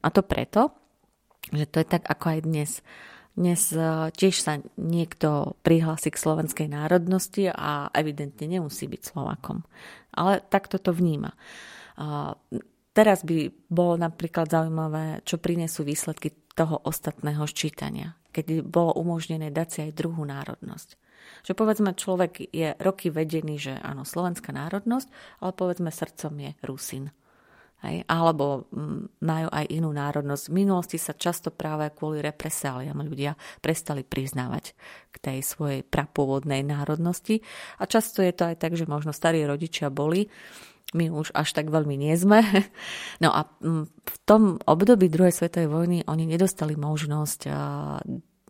A 0.01 0.09
to 0.09 0.25
preto, 0.25 0.73
že 1.53 1.69
to 1.69 1.81
je 1.81 1.87
tak 1.87 2.03
ako 2.09 2.25
aj 2.37 2.39
dnes. 2.45 2.71
Dnes 3.31 3.71
e, 3.71 3.79
tiež 4.11 4.35
sa 4.43 4.59
niekto 4.75 5.55
prihlási 5.63 6.11
k 6.11 6.21
slovenskej 6.21 6.67
národnosti 6.67 7.47
a 7.47 7.87
evidentne 7.95 8.59
nemusí 8.59 8.85
byť 8.91 9.01
Slovakom. 9.01 9.63
Ale 10.11 10.43
takto 10.51 10.75
to 10.75 10.91
vníma. 10.91 11.31
Teraz 12.91 13.23
by 13.23 13.47
bolo 13.71 13.95
napríklad 13.95 14.51
zaujímavé, 14.51 15.23
čo 15.23 15.39
prinesú 15.39 15.87
výsledky 15.87 16.35
toho 16.51 16.83
ostatného 16.83 17.47
ščítania, 17.47 18.19
keď 18.35 18.67
bolo 18.67 18.91
umožnené 18.99 19.47
dať 19.47 19.67
si 19.71 19.79
aj 19.87 19.95
druhú 19.95 20.27
národnosť. 20.27 20.99
Že 21.47 21.53
povedzme, 21.55 21.95
človek 21.95 22.51
je 22.51 22.75
roky 22.83 23.07
vedený, 23.07 23.55
že 23.55 23.73
áno, 23.79 24.03
slovenská 24.03 24.51
národnosť, 24.51 25.07
ale 25.39 25.51
povedzme 25.55 25.87
srdcom 25.87 26.33
je 26.35 26.51
Rusin. 26.67 27.15
Hej? 27.85 28.05
Alebo 28.05 28.69
mm, 28.69 29.21
majú 29.25 29.47
aj 29.49 29.65
inú 29.69 29.89
národnosť. 29.93 30.43
V 30.49 30.57
minulosti 30.65 30.97
sa 31.01 31.17
často 31.17 31.49
práve 31.49 31.89
kvôli 31.93 32.21
represáliam 32.21 32.97
ľudia 33.01 33.33
prestali 33.59 34.05
priznávať 34.05 34.73
k 35.11 35.15
tej 35.17 35.39
svojej 35.41 35.81
prapôvodnej 35.85 36.61
národnosti. 36.65 37.41
A 37.81 37.89
často 37.89 38.21
je 38.21 38.33
to 38.33 38.53
aj 38.53 38.61
tak, 38.61 38.77
že 38.77 38.89
možno 38.89 39.13
starí 39.13 39.41
rodičia 39.43 39.89
boli, 39.89 40.29
my 40.91 41.07
už 41.07 41.31
až 41.31 41.55
tak 41.55 41.71
veľmi 41.71 41.95
nie 41.95 42.15
sme. 42.19 42.43
No 43.23 43.31
a 43.31 43.47
mm, 43.47 43.85
v 43.87 44.17
tom 44.27 44.59
období 44.63 45.07
druhej 45.07 45.31
svetovej 45.31 45.69
vojny 45.71 45.97
oni 46.09 46.25
nedostali 46.27 46.75
možnosť 46.75 47.47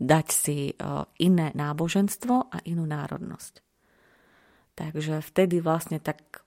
dať 0.02 0.28
si 0.34 0.74
iné 1.22 1.48
náboženstvo 1.54 2.36
a 2.50 2.58
inú 2.66 2.90
národnosť. 2.90 3.62
Takže 4.74 5.22
vtedy 5.22 5.62
vlastne 5.62 6.02
tak 6.02 6.41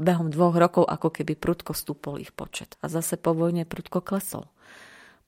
behom 0.00 0.32
dvoch 0.32 0.56
rokov 0.56 0.88
ako 0.88 1.12
keby 1.12 1.36
prudko 1.36 1.76
stúpol 1.76 2.18
ich 2.18 2.32
počet. 2.32 2.80
A 2.80 2.88
zase 2.88 3.20
po 3.20 3.36
vojne 3.36 3.68
prudko 3.68 4.00
klesol. 4.00 4.48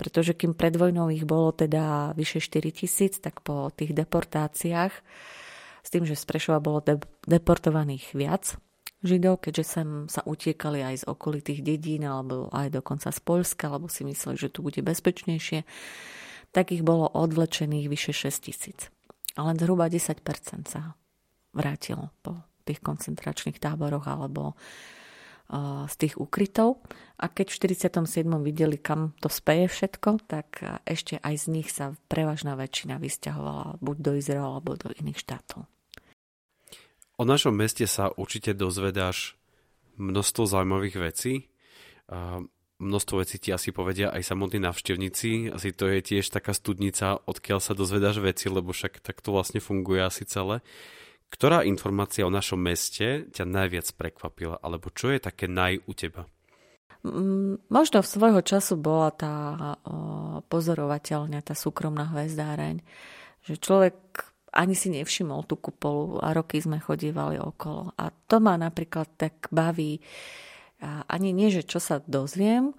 Pretože 0.01 0.33
kým 0.33 0.57
pred 0.57 0.75
vojnou 0.75 1.13
ich 1.13 1.29
bolo 1.29 1.53
teda 1.53 2.17
vyše 2.17 2.41
4 2.41 2.73
tisíc, 2.73 3.21
tak 3.21 3.45
po 3.45 3.69
tých 3.71 3.93
deportáciách, 3.93 4.93
s 5.83 5.89
tým, 5.91 6.09
že 6.09 6.17
z 6.17 6.25
Prešova 6.25 6.63
bolo 6.63 6.81
de- 6.81 7.03
deportovaných 7.27 8.15
viac 8.17 8.57
Židov, 9.03 9.43
keďže 9.43 9.65
sem 9.67 9.89
sa 10.07 10.23
utiekali 10.23 10.79
aj 10.79 11.03
z 11.03 11.05
okolitých 11.11 11.61
dedín 11.67 12.07
alebo 12.07 12.47
aj 12.55 12.71
dokonca 12.71 13.11
z 13.11 13.19
Polska, 13.19 13.67
lebo 13.67 13.91
si 13.91 14.07
mysleli, 14.07 14.39
že 14.39 14.53
tu 14.55 14.63
bude 14.63 14.79
bezpečnejšie, 14.79 15.67
tak 16.55 16.71
ich 16.71 16.87
bolo 16.87 17.11
odvlečených 17.11 17.91
vyše 17.91 18.15
6 18.15 18.47
tisíc. 18.47 18.95
A 19.35 19.43
len 19.43 19.59
zhruba 19.59 19.91
10% 19.91 20.23
sa 20.71 20.95
vrátilo 21.51 22.15
po 22.23 22.47
tých 22.69 22.81
koncentračných 22.85 23.59
táboroch 23.59 24.07
alebo 24.07 24.55
z 25.85 25.95
tých 26.01 26.17
ukrytov. 26.17 26.81
A 27.21 27.29
keď 27.29 27.53
v 27.53 27.77
47. 27.77 28.25
videli, 28.41 28.81
kam 28.81 29.13
to 29.21 29.29
speje 29.29 29.69
všetko, 29.69 30.25
tak 30.25 30.65
ešte 30.89 31.21
aj 31.21 31.35
z 31.37 31.47
nich 31.53 31.69
sa 31.69 31.93
prevažná 32.09 32.57
väčšina 32.57 32.97
vysťahovala 32.97 33.77
buď 33.85 33.97
do 34.01 34.13
Izraela 34.17 34.57
alebo 34.57 34.81
do 34.81 34.89
iných 34.97 35.21
štátov. 35.21 35.69
O 37.21 37.25
našom 37.29 37.53
meste 37.53 37.85
sa 37.85 38.09
určite 38.17 38.57
dozvedáš 38.57 39.37
množstvo 40.01 40.49
zaujímavých 40.49 40.97
vecí. 41.13 41.53
Množstvo 42.81 43.15
vecí 43.21 43.37
ti 43.37 43.53
asi 43.53 43.71
povedia 43.77 44.09
aj 44.09 44.33
samotní 44.33 44.59
navštevníci. 44.65 45.53
Asi 45.53 45.77
to 45.77 45.87
je 45.87 46.01
tiež 46.01 46.33
taká 46.33 46.57
studnica, 46.57 47.21
odkiaľ 47.29 47.61
sa 47.61 47.77
dozvedáš 47.77 48.25
veci, 48.25 48.49
lebo 48.49 48.73
však 48.73 49.05
tak 49.05 49.21
to 49.21 49.37
vlastne 49.37 49.61
funguje 49.61 50.01
asi 50.01 50.25
celé. 50.25 50.65
Ktorá 51.33 51.65
informácia 51.65 52.29
o 52.29 52.31
našom 52.31 52.61
meste 52.61 53.25
ťa 53.33 53.49
najviac 53.49 53.89
prekvapila, 53.97 54.61
alebo 54.61 54.93
čo 54.93 55.09
je 55.09 55.19
také 55.19 55.49
naj 55.49 55.81
u 55.89 55.93
teba? 55.97 56.29
Mm, 57.03 57.59
možno 57.73 57.99
v 58.05 58.13
svojho 58.13 58.41
času 58.45 58.77
bola 58.79 59.11
tá 59.11 59.35
pozorovateľňa, 60.47 61.41
tá 61.41 61.57
súkromná 61.57 62.13
hvezdáreň, 62.13 62.85
že 63.49 63.55
človek 63.59 63.97
ani 64.53 64.77
si 64.77 64.93
nevšimol 64.93 65.49
tú 65.49 65.57
kupolu 65.57 66.21
a 66.21 66.37
roky 66.37 66.61
sme 66.61 66.77
chodívali 66.77 67.41
okolo. 67.41 67.97
A 67.97 68.13
to 68.29 68.37
ma 68.37 68.61
napríklad 68.61 69.09
tak 69.17 69.49
baví. 69.49 70.05
Ani 70.85 71.33
nie, 71.33 71.49
že 71.49 71.65
čo 71.65 71.81
sa 71.81 72.05
dozviem, 72.05 72.77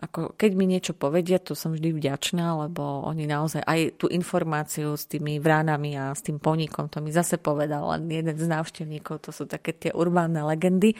ako 0.00 0.32
keď 0.32 0.50
mi 0.56 0.64
niečo 0.64 0.96
povedia, 0.96 1.36
to 1.36 1.52
som 1.52 1.76
vždy 1.76 1.92
vďačná, 1.92 2.56
lebo 2.66 3.04
oni 3.04 3.28
naozaj 3.28 3.60
aj 3.60 4.00
tú 4.00 4.08
informáciu 4.08 4.96
s 4.96 5.04
tými 5.04 5.36
vránami 5.36 5.92
a 6.00 6.16
s 6.16 6.24
tým 6.24 6.40
poníkom, 6.40 6.88
to 6.88 7.04
mi 7.04 7.12
zase 7.12 7.36
povedal 7.36 7.92
len 7.92 8.08
jeden 8.08 8.36
z 8.40 8.48
návštevníkov, 8.48 9.20
to 9.20 9.30
sú 9.30 9.44
také 9.44 9.76
tie 9.76 9.92
urbánne 9.92 10.40
legendy. 10.40 10.96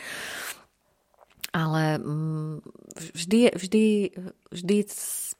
Ale 1.51 1.99
mm, 1.99 2.63
vždy, 3.17 3.57
vždy, 3.57 3.85
vždy 4.55 4.77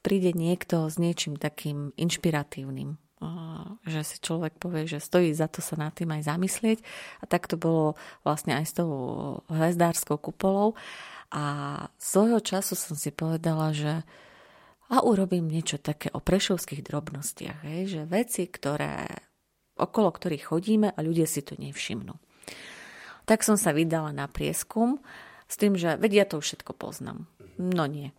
príde 0.03 0.35
niekto 0.35 0.89
s 0.91 0.99
niečím 0.99 1.39
takým 1.39 1.95
inšpiratívnym 1.95 2.99
že 3.85 4.01
si 4.01 4.17
človek 4.17 4.57
povie, 4.57 4.89
že 4.89 4.97
stojí 4.97 5.29
za 5.29 5.45
to 5.45 5.61
sa 5.61 5.77
nad 5.77 5.93
tým 5.93 6.09
aj 6.09 6.25
zamyslieť. 6.25 6.81
A 7.21 7.29
tak 7.29 7.45
to 7.45 7.53
bolo 7.53 7.93
vlastne 8.25 8.57
aj 8.57 8.65
s 8.65 8.73
tou 8.81 8.91
hvezdárskou 9.45 10.17
kupolou. 10.17 10.73
A 11.31 11.43
svojho 11.95 12.43
času 12.43 12.75
som 12.75 12.95
si 12.99 13.09
povedala, 13.09 13.71
že 13.71 14.03
a 14.91 15.07
urobím 15.07 15.47
niečo 15.47 15.79
také 15.79 16.11
o 16.11 16.19
prešovských 16.19 16.83
drobnostiach, 16.83 17.63
hej, 17.63 17.81
že 17.87 18.01
veci, 18.03 18.51
ktoré, 18.51 19.07
okolo 19.79 20.11
ktorých 20.11 20.51
chodíme 20.51 20.91
a 20.91 20.99
ľudia 20.99 21.23
si 21.23 21.39
to 21.39 21.55
nevšimnú. 21.55 22.11
Tak 23.23 23.47
som 23.47 23.55
sa 23.55 23.71
vydala 23.71 24.11
na 24.11 24.27
prieskum 24.27 24.99
s 25.47 25.55
tým, 25.55 25.79
že 25.79 25.95
vedia 25.95 26.27
to 26.27 26.43
už 26.43 26.51
všetko 26.51 26.75
poznám. 26.75 27.23
No 27.55 27.87
nie. 27.87 28.11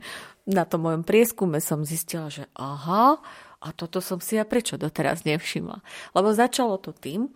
na 0.48 0.64
tom 0.64 0.88
mojom 0.88 1.04
prieskume 1.04 1.60
som 1.60 1.84
zistila, 1.84 2.32
že 2.32 2.48
aha, 2.56 3.20
a 3.64 3.68
toto 3.72 4.00
som 4.00 4.16
si 4.20 4.40
ja 4.40 4.48
prečo 4.48 4.80
doteraz 4.80 5.28
nevšimla. 5.28 5.84
Lebo 6.16 6.36
začalo 6.36 6.80
to 6.80 6.96
tým, 6.96 7.32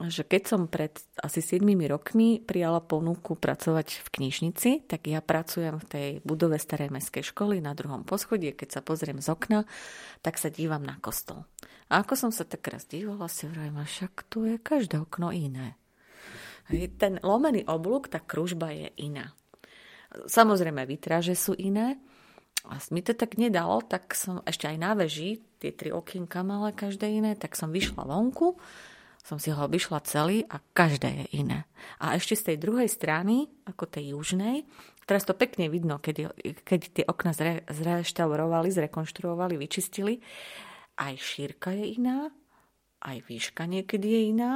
že 0.00 0.24
keď 0.24 0.42
som 0.48 0.62
pred 0.72 0.96
asi 1.20 1.44
7 1.44 1.62
rokmi 1.84 2.40
prijala 2.40 2.80
ponuku 2.80 3.36
pracovať 3.36 4.00
v 4.00 4.08
knižnici, 4.08 4.88
tak 4.88 5.04
ja 5.04 5.20
pracujem 5.20 5.76
v 5.76 5.86
tej 5.86 6.08
budove 6.24 6.56
Starej 6.56 6.88
mestskej 6.88 7.20
školy 7.28 7.60
na 7.60 7.76
druhom 7.76 8.00
poschodí. 8.02 8.56
Keď 8.56 8.68
sa 8.72 8.80
pozriem 8.80 9.20
z 9.20 9.28
okna, 9.28 9.68
tak 10.24 10.40
sa 10.40 10.48
dívam 10.48 10.80
na 10.80 10.96
kostol. 10.96 11.44
A 11.92 12.00
ako 12.00 12.16
som 12.16 12.30
sa 12.32 12.48
tak 12.48 12.64
raz 12.72 12.88
dívala, 12.88 13.28
si 13.28 13.44
vrajím, 13.44 13.84
však 13.84 14.32
tu 14.32 14.48
je 14.48 14.56
každé 14.56 14.96
okno 14.96 15.28
iné. 15.28 15.76
Ten 16.96 17.20
lomený 17.20 17.68
oblúk, 17.68 18.08
tá 18.08 18.16
kružba 18.16 18.72
je 18.72 18.88
iná. 18.96 19.36
Samozrejme, 20.24 20.88
vytráže 20.88 21.36
sú 21.36 21.52
iné, 21.52 22.00
a 22.62 22.78
mi 22.94 23.02
to 23.02 23.12
tak 23.12 23.36
nedalo, 23.36 23.82
tak 23.82 24.14
som 24.14 24.38
ešte 24.46 24.70
aj 24.70 24.76
na 24.78 24.94
veži, 24.94 25.42
tie 25.58 25.74
tri 25.74 25.90
okienka 25.90 26.46
malé, 26.46 26.70
každé 26.70 27.10
iné, 27.10 27.34
tak 27.34 27.58
som 27.58 27.74
vyšla 27.74 28.06
vonku, 28.06 28.54
som 29.22 29.38
si 29.38 29.54
ho 29.54 29.64
vyšla 29.70 30.02
celý 30.02 30.42
a 30.50 30.58
každé 30.74 31.08
je 31.08 31.26
iné. 31.42 31.64
A 32.02 32.18
ešte 32.18 32.34
z 32.34 32.42
tej 32.52 32.56
druhej 32.58 32.90
strany, 32.90 33.46
ako 33.64 33.86
tej 33.86 34.18
južnej, 34.18 34.66
teraz 35.06 35.22
to 35.22 35.34
pekne 35.34 35.70
vidno, 35.70 36.02
keď, 36.02 36.34
keď 36.66 36.80
tie 36.90 37.04
okna 37.06 37.32
zre, 37.34 37.62
zreštaurovali, 37.70 38.68
zrekonštruovali, 38.74 39.54
vyčistili, 39.54 40.18
aj 40.98 41.14
šírka 41.22 41.70
je 41.70 42.02
iná, 42.02 42.28
aj 43.02 43.18
výška 43.26 43.66
niekedy 43.66 44.06
je 44.06 44.20
iná, 44.30 44.52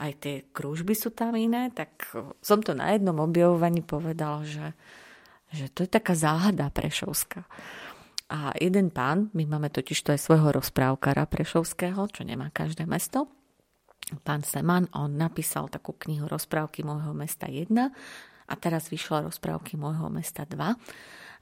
aj 0.00 0.12
tie 0.20 0.34
krúžby 0.52 0.96
sú 0.96 1.12
tam 1.12 1.36
iné, 1.36 1.68
tak 1.72 2.08
som 2.40 2.60
to 2.60 2.72
na 2.72 2.92
jednom 2.92 3.16
objavovaní 3.20 3.84
povedal, 3.84 4.44
že 4.44 4.76
že 5.52 5.68
to 5.68 5.84
je 5.84 5.90
taká 5.92 6.16
záhada 6.16 6.72
prešovská. 6.72 7.44
A 8.32 8.56
jeden 8.56 8.88
pán, 8.88 9.28
my 9.36 9.44
máme 9.44 9.68
totiž 9.68 10.00
to 10.00 10.16
aj 10.16 10.24
svojho 10.24 10.56
rozprávkara 10.56 11.28
prešovského, 11.28 12.08
čo 12.08 12.24
nemá 12.24 12.48
každé 12.48 12.88
mesto, 12.88 13.28
pán 14.20 14.44
Seman, 14.44 14.90
on 14.92 15.16
napísal 15.16 15.72
takú 15.72 15.96
knihu 16.04 16.28
Rozprávky 16.28 16.84
môjho 16.84 17.16
mesta 17.16 17.48
1 17.48 17.72
a 18.48 18.54
teraz 18.60 18.92
vyšla 18.92 19.24
Rozprávky 19.24 19.80
môjho 19.80 20.12
mesta 20.12 20.44
2 20.44 20.58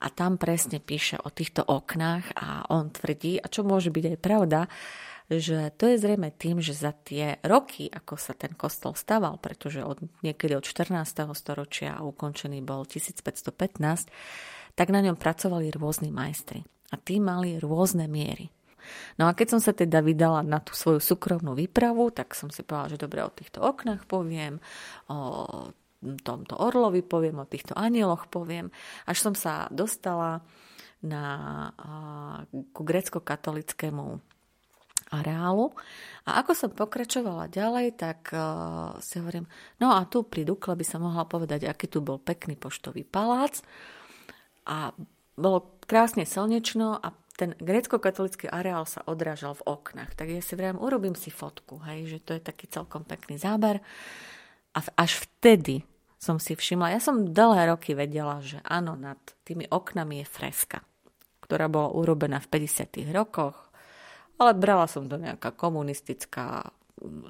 a 0.00 0.06
tam 0.08 0.40
presne 0.40 0.80
píše 0.80 1.20
o 1.20 1.28
týchto 1.28 1.60
oknách 1.66 2.38
a 2.38 2.70
on 2.72 2.88
tvrdí, 2.88 3.36
a 3.36 3.46
čo 3.52 3.66
môže 3.66 3.92
byť 3.92 4.04
aj 4.14 4.18
pravda, 4.22 4.60
že 5.30 5.70
to 5.78 5.86
je 5.86 5.96
zrejme 6.02 6.34
tým, 6.34 6.58
že 6.58 6.74
za 6.74 6.90
tie 6.90 7.38
roky, 7.46 7.86
ako 7.86 8.18
sa 8.18 8.34
ten 8.34 8.50
kostol 8.58 8.98
staval, 8.98 9.38
pretože 9.38 9.86
od, 9.86 10.02
niekedy 10.26 10.58
od 10.58 10.66
14. 10.66 11.06
storočia 11.38 11.94
a 11.94 12.02
ukončený 12.02 12.58
bol 12.66 12.82
1515, 12.82 14.10
tak 14.74 14.88
na 14.90 15.00
ňom 15.06 15.14
pracovali 15.14 15.70
rôzni 15.70 16.10
majstri. 16.10 16.66
A 16.90 16.98
tí 16.98 17.22
mali 17.22 17.62
rôzne 17.62 18.10
miery. 18.10 18.50
No 19.16 19.28
a 19.28 19.36
keď 19.36 19.56
som 19.56 19.60
sa 19.60 19.72
teda 19.72 20.00
vydala 20.04 20.44
na 20.44 20.58
tú 20.60 20.72
svoju 20.76 21.00
súkromnú 21.00 21.56
výpravu, 21.56 22.12
tak 22.12 22.32
som 22.36 22.48
si 22.48 22.62
povedala, 22.62 22.92
že 22.92 23.02
dobre, 23.02 23.20
o 23.24 23.32
týchto 23.32 23.60
oknách 23.62 24.04
poviem, 24.06 24.58
o 25.08 25.72
tomto 26.00 26.56
orlovi 26.56 27.04
poviem, 27.04 27.44
o 27.44 27.50
týchto 27.50 27.76
anieloch 27.76 28.28
poviem, 28.32 28.72
až 29.04 29.20
som 29.20 29.34
sa 29.36 29.68
dostala 29.68 30.40
na, 31.04 31.24
ku 32.72 32.82
grecko-katolickému 32.84 34.20
areálu. 35.10 35.74
A 36.24 36.40
ako 36.40 36.52
som 36.54 36.70
pokračovala 36.70 37.50
ďalej, 37.50 37.98
tak 37.98 38.30
uh, 38.30 38.94
si 39.02 39.18
hovorím, 39.18 39.50
no 39.82 39.90
a 39.90 40.06
tu 40.06 40.22
pri 40.22 40.46
Dukle 40.46 40.78
by 40.78 40.86
sa 40.86 41.02
mohla 41.02 41.26
povedať, 41.26 41.66
aký 41.66 41.90
tu 41.90 41.98
bol 42.00 42.22
pekný 42.22 42.54
poštový 42.54 43.02
palác. 43.02 43.60
A 44.70 44.94
bolo 45.34 45.80
krásne 45.88 46.22
slnečno 46.28 47.00
a 47.00 47.10
ten 47.40 47.56
grécko-katolický 47.56 48.52
areál 48.52 48.84
sa 48.84 49.00
odrážal 49.08 49.56
v 49.56 49.64
oknách. 49.64 50.12
Tak 50.12 50.28
ja 50.28 50.44
si 50.44 50.52
vrajím, 50.52 50.76
urobím 50.76 51.16
si 51.16 51.32
fotku, 51.32 51.80
hej, 51.88 52.04
že 52.04 52.18
to 52.20 52.36
je 52.36 52.42
taký 52.44 52.68
celkom 52.68 53.00
pekný 53.08 53.40
záber. 53.40 53.80
A 54.76 54.84
až 55.00 55.24
vtedy 55.24 55.88
som 56.20 56.36
si 56.36 56.52
všimla, 56.52 56.92
ja 56.92 57.00
som 57.00 57.32
dlhé 57.32 57.72
roky 57.72 57.96
vedela, 57.96 58.44
že 58.44 58.60
áno, 58.60 58.92
nad 58.92 59.16
tými 59.48 59.64
oknami 59.72 60.20
je 60.20 60.26
freska, 60.28 60.84
ktorá 61.40 61.72
bola 61.72 61.96
urobená 61.96 62.44
v 62.44 62.60
50. 62.60 63.08
rokoch, 63.08 63.56
ale 64.36 64.52
brala 64.52 64.84
som 64.84 65.08
to 65.08 65.16
nejaká 65.16 65.56
komunistická 65.56 66.68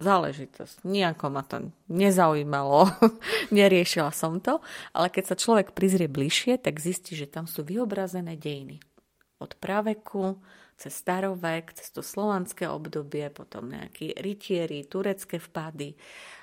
záležitosť. 0.03 0.83
Nijako 0.83 1.27
ma 1.31 1.47
to 1.47 1.71
nezaujímalo, 1.87 2.91
neriešila 3.55 4.11
som 4.11 4.43
to, 4.43 4.59
ale 4.91 5.07
keď 5.07 5.25
sa 5.31 5.37
človek 5.39 5.71
prizrie 5.71 6.11
bližšie, 6.11 6.59
tak 6.59 6.83
zistí, 6.83 7.15
že 7.15 7.31
tam 7.31 7.47
sú 7.47 7.63
vyobrazené 7.63 8.35
dejiny. 8.35 8.83
Od 9.41 9.53
praveku, 9.57 10.37
cez 10.77 10.97
starovek, 10.97 11.73
cez 11.73 11.89
to 11.93 12.05
slovanské 12.05 12.69
obdobie, 12.69 13.29
potom 13.33 13.73
nejakí 13.73 14.17
rytieri, 14.17 14.85
turecké 14.85 15.41
vpady 15.41 15.97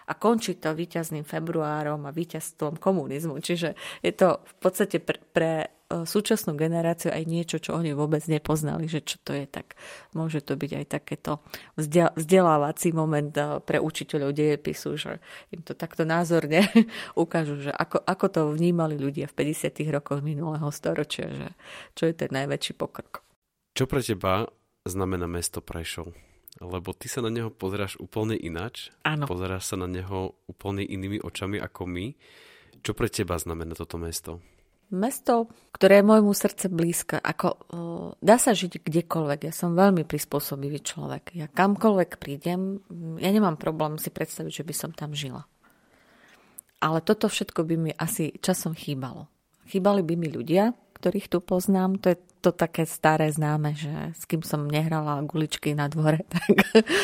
a 0.07 0.13
končí 0.17 0.57
to 0.57 0.73
víťazným 0.73 1.25
februárom 1.25 2.05
a 2.05 2.15
víťazstvom 2.15 2.81
komunizmu. 2.81 3.37
Čiže 3.37 3.73
je 4.01 4.13
to 4.13 4.41
v 4.41 4.53
podstate 4.61 4.97
pre, 5.01 5.17
pre 5.33 5.76
súčasnú 5.87 6.59
generáciu 6.59 7.15
aj 7.15 7.23
niečo, 7.23 7.57
čo 7.63 7.71
oni 7.71 7.95
vôbec 7.95 8.19
nepoznali, 8.27 8.91
že 8.91 8.99
čo 8.99 9.17
to 9.23 9.31
je, 9.31 9.47
tak 9.47 9.79
môže 10.11 10.43
to 10.43 10.59
byť 10.59 10.71
aj 10.83 10.85
takéto 10.99 11.39
vzdelávací 12.19 12.91
moment 12.91 13.31
e, 13.31 13.63
pre 13.63 13.79
učiteľov 13.79 14.35
dejepisu, 14.35 14.99
že 14.99 15.23
im 15.55 15.63
to 15.63 15.71
takto 15.79 16.03
názorne 16.03 16.67
ukážu, 17.15 17.63
že 17.63 17.71
ako, 17.71 18.03
ako 18.03 18.25
to 18.27 18.41
vnímali 18.51 18.99
ľudia 18.99 19.31
v 19.31 19.47
50. 19.47 19.87
rokoch 19.87 20.19
minulého 20.19 20.67
storočia, 20.75 21.31
že 21.31 21.47
čo 21.95 22.11
je 22.11 22.13
ten 22.19 22.31
najväčší 22.35 22.75
pokrok. 22.75 23.23
Čo 23.71 23.87
pre 23.87 24.03
teba 24.03 24.51
znamená 24.83 25.29
mesto 25.31 25.63
Prešov? 25.63 26.11
Lebo 26.57 26.89
ty 26.91 27.05
sa 27.05 27.21
na 27.21 27.29
neho 27.29 27.53
pozeráš 27.53 28.01
úplne 28.01 28.33
inač. 28.33 28.89
Áno. 29.05 29.29
Pozeráš 29.29 29.71
sa 29.71 29.75
na 29.77 29.85
neho 29.85 30.35
úplne 30.49 30.81
inými 30.81 31.21
očami 31.21 31.61
ako 31.61 31.85
my. 31.85 32.17
Čo 32.81 32.97
pre 32.97 33.07
teba 33.13 33.37
znamená 33.37 33.77
toto 33.77 34.01
mesto? 34.01 34.41
Mesto, 34.87 35.51
ktoré 35.75 35.99
je 35.99 36.07
môjmu 36.07 36.31
srdce 36.31 36.71
blízke, 36.71 37.19
ako 37.19 37.47
uh, 37.47 37.57
dá 38.23 38.39
sa 38.39 38.55
žiť 38.55 38.79
kdekoľvek. 38.87 39.51
Ja 39.51 39.53
som 39.53 39.75
veľmi 39.75 40.07
prispôsobivý 40.07 40.79
človek. 40.79 41.35
Ja 41.35 41.51
kamkoľvek 41.51 42.15
prídem, 42.15 42.79
ja 43.19 43.29
nemám 43.29 43.59
problém 43.59 43.99
si 43.99 44.07
predstaviť, 44.07 44.63
že 44.63 44.67
by 44.67 44.73
som 44.73 44.91
tam 44.95 45.11
žila. 45.11 45.43
Ale 46.79 47.03
toto 47.03 47.27
všetko 47.27 47.67
by 47.67 47.75
mi 47.75 47.91
asi 47.91 48.31
časom 48.39 48.77
chýbalo. 48.77 49.27
Chýbali 49.67 50.05
by 50.07 50.13
mi 50.15 50.31
ľudia, 50.31 50.71
ktorých 50.97 51.27
tu 51.27 51.43
poznám. 51.43 51.99
To 52.01 52.15
je 52.15 52.17
to 52.41 52.55
také 52.55 52.87
staré 52.87 53.27
známe, 53.27 53.75
že 53.75 53.91
s 54.15 54.23
kým 54.23 54.45
som 54.45 54.71
nehrala 54.71 55.19
guličky 55.27 55.75
na 55.75 55.91
dvore, 55.91 56.23
tak 56.33 56.47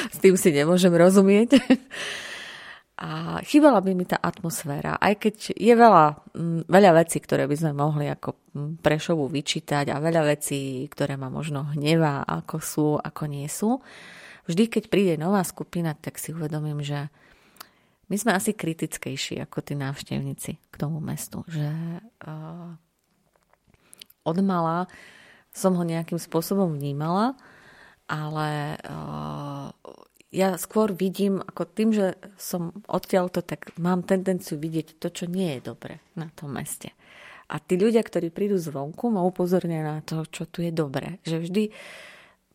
s 0.07 0.17
tým 0.23 0.39
si 0.39 0.55
nemôžem 0.55 0.93
rozumieť. 0.93 1.59
A 2.93 3.41
chýbala 3.41 3.81
by 3.81 3.97
mi 3.97 4.05
tá 4.05 4.21
atmosféra, 4.21 5.01
aj 5.01 5.13
keď 5.17 5.35
je 5.57 5.73
veľa, 5.73 6.29
veľa 6.69 6.91
vecí, 7.01 7.17
ktoré 7.17 7.49
by 7.49 7.55
sme 7.57 7.73
mohli 7.73 8.05
ako 8.05 8.37
Prešovu 8.85 9.33
vyčítať 9.33 9.89
a 9.89 9.97
veľa 9.97 10.29
vecí, 10.29 10.85
ktoré 10.85 11.17
ma 11.17 11.33
možno 11.33 11.73
hnevá, 11.73 12.21
ako 12.21 12.55
sú, 12.61 12.87
ako 13.01 13.23
nie 13.25 13.49
sú. 13.49 13.81
Vždy, 14.45 14.69
keď 14.69 14.83
príde 14.93 15.13
nová 15.17 15.41
skupina, 15.41 15.97
tak 15.97 16.21
si 16.21 16.37
uvedomím, 16.37 16.85
že 16.85 17.09
my 18.13 18.15
sme 18.21 18.37
asi 18.37 18.53
kritickejší 18.53 19.41
ako 19.41 19.65
tí 19.65 19.73
návštevníci 19.73 20.61
k 20.69 20.75
tomu 20.77 21.01
mestu. 21.01 21.41
Že 21.49 21.73
uh, 22.29 22.77
od 24.21 24.37
mala 24.45 24.85
som 25.49 25.73
ho 25.73 25.81
nejakým 25.81 26.21
spôsobom 26.21 26.77
vnímala, 26.77 27.33
ale 28.05 28.77
uh, 28.85 29.73
ja 30.33 30.57
skôr 30.57 30.89
vidím, 30.91 31.39
ako 31.45 31.63
tým, 31.69 31.93
že 31.93 32.17
som 32.41 32.73
odtiaľto, 32.89 33.45
tak 33.45 33.69
mám 33.77 34.01
tendenciu 34.01 34.57
vidieť 34.57 34.97
to, 34.97 35.13
čo 35.13 35.29
nie 35.29 35.55
je 35.57 35.69
dobre 35.69 36.01
na 36.17 36.33
tom 36.33 36.57
meste. 36.57 36.89
A 37.53 37.61
tí 37.61 37.77
ľudia, 37.77 38.01
ktorí 38.01 38.33
prídu 38.33 38.57
zvonku, 38.57 39.13
ma 39.13 39.21
upozornia 39.21 39.85
na 39.85 39.97
to, 40.01 40.25
čo 40.25 40.49
tu 40.49 40.65
je 40.65 40.73
dobre. 40.73 41.21
Že 41.21 41.37
vždy 41.45 41.63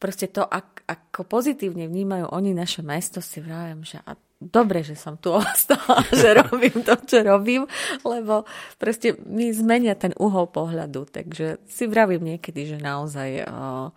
proste 0.03 0.27
to, 0.27 0.43
ak, 0.43 0.83
ako 0.91 1.23
pozitívne 1.23 1.87
vnímajú 1.87 2.35
oni 2.35 2.51
naše 2.51 2.83
mesto, 2.83 3.23
si 3.23 3.39
vravím, 3.39 3.87
že 3.87 4.03
a 4.03 4.19
dobre, 4.43 4.83
že 4.83 4.99
som 4.99 5.15
tu 5.15 5.31
ostala, 5.39 6.03
že 6.11 6.35
robím 6.43 6.83
to, 6.83 6.99
čo 7.07 7.23
robím, 7.23 7.71
lebo 8.03 8.43
proste 8.83 9.15
mi 9.23 9.55
zmenia 9.55 9.95
ten 9.95 10.11
uhol 10.19 10.51
pohľadu. 10.51 11.07
Takže 11.15 11.63
si 11.71 11.85
vravím 11.87 12.35
niekedy, 12.35 12.75
že 12.75 12.79
naozaj... 12.83 13.47
Uh, 13.47 13.95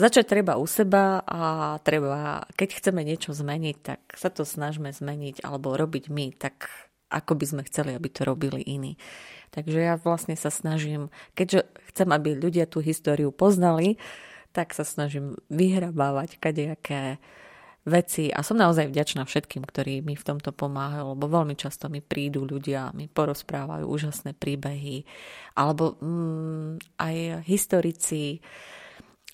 Začať 0.00 0.32
treba 0.32 0.56
u 0.56 0.64
seba 0.64 1.20
a 1.28 1.76
treba, 1.84 2.48
keď 2.56 2.80
chceme 2.80 3.04
niečo 3.04 3.36
zmeniť, 3.36 3.76
tak 3.84 4.00
sa 4.16 4.32
to 4.32 4.48
snažme 4.48 4.88
zmeniť 4.88 5.44
alebo 5.44 5.76
robiť 5.76 6.08
my, 6.08 6.32
tak 6.40 6.72
ako 7.12 7.36
by 7.36 7.44
sme 7.44 7.62
chceli, 7.68 7.92
aby 7.92 8.08
to 8.08 8.24
robili 8.24 8.64
iní. 8.64 8.96
Takže 9.52 9.76
ja 9.76 10.00
vlastne 10.00 10.40
sa 10.40 10.48
snažím, 10.48 11.12
keďže 11.36 11.68
chcem, 11.92 12.08
aby 12.16 12.32
ľudia 12.32 12.64
tú 12.64 12.80
históriu 12.80 13.28
poznali, 13.28 14.00
tak 14.56 14.72
sa 14.72 14.88
snažím 14.88 15.36
vyhrabávať 15.52 16.40
kadejaké 16.40 17.20
veci 17.84 18.32
a 18.32 18.40
som 18.40 18.56
naozaj 18.56 18.88
vďačná 18.88 19.28
všetkým, 19.28 19.68
ktorí 19.68 20.00
mi 20.00 20.16
v 20.16 20.24
tomto 20.24 20.56
pomáhajú, 20.56 21.12
lebo 21.12 21.28
veľmi 21.28 21.60
často 21.60 21.92
mi 21.92 22.00
prídu 22.00 22.48
ľudia, 22.48 22.96
mi 22.96 23.04
porozprávajú 23.04 23.84
úžasné 23.84 24.32
príbehy, 24.32 25.04
alebo 25.60 26.00
mm, 26.00 26.96
aj 26.96 27.44
historici, 27.44 28.40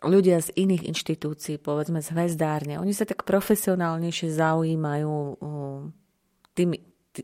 ľudia 0.06 0.40
z 0.40 0.54
iných 0.54 0.86
inštitúcií, 0.88 1.58
povedzme 1.60 2.00
z 2.00 2.14
hvezdárne, 2.14 2.78
oni 2.78 2.94
sa 2.94 3.04
tak 3.04 3.26
profesionálnejšie 3.26 4.32
zaujímajú 4.32 5.14
tým, 6.56 6.70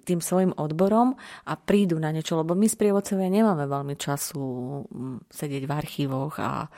tým 0.01 0.20
svojim 0.24 0.53
odborom 0.57 1.16
a 1.45 1.53
prídu 1.57 2.01
na 2.01 2.14
niečo, 2.14 2.39
lebo 2.41 2.57
my 2.57 2.64
sprievodcovia 2.64 3.28
nemáme 3.28 3.68
veľmi 3.68 3.95
času 3.97 4.45
sedieť 5.28 5.62
v 5.68 5.72
archívoch 5.72 6.35
a 6.41 6.64
e, 6.64 6.68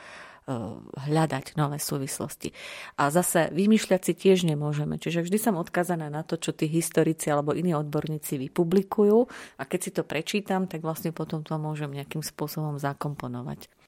hľadať 1.07 1.55
nové 1.55 1.79
súvislosti. 1.79 2.51
A 2.99 3.07
zase 3.07 3.51
vymýšľať 3.55 4.01
si 4.03 4.13
tiež 4.19 4.43
nemôžeme. 4.43 4.99
Čiže 4.99 5.23
vždy 5.23 5.37
som 5.39 5.55
odkazaná 5.55 6.11
na 6.11 6.27
to, 6.27 6.35
čo 6.35 6.51
tí 6.51 6.67
historici 6.67 7.31
alebo 7.31 7.55
iní 7.55 7.71
odborníci 7.71 8.35
vypublikujú 8.49 9.17
a 9.59 9.63
keď 9.63 9.79
si 9.79 9.91
to 9.95 10.03
prečítam, 10.03 10.67
tak 10.67 10.83
vlastne 10.83 11.15
potom 11.15 11.39
to 11.45 11.55
môžem 11.55 11.91
nejakým 11.95 12.25
spôsobom 12.25 12.75
zakomponovať. 12.81 13.84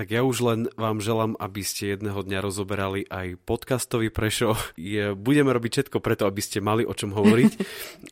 Tak 0.00 0.08
ja 0.16 0.24
už 0.24 0.40
len 0.40 0.60
vám 0.80 0.96
želám, 1.04 1.36
aby 1.36 1.60
ste 1.60 1.92
jedného 1.92 2.24
dňa 2.24 2.40
rozoberali 2.40 3.04
aj 3.12 3.36
podcastový 3.44 4.08
prešo. 4.08 4.56
Je, 4.72 5.12
budeme 5.12 5.52
robiť 5.52 5.92
všetko 5.92 6.00
preto, 6.00 6.24
aby 6.24 6.40
ste 6.40 6.64
mali 6.64 6.88
o 6.88 6.96
čom 6.96 7.12
hovoriť. 7.12 7.52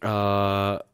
uh, 0.04 0.84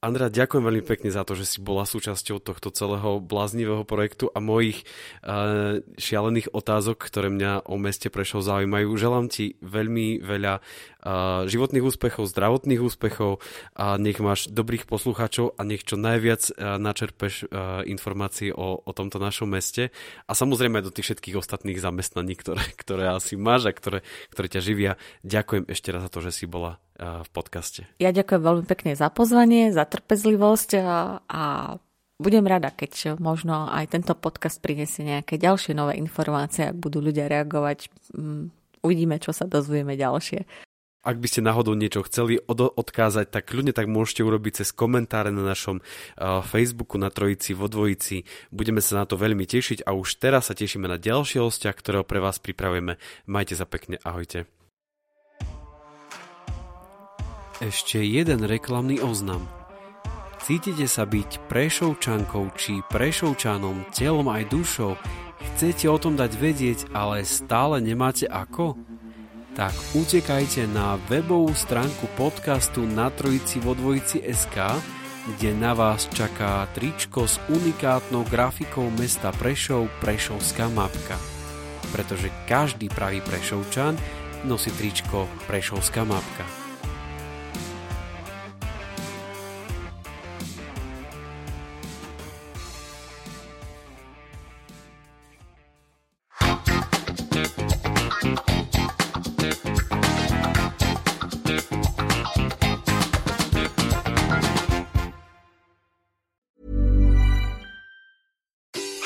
Andra, 0.00 0.32
ďakujem 0.32 0.64
veľmi 0.64 0.80
pekne 0.80 1.12
za 1.12 1.28
to, 1.28 1.36
že 1.36 1.44
si 1.44 1.58
bola 1.60 1.84
súčasťou 1.84 2.40
tohto 2.40 2.72
celého 2.72 3.20
bláznivého 3.20 3.84
projektu 3.84 4.32
a 4.32 4.40
mojich 4.40 4.88
uh, 5.20 5.84
šialených 6.00 6.56
otázok, 6.56 7.04
ktoré 7.04 7.28
mňa 7.28 7.68
o 7.68 7.76
meste 7.76 8.08
Prešov 8.08 8.40
zaujímajú. 8.48 8.96
Želám 8.96 9.28
ti 9.28 9.60
veľmi 9.60 10.24
veľa 10.24 10.64
uh, 10.64 11.44
životných 11.44 11.84
úspechov, 11.84 12.32
zdravotných 12.32 12.80
úspechov 12.80 13.44
a 13.76 14.00
nech 14.00 14.16
máš 14.24 14.48
dobrých 14.48 14.88
poslucháčov 14.88 15.60
a 15.60 15.68
nech 15.68 15.84
čo 15.84 16.00
najviac 16.00 16.48
uh, 16.48 16.80
načerpeš 16.80 17.44
uh, 17.52 17.84
informácií 17.84 18.56
o, 18.56 18.80
o 18.80 18.90
tomto 18.96 19.20
našom 19.20 19.52
meste 19.52 19.92
a 20.24 20.32
samozrejme 20.32 20.80
aj 20.80 20.88
do 20.88 20.94
tých 20.96 21.12
všetkých 21.12 21.36
ostatných 21.36 21.76
zamestnaní, 21.76 22.40
ktoré, 22.40 22.64
ktoré 22.72 23.12
asi 23.12 23.36
máš 23.36 23.68
a 23.68 23.76
ktoré, 23.76 24.00
ktoré 24.32 24.48
ťa 24.48 24.64
živia. 24.64 24.92
Ďakujem 25.28 25.68
ešte 25.68 25.92
raz 25.92 26.08
za 26.08 26.10
to, 26.16 26.24
že 26.24 26.32
si 26.32 26.48
bola 26.48 26.80
v 27.00 27.28
podcaste. 27.32 27.88
Ja 27.96 28.12
ďakujem 28.12 28.42
veľmi 28.44 28.64
pekne 28.68 28.92
za 28.92 29.08
pozvanie, 29.08 29.72
za 29.72 29.88
trpezlivosť 29.88 30.70
a, 30.84 31.80
budem 32.20 32.44
rada, 32.44 32.68
keď 32.68 33.16
možno 33.16 33.64
aj 33.72 33.96
tento 33.96 34.12
podcast 34.12 34.60
prinesie 34.60 35.08
nejaké 35.08 35.40
ďalšie 35.40 35.72
nové 35.72 35.96
informácie, 35.96 36.68
ak 36.68 36.76
budú 36.76 37.00
ľudia 37.00 37.32
reagovať. 37.32 37.88
Mm, 38.12 38.52
uvidíme, 38.84 39.16
čo 39.16 39.32
sa 39.32 39.48
dozvieme 39.48 39.96
ďalšie. 39.96 40.44
Ak 41.00 41.16
by 41.16 41.32
ste 41.32 41.40
náhodou 41.40 41.72
niečo 41.72 42.04
chceli 42.04 42.36
od- 42.44 42.76
odkázať, 42.76 43.32
tak 43.32 43.56
ľudne 43.56 43.72
tak 43.72 43.88
môžete 43.88 44.20
urobiť 44.20 44.60
cez 44.60 44.68
komentáre 44.68 45.32
na 45.32 45.40
našom 45.40 45.80
uh, 45.80 46.44
Facebooku 46.44 47.00
na 47.00 47.08
Trojici 47.08 47.56
vo 47.56 47.72
Dvojici. 47.72 48.28
Budeme 48.52 48.84
sa 48.84 49.00
na 49.00 49.08
to 49.08 49.16
veľmi 49.16 49.48
tešiť 49.48 49.88
a 49.88 49.96
už 49.96 50.20
teraz 50.20 50.52
sa 50.52 50.54
tešíme 50.54 50.84
na 50.84 51.00
ďalšie 51.00 51.40
hostia, 51.40 51.72
ktorého 51.72 52.04
pre 52.04 52.20
vás 52.20 52.36
pripravujeme. 52.36 53.00
Majte 53.24 53.56
sa 53.56 53.64
pekne, 53.64 53.96
ahojte. 54.04 54.44
Ešte 57.60 58.00
jeden 58.00 58.40
reklamný 58.48 59.04
oznam. 59.04 59.44
Cítite 60.40 60.88
sa 60.88 61.04
byť 61.04 61.44
prešovčankou 61.46 62.56
či 62.56 62.80
prešovčanom 62.88 63.92
telom 63.92 64.32
aj 64.32 64.48
dušou? 64.48 64.96
Chcete 65.40 65.84
o 65.92 66.00
tom 66.00 66.16
dať 66.16 66.32
vedieť, 66.40 66.88
ale 66.96 67.22
stále 67.28 67.84
nemáte 67.84 68.24
ako? 68.24 68.80
tak 69.60 69.74
utekajte 69.92 70.64
na 70.70 70.96
webovú 71.10 71.52
stránku 71.52 72.08
podcastu 72.16 72.86
na 72.86 73.12
trojici 73.12 73.60
vo 73.60 73.76
dvojici 73.76 74.24
SK, 74.24 74.56
kde 75.36 75.52
na 75.52 75.76
vás 75.76 76.08
čaká 76.08 76.64
tričko 76.72 77.28
s 77.28 77.36
unikátnou 77.52 78.24
grafikou 78.24 78.88
mesta 78.94 79.34
Prešov 79.36 79.92
Prešovská 80.00 80.70
mapka. 80.72 81.18
Pretože 81.92 82.32
každý 82.48 82.88
pravý 82.88 83.20
Prešovčan 83.20 84.00
nosí 84.46 84.72
tričko 84.72 85.28
Prešovská 85.44 86.08
mapka. 86.08 86.59